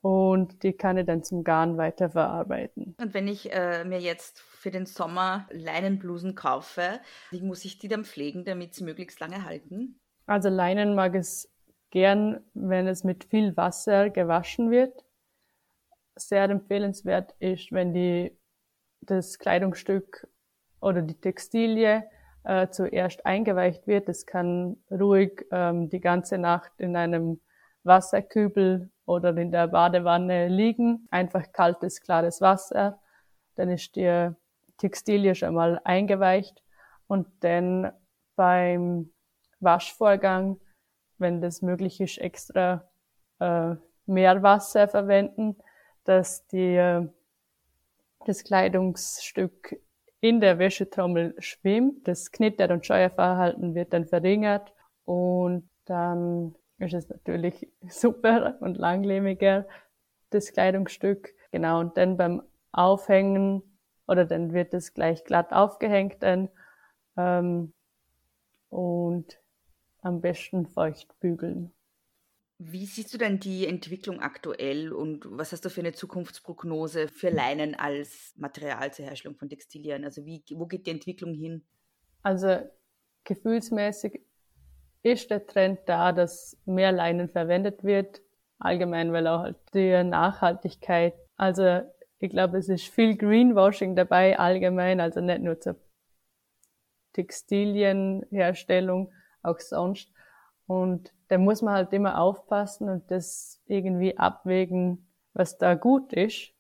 und 0.01 0.62
die 0.64 0.72
kann 0.72 0.99
ich 0.99 1.07
dann 1.07 1.22
zum 1.22 1.45
Garn 1.45 1.76
weiterverarbeiten. 1.76 2.97
Und 3.01 3.14
wenn 3.14 3.28
ich 3.28 3.53
äh, 3.53 3.84
mir 3.84 4.01
jetzt 4.01 4.40
für 4.40 4.70
den 4.70 4.86
Sommer 4.86 5.47
Leinenblusen 5.51 6.34
kaufe, 6.34 7.01
wie 7.30 7.43
muss 7.43 7.64
ich 7.64 7.78
die 7.78 7.88
dann 7.88 8.05
pflegen, 8.05 8.45
damit 8.45 8.74
sie 8.74 8.84
möglichst 8.84 9.20
lange 9.20 9.45
halten? 9.45 10.01
Also 10.26 10.49
Leinen 10.49 10.95
mag 10.95 11.14
es 11.14 11.49
gern, 11.90 12.40
wenn 12.55 12.88
es 12.88 13.05
mit 13.05 13.24
viel 13.24 13.57
Wasser 13.57 14.11
gewaschen 14.11 14.70
wird. 14.70 15.05
Sehr 16.16 16.45
empfehlenswert 16.45 17.34
ist, 17.38 17.70
wenn 17.70 17.95
die 17.95 18.36
das 19.03 19.39
Kleidungsstück 19.39 20.29
oder 20.81 21.03
die 21.03 21.21
Textilie 21.21 22.05
äh, 22.45 22.69
zuerst 22.69 23.25
eingeweicht 23.27 23.87
wird. 23.87 24.09
Das 24.09 24.27
kann 24.27 24.77
ruhig 24.91 25.47
ähm, 25.51 25.91
die 25.91 26.01
ganze 26.01 26.39
Nacht 26.39 26.73
in 26.79 26.97
einem 26.97 27.41
Wasserkübel 27.85 28.91
oder 29.07 29.37
in 29.37 29.51
der 29.51 29.69
Badewanne 29.69 30.49
liegen. 30.49 31.07
Einfach 31.11 31.53
kaltes, 31.53 32.01
klares 32.01 32.41
Wasser. 32.41 33.01
Dann 33.57 33.71
ist 33.71 33.97
die 33.97 34.31
Textilie 34.79 35.35
schon 35.35 35.55
mal 35.55 35.81
eingeweicht 35.85 36.63
und 37.07 37.29
dann 37.41 37.93
beim 38.37 39.13
Waschvorgang, 39.61 40.59
wenn 41.19 41.41
das 41.41 41.63
möglich 41.63 42.01
ist, 42.01 42.19
extra 42.19 42.89
äh, 43.39 43.75
mehr 44.07 44.43
Wasser 44.43 44.89
verwenden, 44.89 45.57
dass 46.05 46.47
die 46.49 47.09
das 48.27 48.45
Kleidungsstück 48.45 49.81
in 50.20 50.41
der 50.41 50.59
Wäschetrommel 50.59 51.35
schwimmt. 51.39 52.07
Das 52.07 52.31
Knitter- 52.31 52.70
und 52.70 52.87
Scheuerverhalten 52.87 53.75
wird 53.75 53.93
dann 53.93 54.07
verringert 54.07 54.73
und 55.05 55.68
dann 55.85 56.55
ist 56.79 56.95
es 56.95 57.09
natürlich 57.09 57.68
super 57.89 58.57
und 58.61 58.79
langlebiger, 58.79 59.66
das 60.31 60.53
Kleidungsstück. 60.53 61.35
Genau, 61.51 61.81
und 61.81 61.97
dann 61.97 62.16
beim 62.16 62.43
Aufhängen 62.70 63.62
oder 64.07 64.25
dann 64.25 64.53
wird 64.53 64.75
es 64.75 64.95
gleich 64.95 65.25
glatt 65.25 65.53
aufgehängt 65.53 66.23
dann 66.23 66.49
ähm, 67.16 67.73
und 68.70 69.39
am 70.01 70.20
besten 70.20 70.66
feucht 70.66 71.18
bügeln. 71.20 71.73
Wie 72.65 72.87
siehst 72.87 73.13
du 73.13 73.19
denn 73.19 73.41
die 73.41 73.67
Entwicklung 73.67 74.21
aktuell 74.21 74.93
und 74.93 75.25
was 75.29 75.51
hast 75.51 75.65
du 75.65 75.71
für 75.71 75.81
eine 75.81 75.95
Zukunftsprognose 75.95 77.09
für 77.09 77.31
Leinen 77.31 77.75
als 77.75 78.33
Material 78.37 78.93
zur 78.93 79.07
Herstellung 79.07 79.37
von 79.37 79.49
Textilien? 79.49 80.05
Also 80.05 80.25
wie, 80.25 80.45
wo 80.55 80.67
geht 80.67 80.87
die 80.87 80.93
Entwicklung 80.93 81.35
hin? 81.35 81.65
Also 82.23 82.59
gefühlsmäßig 83.25 84.21
ist 85.03 85.29
der 85.31 85.45
Trend 85.45 85.81
da, 85.87 86.13
dass 86.13 86.57
mehr 86.65 86.93
Leinen 86.93 87.29
verwendet 87.29 87.83
wird, 87.83 88.23
allgemein, 88.59 89.13
weil 89.13 89.27
auch 89.27 89.41
halt 89.41 89.57
die 89.75 90.05
Nachhaltigkeit, 90.05 91.15
also 91.37 91.81
ich 92.21 92.31
glaube, 92.31 92.59
es 92.59 92.69
ist 92.69 92.87
viel 92.87 93.17
Greenwashing 93.17 93.97
dabei, 93.97 94.39
allgemein, 94.39 95.01
also 95.01 95.21
nicht 95.21 95.43
nur 95.43 95.59
zur 95.59 95.75
Textilienherstellung, 97.15 99.13
auch 99.43 99.59
sonst. 99.59 100.13
Und 100.67 101.13
da 101.33 101.39
muss 101.39 101.62
man 101.62 101.72
halt 101.72 101.95
immer 101.95 102.20
aufpassen 102.20 102.91
und 102.91 103.11
das 103.11 103.59
irgendwie 103.66 104.18
abwägen, 104.18 105.07
was 105.33 105.57
da 105.57 105.72
gut 105.72 106.12
ist. 106.12 106.53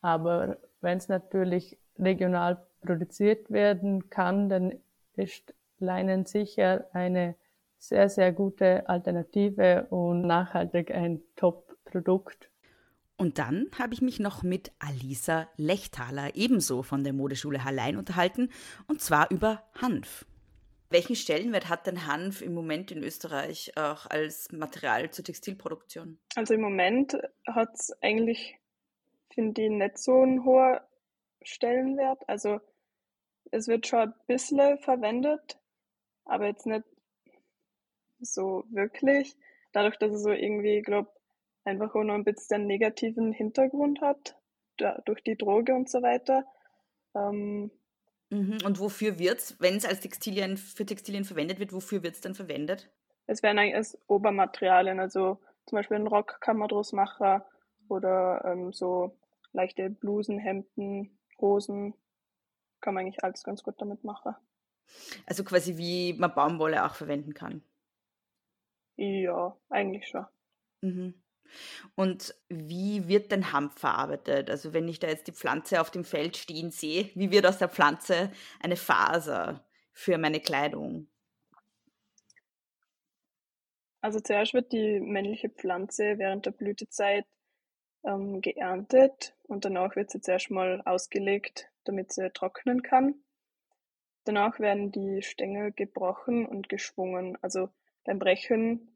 Aber 0.00 0.56
wenn 0.80 0.98
es 0.98 1.06
natürlich 1.06 1.78
regional 1.96 2.66
produziert 2.84 3.52
werden 3.52 4.10
kann, 4.10 4.48
dann 4.48 4.74
ist 5.14 5.54
Leinen 5.78 6.26
sicher 6.26 6.86
eine 6.92 7.36
sehr, 7.78 8.08
sehr 8.08 8.32
gute 8.32 8.88
Alternative 8.88 9.86
und 9.90 10.22
nachhaltig 10.22 10.90
ein 10.90 11.20
Top-Produkt. 11.36 12.50
Und 13.16 13.38
dann 13.38 13.68
habe 13.78 13.94
ich 13.94 14.02
mich 14.02 14.18
noch 14.18 14.42
mit 14.42 14.72
Alisa 14.80 15.46
Lechtaler, 15.56 16.34
ebenso 16.34 16.82
von 16.82 17.04
der 17.04 17.12
Modeschule 17.12 17.62
Hallein, 17.62 17.96
unterhalten, 17.96 18.50
und 18.88 19.00
zwar 19.00 19.30
über 19.30 19.62
Hanf. 19.80 20.26
Welchen 20.88 21.16
Stellenwert 21.16 21.68
hat 21.68 21.86
denn 21.86 22.06
Hanf 22.06 22.42
im 22.42 22.54
Moment 22.54 22.92
in 22.92 23.02
Österreich 23.02 23.72
auch 23.76 24.06
als 24.06 24.50
Material 24.52 25.10
zur 25.10 25.24
Textilproduktion? 25.24 26.18
Also 26.36 26.54
im 26.54 26.60
Moment 26.60 27.18
hat 27.46 27.74
es 27.74 27.92
eigentlich, 28.02 28.58
finde 29.30 29.62
ich, 29.62 29.70
nicht 29.70 29.98
so 29.98 30.20
einen 30.20 30.44
hohen 30.44 30.78
Stellenwert. 31.42 32.22
Also 32.28 32.60
es 33.50 33.66
wird 33.66 33.86
schon 33.86 34.00
ein 34.00 34.14
bisschen 34.28 34.78
verwendet, 34.78 35.58
aber 36.24 36.46
jetzt 36.46 36.66
nicht 36.66 36.84
so 38.20 38.64
wirklich. 38.70 39.36
Dadurch, 39.72 39.96
dass 39.98 40.12
es 40.12 40.22
so 40.22 40.30
irgendwie, 40.30 40.82
glaube 40.82 41.10
einfach 41.64 41.94
auch 41.96 42.04
noch 42.04 42.14
ein 42.14 42.24
bisschen 42.24 42.66
negativen 42.66 43.32
Hintergrund 43.32 44.00
hat, 44.00 44.36
da, 44.76 45.02
durch 45.04 45.22
die 45.24 45.36
Droge 45.36 45.74
und 45.74 45.90
so 45.90 46.00
weiter. 46.00 46.44
Ähm. 47.14 47.72
Und 48.30 48.80
wofür 48.80 49.18
wird 49.18 49.38
es, 49.38 49.60
wenn 49.60 49.76
es 49.76 49.84
als 49.84 50.00
Textilien 50.00 50.56
für 50.56 50.84
Textilien 50.84 51.24
verwendet 51.24 51.58
wird, 51.58 51.72
wofür 51.72 52.02
wird 52.02 52.14
es 52.14 52.20
dann 52.20 52.34
verwendet? 52.34 52.90
es 53.26 53.42
wären 53.42 53.58
eigentlich 53.58 53.74
als 53.74 53.98
Obermaterialien, 54.06 55.00
also 55.00 55.40
zum 55.66 55.76
Beispiel 55.76 55.96
einen 55.96 56.06
Rock 56.06 56.40
kann 56.40 56.58
man 56.58 56.68
draus 56.68 56.92
machen 56.92 57.42
oder 57.88 58.44
ähm, 58.44 58.72
so 58.72 59.18
leichte 59.52 59.90
Blusen, 59.90 60.38
Hemden, 60.38 61.18
Hosen, 61.40 61.94
kann 62.80 62.94
man 62.94 63.04
eigentlich 63.04 63.24
alles 63.24 63.42
ganz 63.42 63.62
gut 63.62 63.74
damit 63.78 64.04
machen. 64.04 64.34
Also 65.26 65.42
quasi 65.42 65.76
wie 65.76 66.12
man 66.12 66.34
Baumwolle 66.34 66.84
auch 66.84 66.94
verwenden 66.94 67.34
kann. 67.34 67.62
Ja, 68.96 69.56
eigentlich 69.68 70.06
schon. 70.06 70.26
Mhm. 70.82 71.14
Und 71.94 72.34
wie 72.48 73.08
wird 73.08 73.32
denn 73.32 73.52
Hanf 73.52 73.78
verarbeitet? 73.78 74.50
Also 74.50 74.72
wenn 74.72 74.88
ich 74.88 74.98
da 74.98 75.08
jetzt 75.08 75.26
die 75.26 75.32
Pflanze 75.32 75.80
auf 75.80 75.90
dem 75.90 76.04
Feld 76.04 76.36
stehen 76.36 76.70
sehe, 76.70 77.10
wie 77.14 77.30
wird 77.30 77.46
aus 77.46 77.58
der 77.58 77.68
Pflanze 77.68 78.30
eine 78.60 78.76
Faser 78.76 79.64
für 79.92 80.18
meine 80.18 80.40
Kleidung? 80.40 81.08
Also 84.00 84.20
zuerst 84.20 84.54
wird 84.54 84.72
die 84.72 85.00
männliche 85.00 85.48
Pflanze 85.48 86.18
während 86.18 86.46
der 86.46 86.52
Blütezeit 86.52 87.26
ähm, 88.04 88.40
geerntet 88.40 89.34
und 89.42 89.64
danach 89.64 89.96
wird 89.96 90.10
sie 90.10 90.20
zuerst 90.20 90.50
mal 90.50 90.80
ausgelegt, 90.84 91.68
damit 91.84 92.12
sie 92.12 92.30
trocknen 92.30 92.82
kann. 92.82 93.14
Danach 94.24 94.58
werden 94.58 94.90
die 94.90 95.22
Stängel 95.22 95.72
gebrochen 95.72 96.46
und 96.46 96.68
geschwungen. 96.68 97.38
Also 97.42 97.68
beim 98.04 98.18
Brechen 98.18 98.95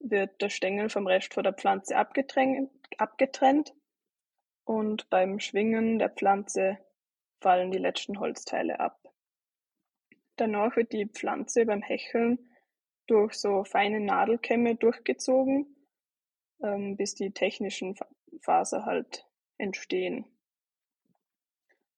wird 0.00 0.40
der 0.40 0.48
Stängel 0.48 0.88
vom 0.88 1.06
Rest 1.06 1.34
von 1.34 1.44
der 1.44 1.54
Pflanze 1.54 1.96
abgetrennt 1.96 3.74
und 4.64 5.08
beim 5.10 5.40
Schwingen 5.40 5.98
der 5.98 6.10
Pflanze 6.10 6.78
fallen 7.40 7.70
die 7.70 7.78
letzten 7.78 8.18
Holzteile 8.18 8.80
ab. 8.80 9.00
Danach 10.36 10.76
wird 10.76 10.92
die 10.92 11.06
Pflanze 11.06 11.64
beim 11.66 11.82
Hecheln 11.82 12.50
durch 13.06 13.34
so 13.34 13.64
feine 13.64 14.00
Nadelkämme 14.00 14.76
durchgezogen, 14.76 15.76
ähm, 16.62 16.96
bis 16.96 17.14
die 17.14 17.32
technischen 17.32 17.96
Faser 18.40 18.84
halt 18.84 19.26
entstehen. 19.58 20.26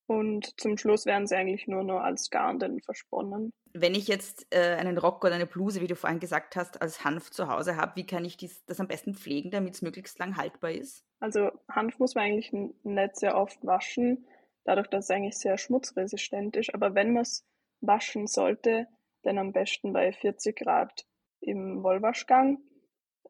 Und 0.06 0.58
zum 0.60 0.78
Schluss 0.78 1.04
werden 1.04 1.26
sie 1.26 1.34
eigentlich 1.34 1.66
nur 1.66 1.82
noch 1.82 2.00
als 2.00 2.30
Garn 2.30 2.60
versponnen. 2.80 3.52
Wenn 3.72 3.94
ich 3.94 4.06
jetzt 4.06 4.46
äh, 4.50 4.76
einen 4.76 4.98
Rock 4.98 5.24
oder 5.24 5.34
eine 5.34 5.46
Bluse, 5.46 5.80
wie 5.80 5.88
du 5.88 5.96
vorhin 5.96 6.20
gesagt 6.20 6.54
hast, 6.54 6.80
als 6.80 7.04
Hanf 7.04 7.30
zu 7.30 7.48
Hause 7.48 7.76
habe, 7.76 7.96
wie 7.96 8.06
kann 8.06 8.24
ich 8.24 8.36
dies, 8.36 8.64
das 8.66 8.78
am 8.78 8.86
besten 8.86 9.14
pflegen, 9.14 9.50
damit 9.50 9.74
es 9.74 9.82
möglichst 9.82 10.18
lang 10.18 10.36
haltbar 10.36 10.70
ist? 10.70 11.04
Also 11.18 11.50
Hanf 11.68 11.98
muss 11.98 12.14
man 12.14 12.24
eigentlich 12.24 12.52
nicht 12.52 13.16
sehr 13.16 13.36
oft 13.36 13.64
waschen, 13.66 14.26
dadurch, 14.64 14.86
dass 14.88 15.06
es 15.06 15.10
eigentlich 15.10 15.36
sehr 15.36 15.58
schmutzresistent 15.58 16.56
ist. 16.56 16.72
Aber 16.72 16.94
wenn 16.94 17.12
man 17.12 17.22
es 17.22 17.44
waschen 17.80 18.28
sollte, 18.28 18.86
dann 19.22 19.38
am 19.38 19.52
besten 19.52 19.92
bei 19.92 20.12
40 20.12 20.56
Grad 20.56 21.04
im 21.40 21.82
Wollwaschgang. 21.82 22.58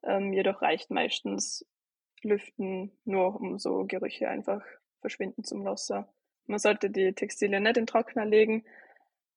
Ähm, 0.03 0.33
jedoch 0.35 0.61
reicht 0.61 0.91
meistens 0.91 1.66
Lüften 2.22 2.93
nur, 3.05 3.41
um 3.41 3.59
so 3.59 3.85
Gerüche 3.87 4.29
einfach 4.29 4.62
verschwinden 5.01 5.43
zu 5.43 5.57
lassen. 5.57 6.05
Man 6.47 6.59
sollte 6.59 6.90
die 6.90 7.12
Textilien 7.12 7.62
nicht 7.62 7.76
in 7.76 7.86
Trockner 7.86 8.24
legen, 8.24 8.64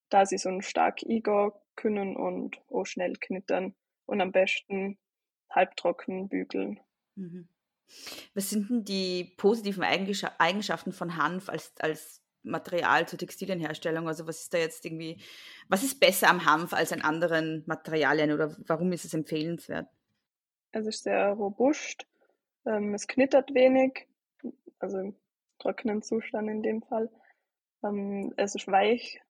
da 0.10 0.26
sie 0.26 0.38
so 0.38 0.62
stark 0.62 1.00
eingehen 1.04 1.52
können 1.76 2.16
und 2.16 2.62
auch 2.70 2.86
schnell 2.86 3.14
knittern 3.16 3.74
und 4.06 4.22
am 4.22 4.32
besten 4.32 4.98
halbtrocken 5.50 6.28
bügeln. 6.28 6.80
Mhm. 7.16 7.48
Was 8.34 8.50
sind 8.50 8.70
denn 8.70 8.84
die 8.86 9.34
positiven 9.38 9.84
Eigenschaften 9.84 10.92
von 10.92 11.18
Hanf 11.18 11.50
als, 11.50 11.74
als 11.80 12.22
Material 12.44 13.08
zur 13.08 13.18
Textilienherstellung? 13.18 14.08
Also 14.08 14.28
was 14.28 14.42
ist 14.42 14.54
da 14.54 14.58
jetzt 14.58 14.86
irgendwie, 14.86 15.22
was 15.68 15.84
ist 15.84 16.00
besser 16.00 16.30
am 16.30 16.46
Hanf 16.46 16.74
als 16.74 16.92
an 16.94 17.02
anderen 17.02 17.64
Materialien 17.66 18.32
oder 18.32 18.56
warum 18.68 18.92
ist 18.92 19.06
es 19.06 19.14
empfehlenswert? 19.14 19.88
Es 20.72 20.86
ist 20.86 21.04
sehr 21.04 21.30
robust, 21.30 22.06
ähm, 22.66 22.94
es 22.94 23.08
knittert 23.08 23.54
wenig, 23.56 24.08
also 24.78 25.16
trockenen 25.60 26.02
Zustand 26.02 26.50
in 26.50 26.64
dem 26.64 26.82
Fall. 26.82 27.10
Ähm, 27.84 28.34
es 28.38 28.56
ist 28.56 28.68
weich, 28.68 29.22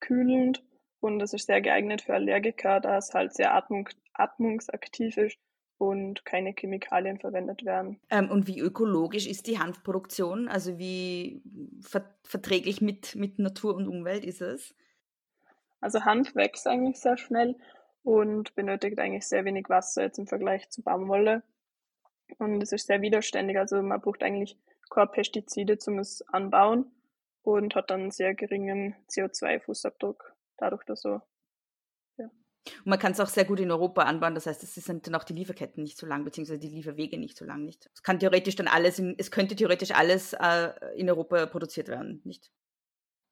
kühlend 0.00 0.62
und 1.00 1.20
es 1.20 1.32
ist 1.32 1.46
sehr 1.46 1.60
geeignet 1.60 2.02
für 2.02 2.14
Allergiker, 2.14 2.80
da 2.80 2.98
es 2.98 3.14
halt 3.14 3.34
sehr 3.34 3.54
atmung, 3.54 3.88
atmungsaktiv 4.12 5.16
ist 5.16 5.38
und 5.78 6.24
keine 6.24 6.54
Chemikalien 6.58 7.18
verwendet 7.18 7.64
werden. 7.64 8.00
Ähm, 8.10 8.30
und 8.30 8.46
wie 8.46 8.60
ökologisch 8.60 9.26
ist 9.26 9.46
die 9.46 9.58
Hanfproduktion? 9.58 10.48
Also 10.48 10.78
wie 10.78 11.42
ver 11.80 12.14
verträglich 12.24 12.80
mit, 12.80 13.14
mit 13.14 13.38
Natur 13.38 13.76
und 13.76 13.88
Umwelt 13.88 14.24
ist 14.24 14.40
es? 14.40 14.74
Also 15.80 16.04
Hanf 16.04 16.34
wächst 16.34 16.66
eigentlich 16.66 16.98
sehr 16.98 17.18
schnell 17.18 17.56
und 18.02 18.54
benötigt 18.54 18.98
eigentlich 18.98 19.26
sehr 19.26 19.44
wenig 19.44 19.68
Wasser 19.68 20.02
jetzt 20.02 20.18
im 20.18 20.26
Vergleich 20.26 20.70
zu 20.70 20.82
Baumwolle. 20.82 21.42
Und 22.38 22.62
es 22.62 22.72
ist 22.72 22.86
sehr 22.86 23.02
widerständig, 23.02 23.58
also 23.58 23.80
man 23.82 24.00
braucht 24.00 24.22
eigentlich 24.22 24.58
keine 24.90 25.08
Pestizide 25.08 25.78
zum 25.78 26.00
Anbauen 26.28 26.90
und 27.42 27.74
hat 27.74 27.90
dann 27.90 28.02
einen 28.02 28.10
sehr 28.10 28.34
geringen 28.34 28.94
CO2-Fußabdruck 29.08 30.32
dadurch, 30.56 30.84
dass 30.84 31.02
so 31.02 31.20
und 32.78 32.86
man 32.86 32.98
kann 32.98 33.12
es 33.12 33.20
auch 33.20 33.28
sehr 33.28 33.44
gut 33.44 33.60
in 33.60 33.70
Europa 33.70 34.02
anbauen, 34.02 34.34
das 34.34 34.46
heißt, 34.46 34.62
es 34.62 34.74
sind 34.74 35.06
dann 35.06 35.14
auch 35.14 35.24
die 35.24 35.34
Lieferketten 35.34 35.82
nicht 35.82 35.98
so 35.98 36.06
lang, 36.06 36.24
beziehungsweise 36.24 36.58
die 36.58 36.68
Lieferwege 36.68 37.18
nicht 37.18 37.36
so 37.36 37.44
lang, 37.44 37.64
nicht? 37.64 37.90
Es 37.94 38.02
kann 38.02 38.18
theoretisch 38.18 38.56
dann 38.56 38.68
alles, 38.68 38.98
in, 38.98 39.14
es 39.18 39.30
könnte 39.30 39.56
theoretisch 39.56 39.92
alles 39.92 40.32
äh, 40.32 40.70
in 40.96 41.08
Europa 41.08 41.46
produziert 41.46 41.88
werden, 41.88 42.20
nicht? 42.24 42.50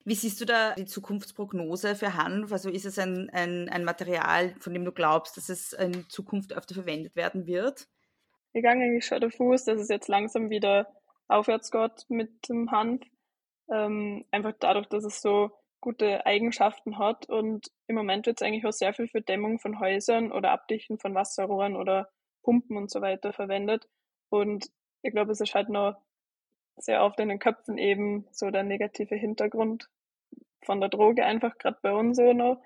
Wie 0.07 0.15
siehst 0.15 0.41
du 0.41 0.45
da 0.45 0.75
die 0.75 0.85
Zukunftsprognose 0.85 1.97
für 1.97 2.15
Hanf? 2.15 2.53
Also 2.53 2.69
ist 2.69 2.85
es 2.85 2.99
ein, 2.99 3.31
ein, 3.31 3.71
ein 3.71 3.85
Material, 3.85 4.55
von 4.61 4.75
dem 4.75 4.85
du 4.85 4.93
glaubst, 4.93 5.39
dass 5.39 5.49
es 5.49 5.73
in 5.73 6.09
Zukunft 6.11 6.53
öfter 6.53 6.75
verwendet 6.75 7.17
werden 7.17 7.47
wird? 7.47 7.89
Ich 8.53 8.61
gehe 8.61 8.71
eigentlich 8.71 9.07
schon 9.07 9.23
davon 9.23 9.55
aus, 9.55 9.65
dass 9.65 9.81
es 9.81 9.89
jetzt 9.89 10.09
langsam 10.09 10.51
wieder 10.51 10.87
aufwärts 11.29 11.71
geht 11.71 12.07
mit 12.09 12.49
dem 12.49 12.71
Hanf. 12.71 13.03
Ähm, 13.71 14.25
einfach 14.31 14.53
dadurch, 14.59 14.87
dass 14.87 15.05
es 15.05 15.21
so 15.21 15.51
gute 15.81 16.25
Eigenschaften 16.27 16.99
hat. 16.99 17.29
Und 17.29 17.71
im 17.87 17.97
Moment 17.97 18.27
wird 18.27 18.41
es 18.41 18.47
eigentlich 18.47 18.67
auch 18.67 18.73
sehr 18.73 18.95
viel 18.95 19.09
für 19.09 19.21
Dämmung 19.21 19.59
von 19.59 19.81
Häusern 19.81 20.33
oder 20.33 20.51
Abdichten 20.53 20.99
von 20.99 21.15
Wasserrohren 21.15 21.77
oder 21.77 22.09
Pumpen 22.43 22.77
und 22.77 22.91
so 22.91 23.01
weiter 23.01 23.33
verwendet. 23.33 23.89
Und 24.31 24.67
ich 25.03 25.13
glaube, 25.13 25.33
es 25.33 25.41
ist 25.41 25.55
halt 25.55 25.69
nur 25.69 26.03
sehr 26.77 27.03
oft 27.05 27.21
in 27.21 27.29
den 27.29 27.39
Köpfen 27.39 27.79
eben 27.79 28.27
so 28.33 28.51
der 28.51 28.63
negative 28.63 29.15
Hintergrund 29.15 29.89
von 30.65 30.81
der 30.81 30.89
Droge 30.89 31.25
einfach, 31.25 31.59
gerade 31.59 31.79
bei 31.83 31.93
uns 31.93 32.17
so 32.17 32.33
noch. 32.33 32.63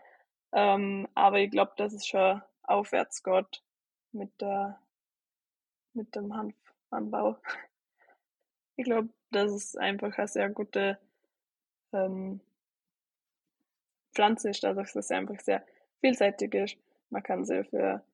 Ähm, 0.52 1.08
aber 1.14 1.40
ich 1.40 1.50
glaube, 1.50 1.72
dass 1.76 1.92
es 1.92 2.06
schon 2.06 2.40
aufwärts 2.62 3.22
geht 3.22 3.62
mit 4.12 4.40
der, 4.40 4.80
mit 5.92 6.14
dem 6.14 6.34
Hanfanbau. 6.34 7.36
Ich 8.78 8.84
glaube, 8.84 9.08
dass 9.32 9.50
es 9.50 9.74
einfach 9.74 10.16
eine 10.16 10.28
sehr 10.28 10.48
gute 10.50 11.00
ähm, 11.92 12.40
Pflanze 14.14 14.50
ist, 14.50 14.62
dadurch, 14.62 14.92
dass 14.92 15.08
sie 15.08 15.16
einfach 15.16 15.40
sehr 15.40 15.66
vielseitig 16.00 16.54
ist. 16.54 16.76
Man 17.10 17.24
kann 17.24 17.44
sie 17.44 17.64
für 17.64 18.04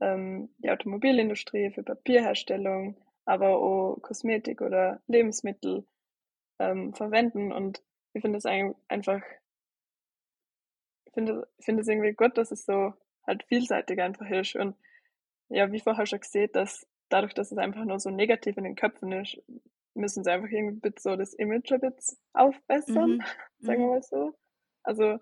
ähm, 0.00 0.48
die 0.58 0.70
Automobilindustrie, 0.70 1.72
für 1.72 1.82
Papierherstellung, 1.82 2.96
aber 3.24 3.48
auch 3.58 3.96
Kosmetik 4.00 4.60
oder 4.60 5.02
Lebensmittel 5.08 5.84
ähm, 6.60 6.94
verwenden. 6.94 7.50
Und 7.50 7.82
ich 8.12 8.22
finde 8.22 8.38
es 8.38 8.46
einfach, 8.46 9.22
ich 11.04 11.12
finde 11.14 11.46
es 11.58 11.88
irgendwie 11.88 12.12
gut, 12.12 12.38
dass 12.38 12.52
es 12.52 12.64
so 12.64 12.94
halt 13.26 13.42
vielseitig 13.48 14.00
einfach 14.00 14.30
ist. 14.30 14.54
Und 14.54 14.76
ja, 15.48 15.72
wie 15.72 15.80
vorher 15.80 16.06
schon 16.06 16.20
gesehen, 16.20 16.50
dass 16.52 16.86
dadurch, 17.08 17.34
dass 17.34 17.50
es 17.50 17.58
einfach 17.58 17.84
nur 17.84 17.98
so 17.98 18.10
negativ 18.10 18.56
in 18.56 18.62
den 18.62 18.76
Köpfen 18.76 19.10
ist, 19.10 19.42
müssen 19.94 20.24
sie 20.24 20.30
einfach 20.30 20.48
irgendwie 20.48 20.92
so 20.98 21.16
das 21.16 21.34
Image 21.34 21.72
ein 21.72 21.80
bisschen 21.80 22.18
aufbessern, 22.32 23.16
mhm. 23.16 23.22
sagen 23.60 23.80
wir 23.80 23.86
mhm. 23.86 23.92
mal 23.92 24.02
so. 24.02 24.32
Also 24.82 25.18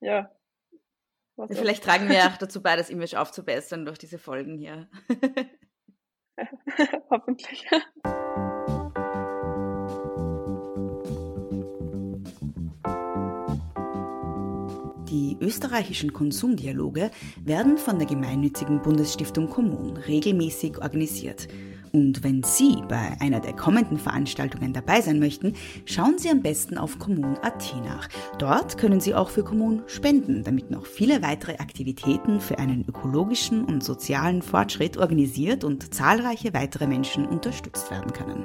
ja. 0.00 0.30
Vielleicht 1.48 1.84
tragen 1.84 2.08
wir 2.08 2.26
auch 2.26 2.36
dazu 2.38 2.62
bei, 2.62 2.76
das 2.76 2.90
Image 2.90 3.14
aufzubessern 3.14 3.84
durch 3.84 3.98
diese 3.98 4.18
Folgen 4.18 4.58
hier. 4.58 4.88
Hoffentlich. 7.10 7.66
Die 15.10 15.36
österreichischen 15.40 16.12
Konsumdialoge 16.12 17.10
werden 17.42 17.78
von 17.78 17.98
der 17.98 18.06
gemeinnützigen 18.06 18.80
Bundesstiftung 18.80 19.50
Kommun 19.50 19.96
regelmäßig 19.96 20.78
organisiert. 20.78 21.48
Und 21.92 22.22
wenn 22.22 22.42
Sie 22.42 22.82
bei 22.88 23.16
einer 23.20 23.40
der 23.40 23.54
kommenden 23.54 23.98
Veranstaltungen 23.98 24.72
dabei 24.72 25.00
sein 25.00 25.18
möchten, 25.18 25.54
schauen 25.84 26.18
Sie 26.18 26.30
am 26.30 26.42
besten 26.42 26.78
auf 26.78 26.98
Kommun.at 26.98 27.74
nach. 27.84 28.08
Dort 28.38 28.78
können 28.78 29.00
Sie 29.00 29.14
auch 29.14 29.30
für 29.30 29.42
Kommun 29.42 29.82
spenden, 29.86 30.44
damit 30.44 30.70
noch 30.70 30.86
viele 30.86 31.22
weitere 31.22 31.54
Aktivitäten 31.54 32.40
für 32.40 32.58
einen 32.58 32.84
ökologischen 32.86 33.64
und 33.64 33.82
sozialen 33.82 34.42
Fortschritt 34.42 34.96
organisiert 34.96 35.64
und 35.64 35.92
zahlreiche 35.92 36.54
weitere 36.54 36.86
Menschen 36.86 37.26
unterstützt 37.26 37.90
werden 37.90 38.12
können. 38.12 38.44